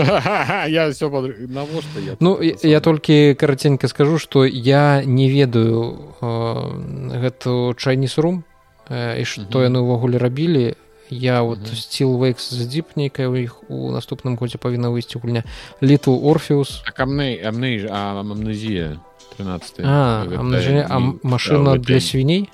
[0.70, 7.20] я все навошта я ну я, я толькі караценька скажу что я не ведаю э,
[7.26, 8.44] гэту чайніз рум
[8.88, 10.78] э, і што яны ўвогуле рабілі
[11.10, 15.42] я вот стил вейкс задзіп нейкая у іх у наступным годзе павінна выйсці гульня
[15.80, 19.00] літл орфеус камны амны амнезія
[19.36, 22.50] 13 а, гэта, не, а машина да, для свіней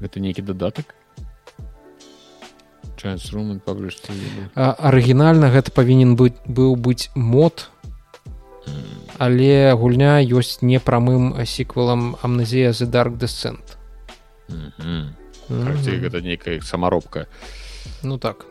[0.00, 0.94] это нейкі дадатак
[4.54, 7.68] арыгінальна гэта павінен быць быў быць мод
[9.18, 13.78] але гульня ёсць непрамым сіквелам амнезія the dark descent
[16.00, 17.26] гэта нейкая самаробка.
[18.02, 18.46] Ну так.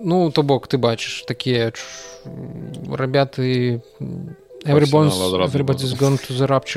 [0.00, 1.72] Ну то бок ты бачыш такія
[2.88, 3.82] рабяты
[4.64, 5.94] Everybody's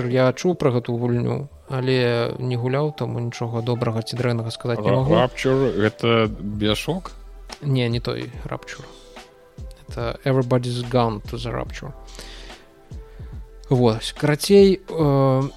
[0.09, 4.91] я чуў пра гэту гульню але не гуляў таму нічога добрага ці дрэннага сказаць не
[4.91, 5.15] могу.
[5.15, 7.11] Гэта бешок
[7.61, 8.85] не не той рапчур
[9.87, 11.91] это everybody's gun to the rapture.
[13.69, 15.49] Вось карацей э,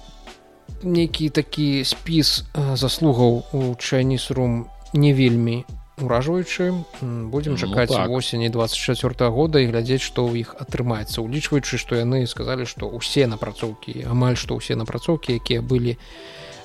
[0.83, 2.43] нейкі такі спіс
[2.73, 5.65] заслугаў у чайніз рум не вельмі
[6.01, 8.07] уражваючы будем Ну, чакаць так.
[8.07, 11.21] восені 24 года і глядзець што ў іх атрымаецца.
[11.21, 15.97] Улічваючы што яны сказалі што ўсе напрацоўкі амаль што ўсе напрацоўкі якія былі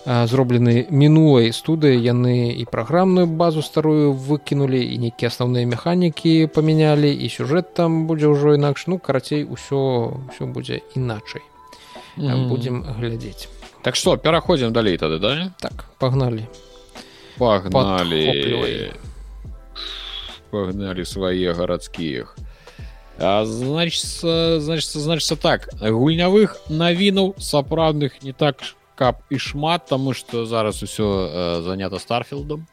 [0.05, 7.09] а, зроблены мінулай студыі яны і праграмную базу старую выкінулі і нейкія асноўныя механікі памянялі
[7.09, 8.87] і сюжэт там будзе ўжо інакш.
[8.87, 11.43] Ну карацей усё ўсё будзе іначай.
[12.17, 12.49] Мгм.
[12.49, 13.49] будзем глядзець.
[13.81, 15.55] Так что пераходзім далей тады да?
[15.57, 16.45] Так пагналі.
[17.39, 18.93] Погнали
[20.53, 22.37] Погнали свае гарадскіх.
[23.19, 25.69] А, значится значится значится так.
[25.81, 28.61] Гульнявых навінаў сапраўдных не так
[28.95, 32.69] каб і шмат тому что зараз усё э, занята старфілдом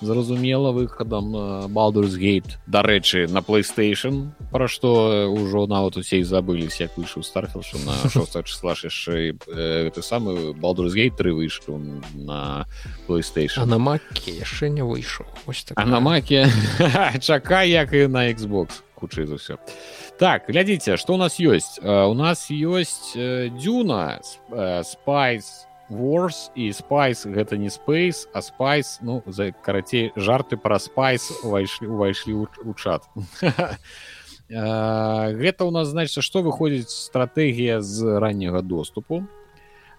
[0.00, 6.98] зразумела выхадам балдурс гейт дарэчы на playstation пра што ўжо нават усе і забылись як
[6.98, 11.78] выйшаў старфіл що на 6 числа яшчэ э, ты самы балдурс гейт 3 выйшаў
[12.14, 12.66] на
[13.08, 13.62] playstation.
[13.62, 16.50] А на маке яшчэ не выйшаў так А на маке
[17.20, 18.82] чакай як і на Xbox.
[18.96, 19.56] Хутчэй за ўсё
[20.18, 24.20] так глядзіце што у нас ёсць Э, у нас ёсць э, дзюна
[24.50, 30.78] э, спайс Wars і спайс гэта не спейс а спайс ну за карацей жарты пра
[30.82, 33.06] спайс увайшлі увайшлі ў, у чат.
[34.50, 39.26] Гэта у нас значится што выходзіць стратэгія з ранняга доступу.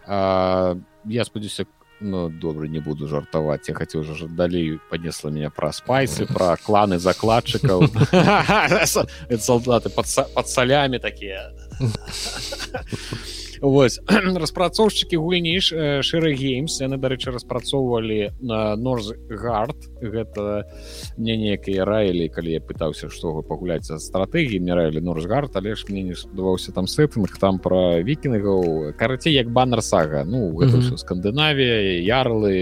[0.08, 1.66] А, я спадзяюся
[2.00, 7.00] ну добра не буду жартаваць я хацеў уже далей поднесла меня пра спайсы пра кланы
[7.00, 7.88] закладчыкаў.
[8.12, 11.52] Это солдаты под, са- под салямі такія
[13.62, 14.00] Вось
[14.44, 15.58] распрацоўшчыкі гульні
[16.06, 19.90] шэры геймс яны дарэчы распрацоўвалі на норзгард.
[20.02, 20.70] Гэта
[21.18, 25.76] мне некія раілі калі я пытаўся што вы пагуляць за стратэгіі мне раілі норзгард але
[25.76, 28.94] ж мне не спадаваўся там сеттынг там пра вікінгаў.
[28.98, 30.24] Карацей як баннер сага.
[30.26, 30.86] Ну гэта Мгм.
[30.86, 32.54] ўсё скандынавія ярлы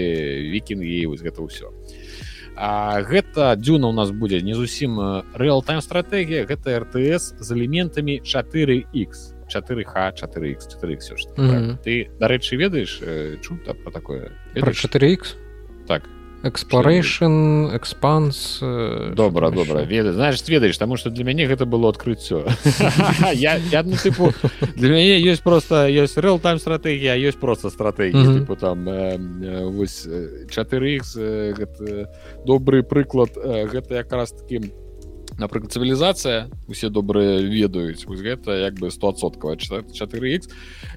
[0.48, 1.76] вікінгі вось гэта ўсё.
[2.56, 4.96] А гэта дзюна у нас будзе не зусім
[5.36, 11.78] рэалтайм стратэгія гэта ртс з элементамі 4x 4х 4x 4x все ж Мгм.
[11.84, 14.32] ты дарэчы ведаеш э, чу та про такое?
[14.54, 14.84] Про Ведаеш?
[14.84, 15.36] 4x
[15.86, 16.02] так.
[16.42, 22.46] Exploration экспанс добра добра веда знаешь ведаеш таму что для мяне гэта было адкрыццё
[23.34, 24.32] я, я ну, тыпу
[24.76, 28.44] для мяне ёсць просто ёсць рэалтайм стратэгія а ёсць просто стратэгія Мгм.
[28.44, 32.10] тыпу там э, вось э, 4x э, гэта
[32.44, 34.72] добры прыклад э, гэта якраз таки
[35.38, 40.48] напрыклад цывілізацыя усе добрыя ведаюць вось гэта як бы 100соткава 4x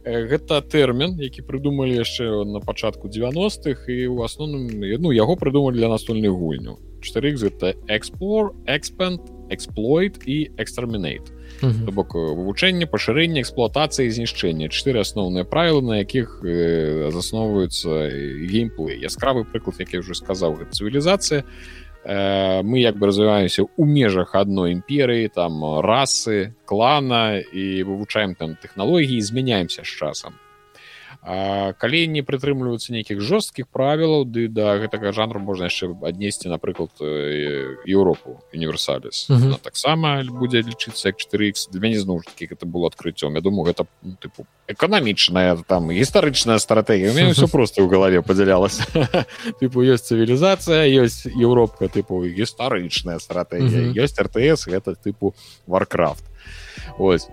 [0.04, 5.76] Э, гэта тэрмін які прыдумалі яшчэ на пачатку 90-х і ў асноўным ну яго прыдумалі
[5.76, 6.80] для настольных гульняў.
[7.04, 11.28] 4x гэта explore expand exploit і exterminate.
[11.60, 18.08] То бок э, вывучэнне пашырэнне эксплуатацыі і знішчэння чатыры асноўныя правілы на якіх э, засноўваюцца
[18.48, 21.44] геймплей яскравы прыклад як я уже сказаў цывілізацыя.
[21.44, 28.36] э, мы як бы развіваемся ў межах адной імперыі там э, расы клана і вывучаем
[28.40, 30.40] там тэхналогіі змяняемся з часам
[31.22, 36.96] А, калі не прытрымліваюцца нейкіх жорсткіх правілаў ды да гэтага жанру можна яшчэ аднесці напрыклад
[37.84, 39.60] Еўропу універсаліс Мгм.
[39.60, 43.36] таксама будзе лічыцца як 4x для мяне зноў ж таки гэта было адкрыццём.
[43.36, 47.12] Я думаю гэта ну, тыпу эканамічная там гістарычная стратэгія.
[47.12, 48.88] У мяне ўсё просто ў галаве падзялялася.
[49.60, 54.00] Тыпу ёсць цывілізацыя ёсць Еўропка тыпу гістарычная стратэгія Мгм.
[54.00, 55.36] ёсць РТС гэта тыпу
[55.68, 56.24] варкрафт.
[56.98, 57.28] Ось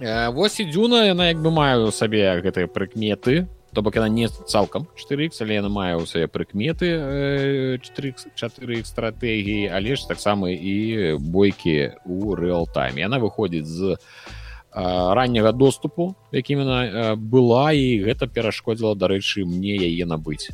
[0.00, 4.28] вось і дзюна яна як бы мае ў сабе гэтыя прыкметы то бок яна не
[4.28, 11.18] цалкам 4x але яна мае ў сабе прыкметы 4x 4x стратэгіі але ж таксама і
[11.18, 13.96] бойкі у рэалтайме яна выходзіць з
[14.74, 20.50] а, ранняга доступу якім яна а, была і гэта перашкодзіла дарэчы мне яе набыць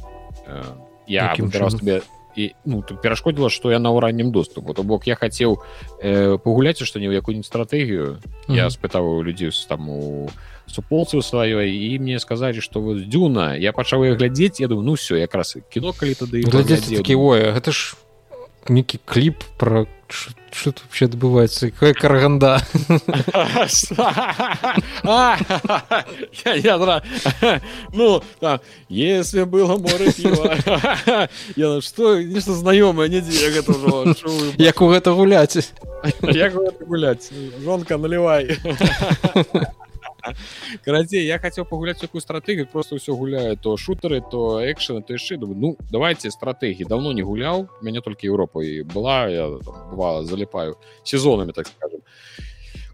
[0.47, 0.62] Э,
[1.07, 1.71] я чынам?
[1.71, 2.03] себе
[2.36, 4.74] і ну тут перашкодзіла што яна ў раннім доступу.
[4.74, 5.59] То бок я хацеў
[6.02, 8.70] э, пагуляць што не ў якую-нибудь стратэгію я Мгм.
[8.70, 10.31] спытаў у людзей там у
[10.70, 14.94] суполцы сваёй і мне сказалі што вот дзюна я пачаў я глядзець я думаю ну
[14.94, 17.98] все якраз кіно калі тады глядзець такі ой гэта ж
[18.70, 22.61] нейкі кліп про что тут вообще адбываецца якая караганда?
[25.05, 25.37] А,
[26.45, 27.03] я- я дра-
[27.93, 30.57] ну там если было море пива.
[31.57, 33.51] Я что нешта знаёмае недзе я
[34.15, 34.53] чую.
[34.59, 35.57] як у гэта гуляць
[36.23, 37.31] Як гэта гуляць
[37.65, 38.59] жонка наливай
[40.85, 43.57] карацей я хацеў пагуляць якую стратэгію просто ўсё гуляю.
[43.57, 48.29] То шутары то экшены то яшчэ думаю, ну давайте стратэгіі давно не гуляў мяне толькі
[48.29, 49.29] Еўропа і была.
[49.29, 52.01] Я там, бывала заліпаю сезонамі так скажем.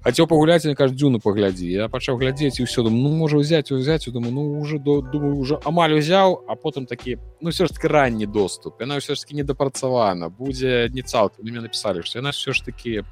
[0.06, 3.74] Хацеў пагуляць на кажу дзюну паглядзі я пачаў глядзець і ўсё думаю, ну можа ўзяць
[3.74, 7.74] узяць думаю ну уже до думаю уже амаль узяў а потым такі ну все ж
[7.74, 8.78] таки ранні доступ.
[8.78, 13.02] Яна ўсё ж таки недапрацавана будзе не цалкам мне написали что яна все ж таки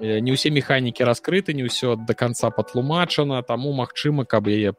[0.00, 4.74] не ўсе механікі раскрыты не ўсё до конца патлумачана таму Мачыма каб яе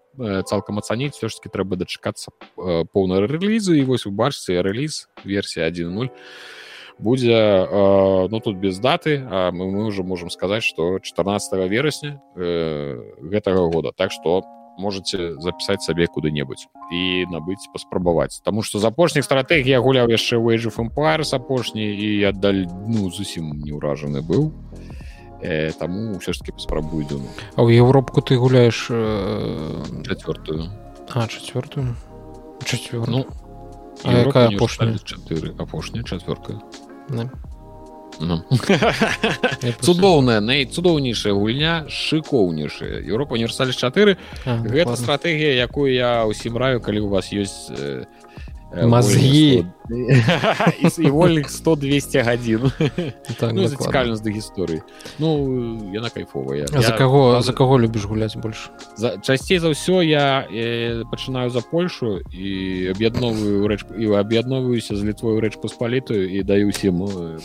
[0.47, 6.11] цалкам ацаніць все ж таки трэба дачакацца поўна рэлізу і вось убачце рэліз версія 10
[6.99, 12.21] будзе э, ну тут без даты а мы, мы уже можем сказаць что 14 верасня
[12.35, 13.91] э, гэтага года.
[13.95, 14.43] Так что
[14.77, 20.37] можете запісаць сабе куды-небудзь і набыць паспрабаваць Таму что з апошніх стратэгій я гуляў яшчэ
[20.37, 24.51] Age of Empires апошні і аддаль ну зусім не ўражаны быў
[25.41, 30.03] э, таму ўсё ж таки паспрабую дзюну А ў Еўропку ты гуляеш э...
[30.05, 30.69] четвертую
[31.09, 31.95] а четвертую
[32.65, 33.25] четвер ну
[34.03, 34.97] якая апошняя?
[35.03, 36.61] чатыры апошняя четверка
[37.09, 37.29] Не.
[38.19, 38.43] Ну.
[39.81, 42.99] цудоўная най цудоўнейшая гульня шыкоўнейшая.
[43.07, 48.03] Еўропа універсалі 4 А, гэта стратэгія якую я ўсім раю калі у вас ёсць э,
[48.75, 49.71] э, Мазгі.
[49.89, 52.71] Вольных 100 і вольных 100 200 гадзін
[53.39, 54.81] Так, ну зацікаўленасць да гісторыі
[55.19, 60.45] ну яна кайфовая за каго за каго любіш гуляць больш за часцей за ўсё я
[60.45, 66.69] э, пачынаю за польшу і аб'ядновую рэч і аб'ядноваюся з літвою рэч паспалітую і даю
[66.69, 67.39] усім э.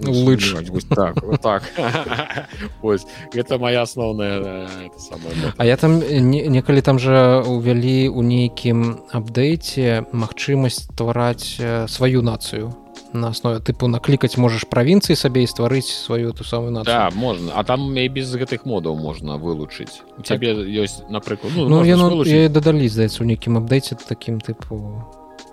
[0.00, 1.62] Вось так вот так.
[2.82, 5.54] Ось гэта моя асноўная э.
[5.56, 11.58] А я там не- некалі там жа увялі ў нейкім апдейце магчымасць ствараць
[11.88, 12.74] сваю нацыю
[13.12, 17.52] на аснове тыпу наклікаць можаш правінцыі сабе і стварыць сваю ту самую нацыю да можна
[17.56, 22.10] а там і без гэтых модаў можна вылучыць у цябе ёсць напрыклад ну, ну яно
[22.10, 22.52] вылучыць.
[22.52, 25.04] дадалі здаецца у нейкім апдейце такім тыпу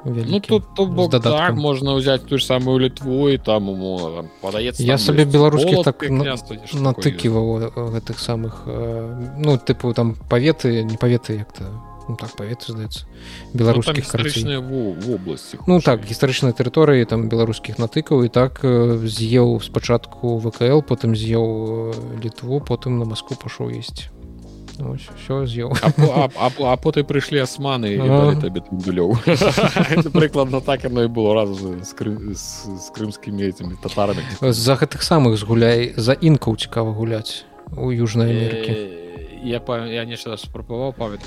[0.05, 0.41] Ну вялікім.
[0.49, 4.83] тут то бок так можна ўзяць ту ж самую літву і там умоўна, там падаецца
[4.83, 6.37] Я сабе беларускіх так на-
[6.77, 11.65] натыківаў э, гэтых самых э, ну тыпу там паветы не паветы як-то
[12.07, 13.05] ну так паветы здаецца
[13.53, 14.05] Ну, беларускіх
[14.61, 20.81] во- вобласці Ну так гістарычнай тэрыторыі там беларускіх натыкаў і так э, з'еў спачатку ВКл
[20.81, 21.45] потым з'еў
[21.93, 24.09] э, літву потым на Маскву пашоў есці
[25.17, 27.95] все з'еў а, по- а, а, а потым прыйшлі асманы
[28.41, 29.15] табе тындулёў
[30.11, 32.35] прыкладна так яно і было разу з, кры...
[32.35, 37.45] з, з крымскімі этими татарамі за гэтых самых згуляй за інкаў цікава гуляць
[37.77, 39.04] у южнай Амерыкі Э,
[39.45, 41.21] я па- я нешта спрабаваў памят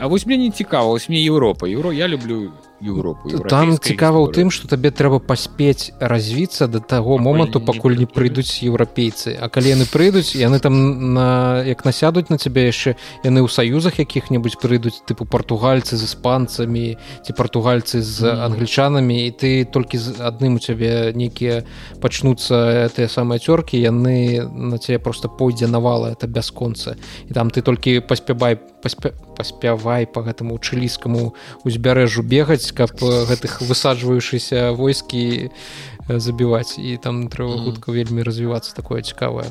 [0.00, 1.66] а вось мне не цікава вось мне Еўропа.
[1.66, 7.16] Еўро я люблю Еўропу там цікава ў тым што табе трэба паспець развіцца да таго
[7.16, 8.62] Пакуль моманту пакуль не прыйдуць.
[8.62, 9.36] еўрапейцы.
[9.40, 12.94] А калі яны прыйдуць яны там на як насядуць на цябе яшчэ
[13.24, 19.64] яны ў саюзах якіх-небудзь прыйдуць тыпу партугальцы з іспанцамі ці партугальцы з англічанамі і ты
[19.64, 21.64] толькі з адным у цябе нейкія
[22.00, 26.96] пачнуцца тыя самыя цёркі яны на цябе просто пойдзе навала это бясконца.
[27.28, 29.16] І там ты толькі паспявай паспя...
[29.32, 31.32] паспявай по гэтаму чылійскаму
[31.64, 36.76] узбярэжжу бегаць каб э, гэтых высаджваючыся войскі э, забіваць.
[36.76, 39.48] І там трэба хутка вельмі развівацца такое цікавае.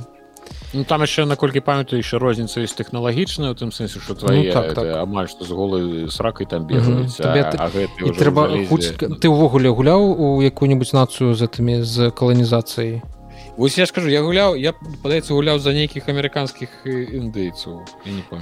[0.78, 4.54] Ну там яшчэ наколькі памятаю яшчэ розніца ёсць тэхналагічная у тым сэнсе што твае Ну,
[4.54, 7.10] так, так, амаль што з голай сракай там Мгм.
[7.10, 8.54] бегаюць трэба
[9.18, 13.02] ты ўвогуле гуляў у якую-нибудь нацыю з гэтымі з каланізацыяй
[13.58, 17.88] Вось я скажу я гуляў я падаецца гуляў за нейкіх амерыканскіх э, індыйцаў.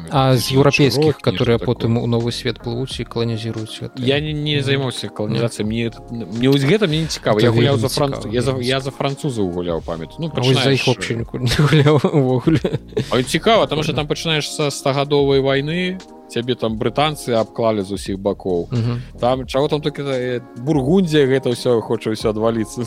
[0.09, 5.09] А з еўрапейскіх которые потым у новы свет плывуць і каланізіруюць я не, не займаўся
[5.09, 8.79] каланізацыяй мне мне вось гэта мне не цікава я гуляў за цікава, я за я
[8.79, 12.61] за французаў гуляў памятаю ну за іх вообще ніколі не гуляў увогуле
[13.27, 15.99] цікава тому что там пачынаеш са стагадовай вайны
[16.33, 19.01] цябе там брытанцы абклалі з усіх бакоў Мгм.
[19.21, 22.81] там чаго там э, бургундзія гэта ўсё хоча ўсё адваліцца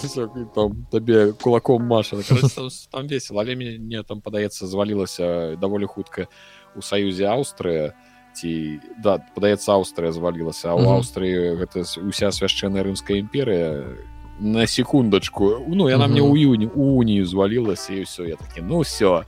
[0.56, 6.26] там табе кулаком маша там, там весела але мне, мне там падаецца звалілася даволі хутка
[6.74, 7.94] у саюзе Аўстрыя
[8.36, 10.98] ці да падаецца Аўстрыя звалілася а у Мгм.
[11.00, 13.96] Аўстрыі гэта уся свяшчэнная рымская імперыя
[14.40, 16.12] на секундачку ну яна Мгм.
[16.12, 19.24] мне ў іюні у унію звалілася і ўсё я такі ну все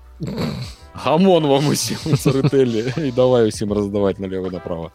[1.05, 4.93] гамон вам усім царытэлі і давай усім раздаваць налево направо.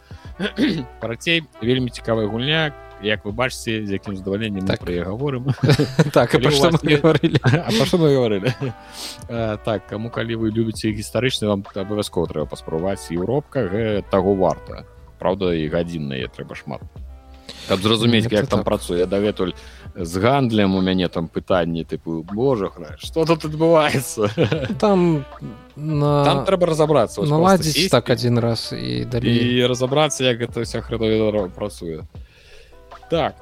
[1.01, 2.73] Карацей вельмі цікавая гульня
[3.03, 4.79] як вы бачыце з якім задавальненнем Так.
[4.79, 5.51] пра яе гаворым
[6.15, 8.53] так гаварылі А пра што мы гаварылі
[9.27, 13.67] Э, так каму калі вы любіце гістарычны вам абавязкова трэба паспрабаваць еўропка
[14.09, 14.85] таго варта
[15.19, 16.81] Праўда і гадзіннае трэба шмат.
[17.67, 19.53] Каб зразумець як там працуе дагэтуль
[19.95, 24.29] з гандлем у мяне там пытанні тыпу Боже хра что тут адбываецца?
[24.79, 25.25] Там
[25.75, 29.61] на там трэба разабрацца вось проста наладзіць так адзін раз і далей.
[29.61, 32.03] І разабрацца як гэта вся храдовіда працуе.
[33.09, 33.35] Так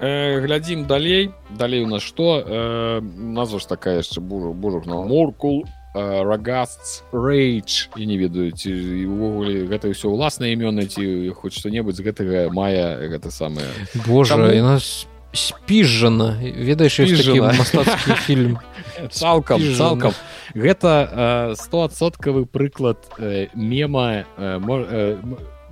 [0.00, 1.30] э, глядзім далей.
[1.50, 2.38] Далей у нас што?
[2.38, 5.64] Э, назва ж такая яшчэ бужу бужух на моркул
[5.94, 8.72] рагаст рейдж я не ведаю ці
[9.04, 13.68] увогуле гэта ўсё ўласныя імёны ці хоць што-небудзь з гэтага мая гэта самае.
[14.08, 14.48] Божа Таму...
[14.48, 14.80] яна
[15.32, 17.00] спіжана ведаеш
[17.58, 18.58] мастацкі фільм
[19.10, 20.12] цалкам цалкам
[20.54, 22.98] гэта стосоткавы прыклад
[23.54, 24.24] мема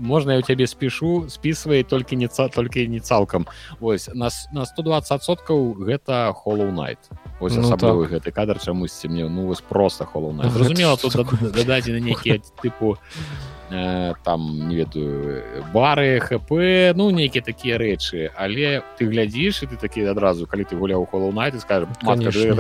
[0.01, 3.47] можна я у цябе спішу спісвае толькі не ца толькі не цалкам
[3.81, 6.99] ось нас на 120 соткаў гэта холлоу найт
[7.41, 8.13] ось ну, асаблівы так.
[8.17, 11.15] гэты кадр чамусьці мне ну вось просто холлоу зразумела тут
[11.53, 15.43] дададзены нейкія тыпу э, там не ведаю
[15.73, 16.51] бары хп
[16.99, 21.33] ну нейкія такія рэчы але ты глядзіш і ты такі адразу калі ты гуляў холлоу
[21.33, 21.89] найт скажем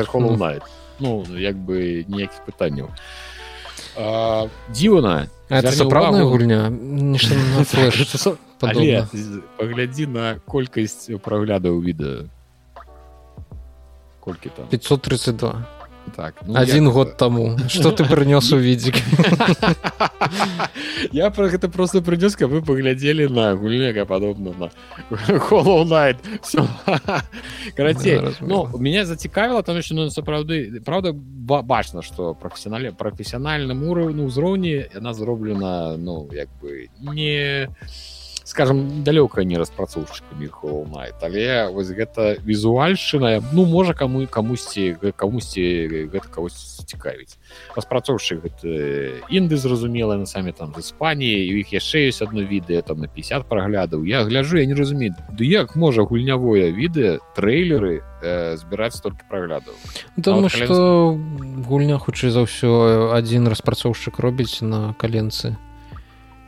[0.07, 0.63] холлоу найт
[1.01, 2.95] ну як бы ніякіх пытанняў
[4.71, 6.71] дзіўна это сапраўдная гульня?
[8.61, 12.31] Паглядзі на колькасць праглядаў відэа
[14.21, 14.69] колькі там?
[14.71, 15.80] 532
[16.17, 16.91] так ну, один я...
[16.91, 17.57] год тому.
[17.69, 18.95] Что ты прынёс у відзік
[21.13, 26.17] я про гэта просто прынёс каб вы паглядзелі на гульняка падобна на холлоу-найт
[27.77, 34.91] карацей ну меня зацікавіла там еще ну сапраўды правда бачна что професіонале прафесіянальным уровню ўзроўні
[34.95, 37.69] яна зроблена ну як бы не не
[38.51, 45.63] скажем далёка не распрацоўшчыкамі холмайт але вось гэта візуальшчына ну можа каму камусьці камусьці
[46.11, 47.39] гэта кагось цікавіць.
[47.79, 48.69] Распрацоўшчык гэта
[49.31, 53.07] інды зразумела на самі там з іспаніі у іх яшчэ ёсць одно відэа там на
[53.07, 54.03] 50 праглядаў.
[54.05, 59.75] Я гляжу я не разумею ды як можа гульнявое відэа трэйлеры э, збіраць столькі праглядаў?
[60.17, 61.15] Думаю что
[61.71, 65.55] гульня хутчэй за ўсё адзін распрацоўшчык робіць на каленцы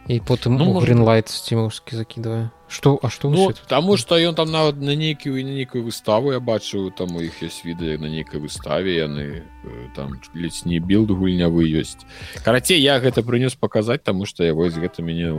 [0.08, 4.76] і потым ну, гринлайт сцімаўскі закідвае что а что ну, таму что ён там нават
[4.76, 8.98] на нейкую на нейкую выставу я бачу там у іх ёсць відэа на нейкай выставе
[8.98, 12.02] яны э, там ледзь не білд гульнявы ёсць
[12.42, 15.30] карацей я гэта прынёс паказаць таму что я вось гэта мяне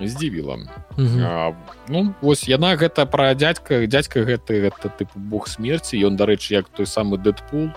[0.00, 0.66] здзівіла
[1.86, 6.66] ну вось яна гэта пра дядька дядька гэты гэта тыпу бог смерці ён дарэчы як
[6.74, 7.70] той самы дэдпул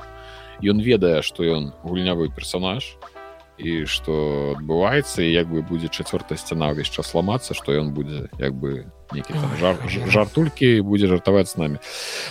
[0.64, 2.98] ён ведае што ён гульнявы персонаж.
[2.98, 3.15] то
[3.58, 4.14] і што
[4.58, 8.86] адбываецца і як бы будзе чацвёртая сцяна ўвесь час ламацца што ён будзе як бы
[9.14, 9.78] нейкі жар,
[10.08, 11.78] жартулькі будзе жартаваць з намі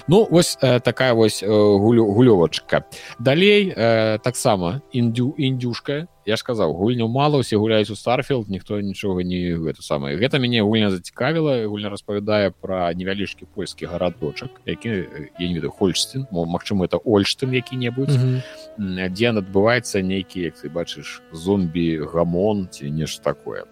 [0.08, 2.84] ну вось э, такая вось э, гулю гулёвачка
[3.18, 8.80] далей э, таксама індю індюшка я ж сказаў гульню мала усе гуляюць у старфілд ніхто
[8.80, 15.06] нічога не гэта самае гэта мяне гульня зацікавіла гульня распавядае пра невялічкі польскі гарадочак які
[15.38, 18.16] я не ведаю хольштын Мачыма это ольштын які-небудзь.
[18.16, 18.42] Mm
[18.78, 19.08] -hmm.
[19.08, 23.64] дзе адбываецца нейкі як ты бачыш зомбі гамон ці нешта такое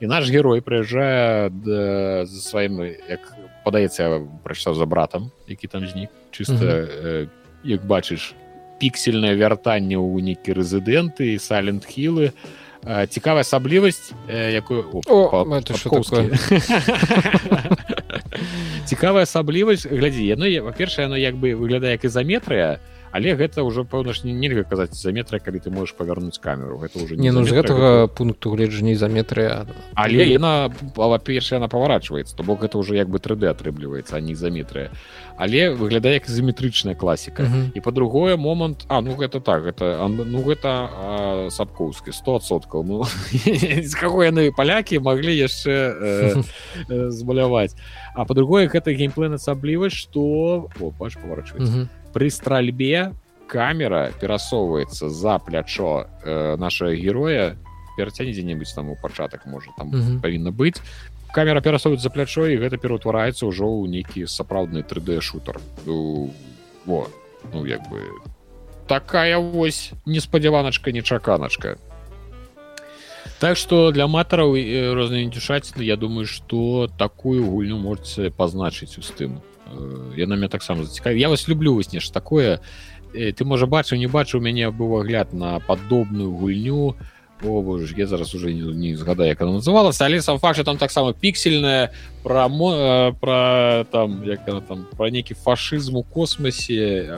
[0.00, 1.50] і наш герой прыязджае
[2.26, 3.22] за сваім як
[3.64, 7.28] падаецца прачытаў за братам які там знік чыста mm -hmm.
[7.64, 8.34] як бачыш
[8.78, 12.32] піксельнае вяртанне ў нейкі рэзідэнты і салентхілы
[13.08, 15.02] цікавая асаблівасць якую
[18.84, 22.78] цікавая асаблівасць глядзі яно па-першае яно як бы выглядае як ізаметрыя
[23.12, 26.78] але гэта ўжо пэўна ж нельга казаць заметры калі ты можешь павярнуць камеру.
[26.78, 32.42] Гэта уже не ну з гэтага пункту гледжання заметрыя але яна па-першая она паварачваецца то
[32.42, 34.90] бок гэта уже як бы 3d атрымліваецца а не заметрыя.
[35.36, 37.44] Але выглядае як изометрычная класіка.
[37.74, 43.04] І по-другое момант А ну гэта так гэта ну гэта сапкоўскі 100соткаў ну
[43.90, 46.42] з каго яны палякі маглі яшчэ э,
[46.88, 47.76] э, збаляваць.
[48.14, 50.68] А по-другое гэта геймплей асаблівасць что
[50.98, 53.12] бач паварачваецца при стральбе
[53.46, 57.58] камера перасоўваецца за плячо э, нашего героя.
[57.98, 60.20] Перацяне дзе-небудзь там у пачатак можа там mm -hmm.
[60.22, 60.80] павінна быць.
[61.34, 66.30] Камера перасовваць за плячо і гэта пераўтвараецца ўжо ў нейкі сапраўдны 3d шутер ну,
[66.86, 67.08] во
[67.52, 68.00] ну як бы
[68.86, 71.76] такая вось неспадзяваначка нечаканачка.
[73.40, 74.56] Так что для аматараў
[74.94, 79.42] розныя індюшаціны я думаю что такую гульню можете пазначыць у стыму
[80.16, 82.60] яна мне таксама зацікаві я вас люблю вось нешта такое.
[83.12, 86.96] Ты можа бачыў не бачыў мяне быў агляд на падобную гульню.
[87.42, 90.78] О боже я зараз уже не, не згадаю як она называлася але сам факт там
[90.78, 92.48] таксама піксельная про
[93.20, 97.12] про там як там про нейкі фашызм у космосе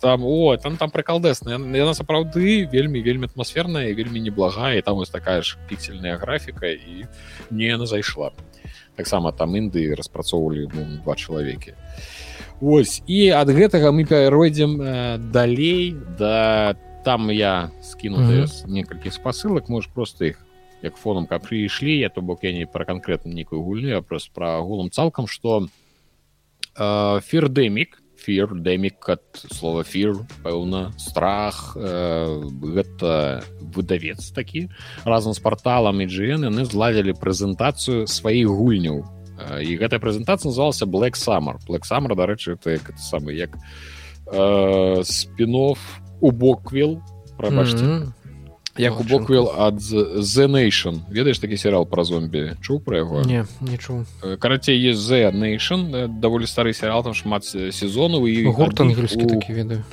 [0.00, 5.40] там о там там прыкалдэсна яна сапраўды вельмі вельмі атмасферная вельмі неблагая там вось такая
[5.40, 7.06] ж піксельная графіка і
[7.50, 8.32] не яна зайшла
[9.00, 11.72] таксама там інды распрацоўвалі ну, два чалавекі
[12.60, 15.96] ось і ад гэтага мы перайройдзем э, далей.
[16.18, 18.68] Да там я скіну mm -hmm.
[18.68, 20.36] некалькі спасылак можешь просто іх
[20.82, 24.30] як фоном каб прыйшлі я то бок я не пра канкрэтна нейкую гульню а просто
[24.34, 25.68] пра агулам цалкам что
[28.20, 29.22] фердемік фірдемік ад
[29.52, 33.42] слова фір пэўна страх э, гэта
[33.74, 34.68] выдавец такі.
[35.04, 39.04] Разам з порталам іGN яны зладзілі прэзентацыю сваіх гульняў.
[39.40, 41.56] І гэтая прэзентацыя называлася black summer.
[41.64, 43.56] Black summer дарэчы это самы як
[44.28, 45.78] э, спинов
[46.20, 47.00] у боквил
[47.36, 47.84] прабачце.
[47.84, 48.19] Mm -hmm
[48.78, 51.00] як у боквел ад the nation.
[51.10, 52.56] Ведаеш такі серыал про зомбі?
[52.62, 54.06] Чуў про яго не не чуў
[54.38, 59.28] карацей есть the nation даволі стары серыал там шмат сезонаў і гурт ангельскі у...
[59.28, 59.84] такі ведаю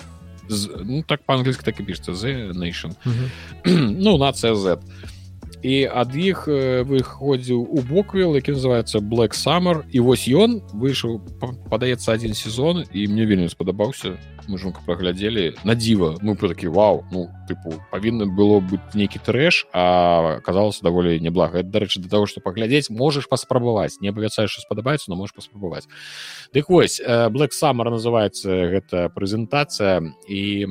[0.85, 2.93] ну так по-англійску так і пішется the nation
[3.65, 4.77] ну нацыя z
[5.63, 9.83] і ад іх выходзіў у боквел які называется black summer.
[9.91, 11.21] І вось ён выйшаў
[11.69, 14.17] падаецца один сезон і мне вельмі спадабаўся
[14.47, 19.19] мы жонка праглядзелі на дзіва мы про такі вау ну тыпу павінна было быць нейкі
[19.19, 24.61] трэш а казалася даволі неблага дарэчы для того что паглядзець можаш паспрабаваць не абавяцаю что
[24.61, 25.87] спадабаецца но можешь паспрабаваць
[26.53, 30.67] дык вось black summer называется гэта прэзентацыя і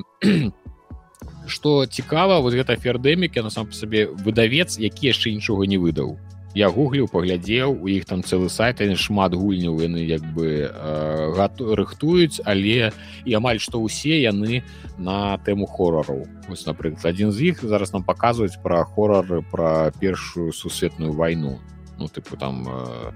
[1.46, 6.18] что цікава вот гэта фердемікі на сам сабе выдавец які яшчэ нічога не выдаў.
[6.56, 12.40] Я гугліў паглядзеў у іх там цэлы сайт шмат гульняў яны як бы э, рыхтуюць
[12.44, 12.92] але
[13.24, 14.64] і амаль што ўсе яны
[14.96, 16.24] на тэму хорараў.
[16.48, 21.60] Напрыклад адзін з іх зараз нам паказваюць пра хорары пра першую сусветную вайну
[21.98, 23.12] ну тыпу там э,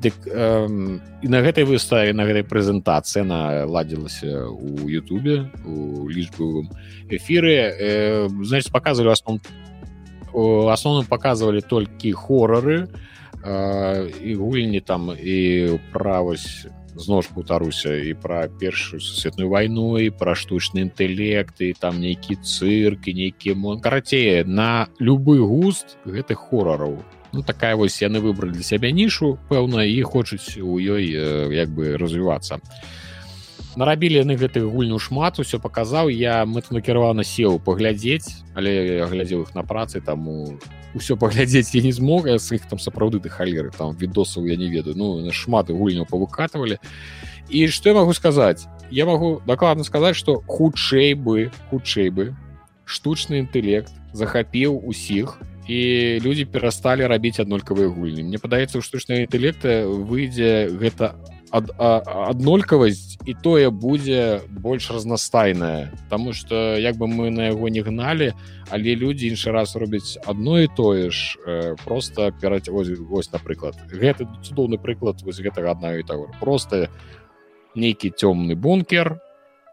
[0.00, 6.70] дык, э, і на гэтай выставе на гэтай прэзентацыі на ладзілася у Ютубе у лічбавым
[7.08, 7.54] эфіры.
[7.54, 9.40] Э, значит паказвалі асном
[10.34, 12.88] асноўным показывалі толькі хорары
[13.44, 20.34] і гульні там і правасць зноў ж паўтаруся і пра першую сусветную вайну і пра
[20.38, 27.02] штучны інтэект і там нейкі цырк і нейкі мон карацее на любы густ гэтых хорараў
[27.34, 31.10] ну такая вось яны выбралі для сябе нішу пэўна і хочуць у ёй
[31.54, 32.62] як бы развівацца
[33.76, 39.54] нарабілі яны гэтых гульню шмат усё паказаў я мэтанакіравана сеў паглядзець але я глядзеў іх
[39.58, 40.58] на працы таму
[40.94, 44.70] ўсё паглядзець я не змог з іх там сапраўды ты халеры там відосаў я не
[44.70, 44.94] ведаю.
[44.96, 46.78] Ну шмат гульняў павыкатывалі
[47.50, 52.36] і што я магу сказаць я магу дакладна сказаць што хутчэй бы хутчэй бы
[52.84, 55.38] штучны інтэлект захапіў усіх
[55.68, 55.80] і
[56.20, 58.22] людзі перасталі рабіць аднолькавыя гульні.
[58.22, 61.14] Мне падаецца у штучнага інтэлекта выйдзе гэта
[61.54, 67.82] ад, аднолькавасць і тое будзе больш разнастайная Таму что як бы мы на яго не
[67.82, 68.32] гналі
[68.70, 73.78] але людзі іншы раз робяць одно і тое ж э, просто пераць вось, вось напрыклад
[73.86, 76.88] гэты цудоўны прыклад вось гэтага адна і того просто
[77.74, 79.20] нейкі цёмны бункер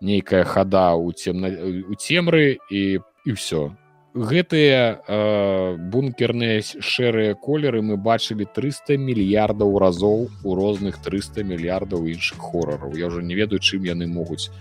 [0.02, 1.50] нейкая хада у цемна
[1.90, 3.74] у цемры і і все
[4.14, 12.38] гэтыя э, бункерныя шэрыя колеры мы бачылі 300 мільярдаў разоў у розных 300 мільярдаў іншых
[12.38, 12.92] хорараў.
[13.00, 14.52] Я ўжо не ведаю чым яны могуць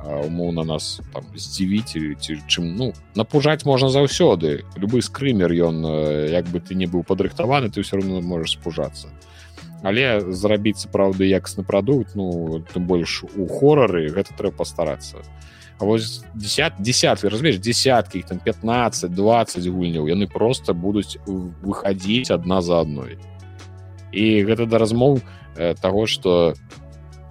[0.00, 4.64] умоўна нас там здзівіць ці чым ну напужаць можна заўсёды.
[4.74, 5.82] Любы скрымер ён
[6.30, 9.10] як бы ты не быў падрыхтаваны ты ўсё равно можаш спужацца.
[9.82, 15.22] Але зрабіць сапраўды якасны прадукт ну тым больш у хорары гэта трэба пастарацца.
[15.22, 15.49] то
[15.80, 22.60] А вось десят десятки разумееш десяткі там 15 20 гульняў яны просто будуць выходить одна
[22.60, 23.16] за одной.
[24.12, 25.22] І гэта да размоў
[25.56, 26.52] э, того что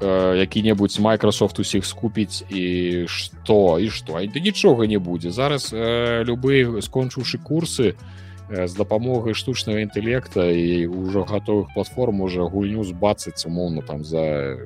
[0.02, 4.14] э, які-небудзь Microsoft усіх скупіць і что і что?
[4.14, 7.94] Да нічога не будзе зараз э, любые скончыўшы курсы
[8.50, 14.58] э, з дапамогай штучнага інтэлекта і ўжо гатовых платформ уже гульню збацаць умоўно там за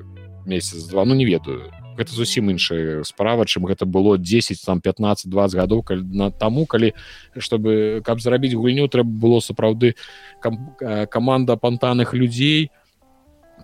[0.46, 5.30] месяц два ну не ведаю гэта зусім іншая справа чым гэта было 10 там 15
[5.30, 6.92] 20 гадоў калі на таму калі
[7.38, 9.94] чтобы каб зрабіць гульню трэба было сапраўды
[10.40, 10.76] кам,
[11.08, 12.70] каманда пантаных людзей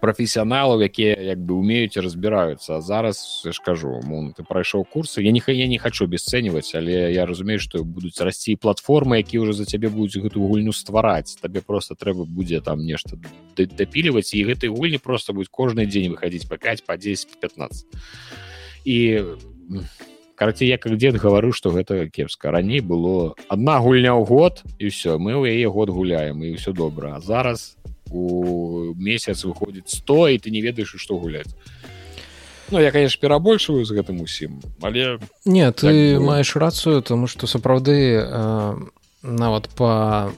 [0.00, 5.22] прафесіяналаў якія як бы умеюць разбіраюцца зараз я ж кажу мон ты прайшоў курсы.
[5.22, 9.52] Я не я не хочу обесцэньваць але я разумею што будуць расці платформы які ўжо
[9.52, 13.20] за цябе будуць гэтую гульню ствараць табе просто трэба будзе там нешта
[13.56, 17.86] дапіліваць і гэтай гульні просто будзе кожны дзень выходить по 5 по 10 15
[18.84, 19.22] і
[20.40, 22.50] карацей я как дзед гавару что гэта кепска.
[22.50, 26.72] Раней было одна гульня ў год і все мы ў яе год гуляем і все
[26.72, 27.76] добра зараз
[28.10, 28.60] у
[28.90, 31.50] у месяц выходзіць 100 і ты не ведаеш што гуляць
[32.70, 37.46] Ну я конечно перабольшваю з гэтым усім але не ты так, маеш рацыю тому что
[37.46, 38.74] сапраўды э,
[39.22, 40.32] нават по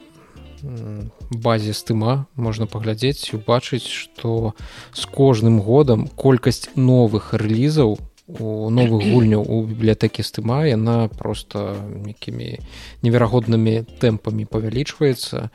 [1.31, 4.55] базе стыма можна паглядзець убачыць что
[4.93, 11.75] з кожным годам колькасць новых рэлізаў у новых гульняў у бібліятэкі стыма яна просто
[12.07, 12.59] якімі
[13.03, 15.51] неверагоднымі тэмпамі павялічваецца.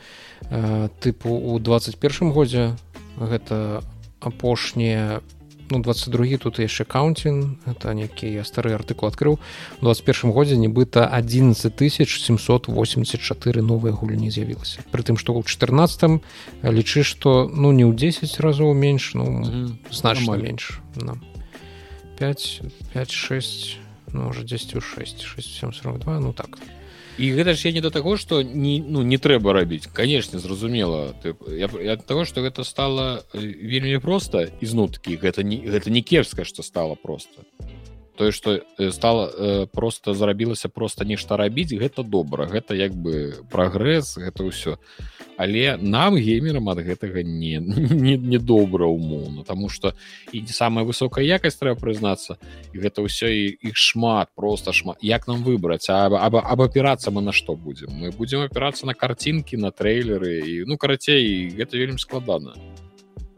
[0.52, 2.76] Э, тыпу у 21 годзе
[3.16, 3.84] гэта
[4.20, 5.22] апошнія
[5.70, 9.40] ну 22 тут яшчэ каунтин это некі я стары артыкул адкрыў.
[9.82, 14.82] 21 годзе нібыта 11784 новыя гульні з'явілася.
[14.92, 16.20] Прытым што ў 14
[16.68, 19.44] лічы што ну не ў 10 разоў менш ну
[19.88, 21.16] значна менш на
[22.18, 22.62] 5
[22.94, 23.78] 56
[24.14, 26.58] ну уже 10 у 6 6742 ну так.
[27.18, 31.14] І гэта ж я не да таго что не ну не трэба рабіць канешне зразумела
[31.24, 36.02] ты я, я того что гэта стало э, вельмі проста ізнуткі гэта не гэта не
[36.02, 37.42] кепска что стало просто.
[38.18, 43.34] Тое что э, стало э, просто зарабілася просто нешта рабіць гэта добра гэта як бы
[43.50, 44.78] прагрэс гэта ўсё
[45.38, 49.94] але нам геймерам ад гэтага не не, не добра умоўно тому что
[50.34, 52.38] і самая высокая якасць трэба прызнацца
[52.74, 54.98] гэта ўсё і іх шмат просто шмат.
[55.02, 55.90] Як нам выбраць?
[55.90, 57.94] Аб абапірацца мы на што будзем?
[57.94, 62.54] Мы будзем апірацца на карцінкі на трэйлеры і ну карацей гэта вельмі складана.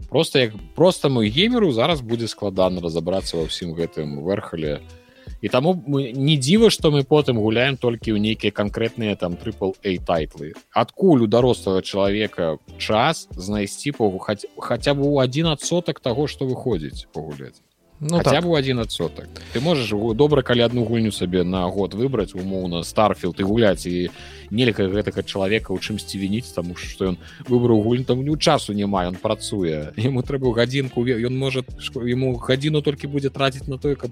[0.10, 4.99] Просто як просто мой геймеру зараз будзе складана разаобрацца ва ўсім гэтым верхале і
[5.42, 9.74] і таму мы не дзіва што мы потым гуляем толькі ў нейкія канкрэтныя там трипл
[9.84, 10.54] a тайтлы.
[10.72, 17.08] Адкуль у дарослага чалавека час знайсці погу хаця бы у адзін адсотак таго што выходзіць
[17.14, 17.58] пагуляць
[18.00, 18.46] ну, хотя так.
[18.46, 23.40] бы один адсотак ты можешь добра калі одну гульню сабе на год выбраць умоўна старфілд
[23.40, 24.10] і гуляць і
[24.52, 27.18] нельга гэтага чалавека у чымсьці вініць таму что ён
[27.48, 29.94] выбраў гульню там не часу няма он працуе.
[29.98, 31.66] Ему трэба гадзінку ён может
[31.96, 34.12] ему гадзіну толькі будзе траціць на той каб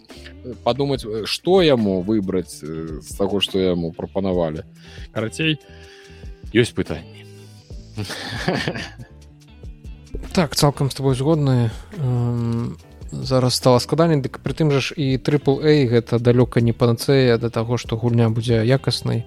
[0.64, 4.64] подумаць что яму выбраць з таго что яму прапанавалі.
[5.12, 5.58] Карацей
[6.54, 7.26] ёсць пытанні.
[10.34, 11.72] Так цалкам с тобой згодны
[13.12, 17.50] зараз стала складаней дык прытым жа ж і трипл a гэта далёка не панацея да
[17.50, 19.26] таго што гульня будзе якаснай.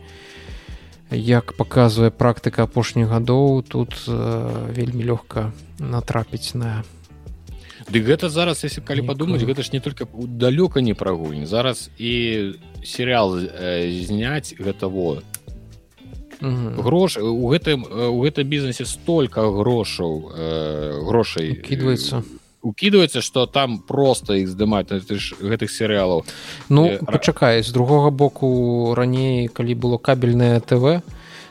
[1.10, 6.84] Як паказвае практыка апошніх гадоў тут э, вельмі лёгка натрапіць на
[7.90, 11.46] Ды гэта зараз если калі падумаць гэта ж не только далёка не пра гульні.
[11.46, 12.54] Зараз і
[12.84, 15.24] серыал э, зняць гэта вот
[16.40, 22.22] грош у гэтым у гэтым бізнесе столько грошаў э, грошай кідваецца
[22.62, 26.24] укидывается что там просто іх здымаць гэтых серыялаў.
[26.68, 31.02] Ну э, пачакай з другога боку раней калі было кабельное тв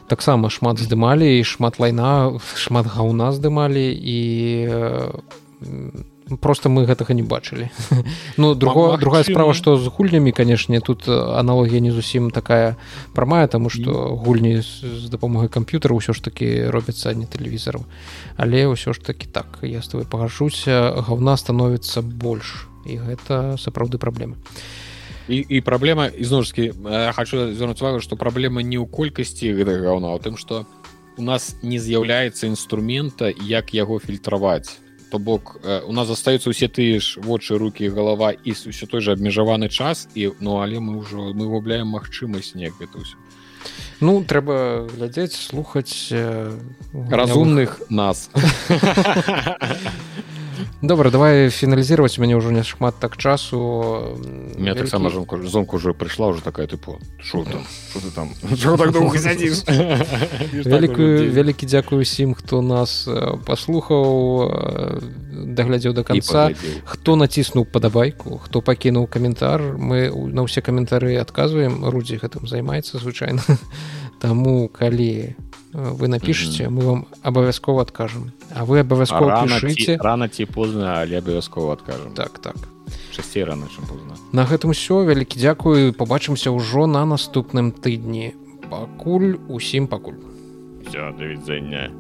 [0.10, 4.20] таксама шмат здымалі і шмат лайна шмат гаўна здымалі і
[6.38, 7.70] просто мы гэтага не бачылі.
[8.38, 12.78] Ну другого другая справа что з гульнямі канешне тут аналогія не зусім такая
[13.14, 17.86] прамая тому что гульні з дапамогай камп'ютара ўсё ж таки робяцца не тэлевізару
[18.38, 22.68] але ўсё ж таки так я з тобой пагажуся гаўна становіцца больш.
[22.86, 24.40] І гэта сапраўды праблемы
[25.30, 26.74] і, і праблема ізноўкі
[27.14, 30.66] хочу звярнуць увагу что праблема не ў колькасці гэтага гаўна у тым что
[31.18, 36.70] у нас не з'яўляецца інструмента як яго фільтраваць то бок э, у нас застаюцца ўсе
[36.70, 41.02] тыя ж вочы руки галава і ўсё той же абмежаваны час і ну але мы
[41.02, 43.18] ўжо мы губляем магчымасць неяк гэта ўсё
[44.00, 46.54] ну трэба глядзець слухаць э,
[46.94, 48.30] разумных нас
[50.82, 53.58] добра давай фіналізировать мяне ўжо не шмат так часу.
[54.58, 54.80] Меня Вялікі...
[54.80, 57.00] таксама жонку зонку уже прыйшла уже такая тыпу
[57.32, 57.64] там?
[58.16, 58.30] Там?
[60.66, 63.08] Вялікую вялікі дзякую усім хто нас
[63.46, 64.06] паслухаў
[65.32, 66.52] даглядзеў до конца
[66.86, 73.42] хто націснуў падабайку хто пакінуў каментар мы на ўсе каментары адказваем рудзі гэтым займаецца звычайна.
[74.24, 75.36] Таму калі
[75.74, 76.80] вы напишите mm -hmm.
[76.80, 82.40] мы вам абавязкова адкажем а вы абавязкова пішыце рано ці позна але абавязкова адкажем так
[82.40, 82.56] так.
[83.16, 88.34] Часцей рано чым позна на гэтым усё вялікі дзякую побачымся ўжо на наступным тыдні
[88.70, 90.20] пакуль усім пакуль
[90.88, 91.92] все да відзення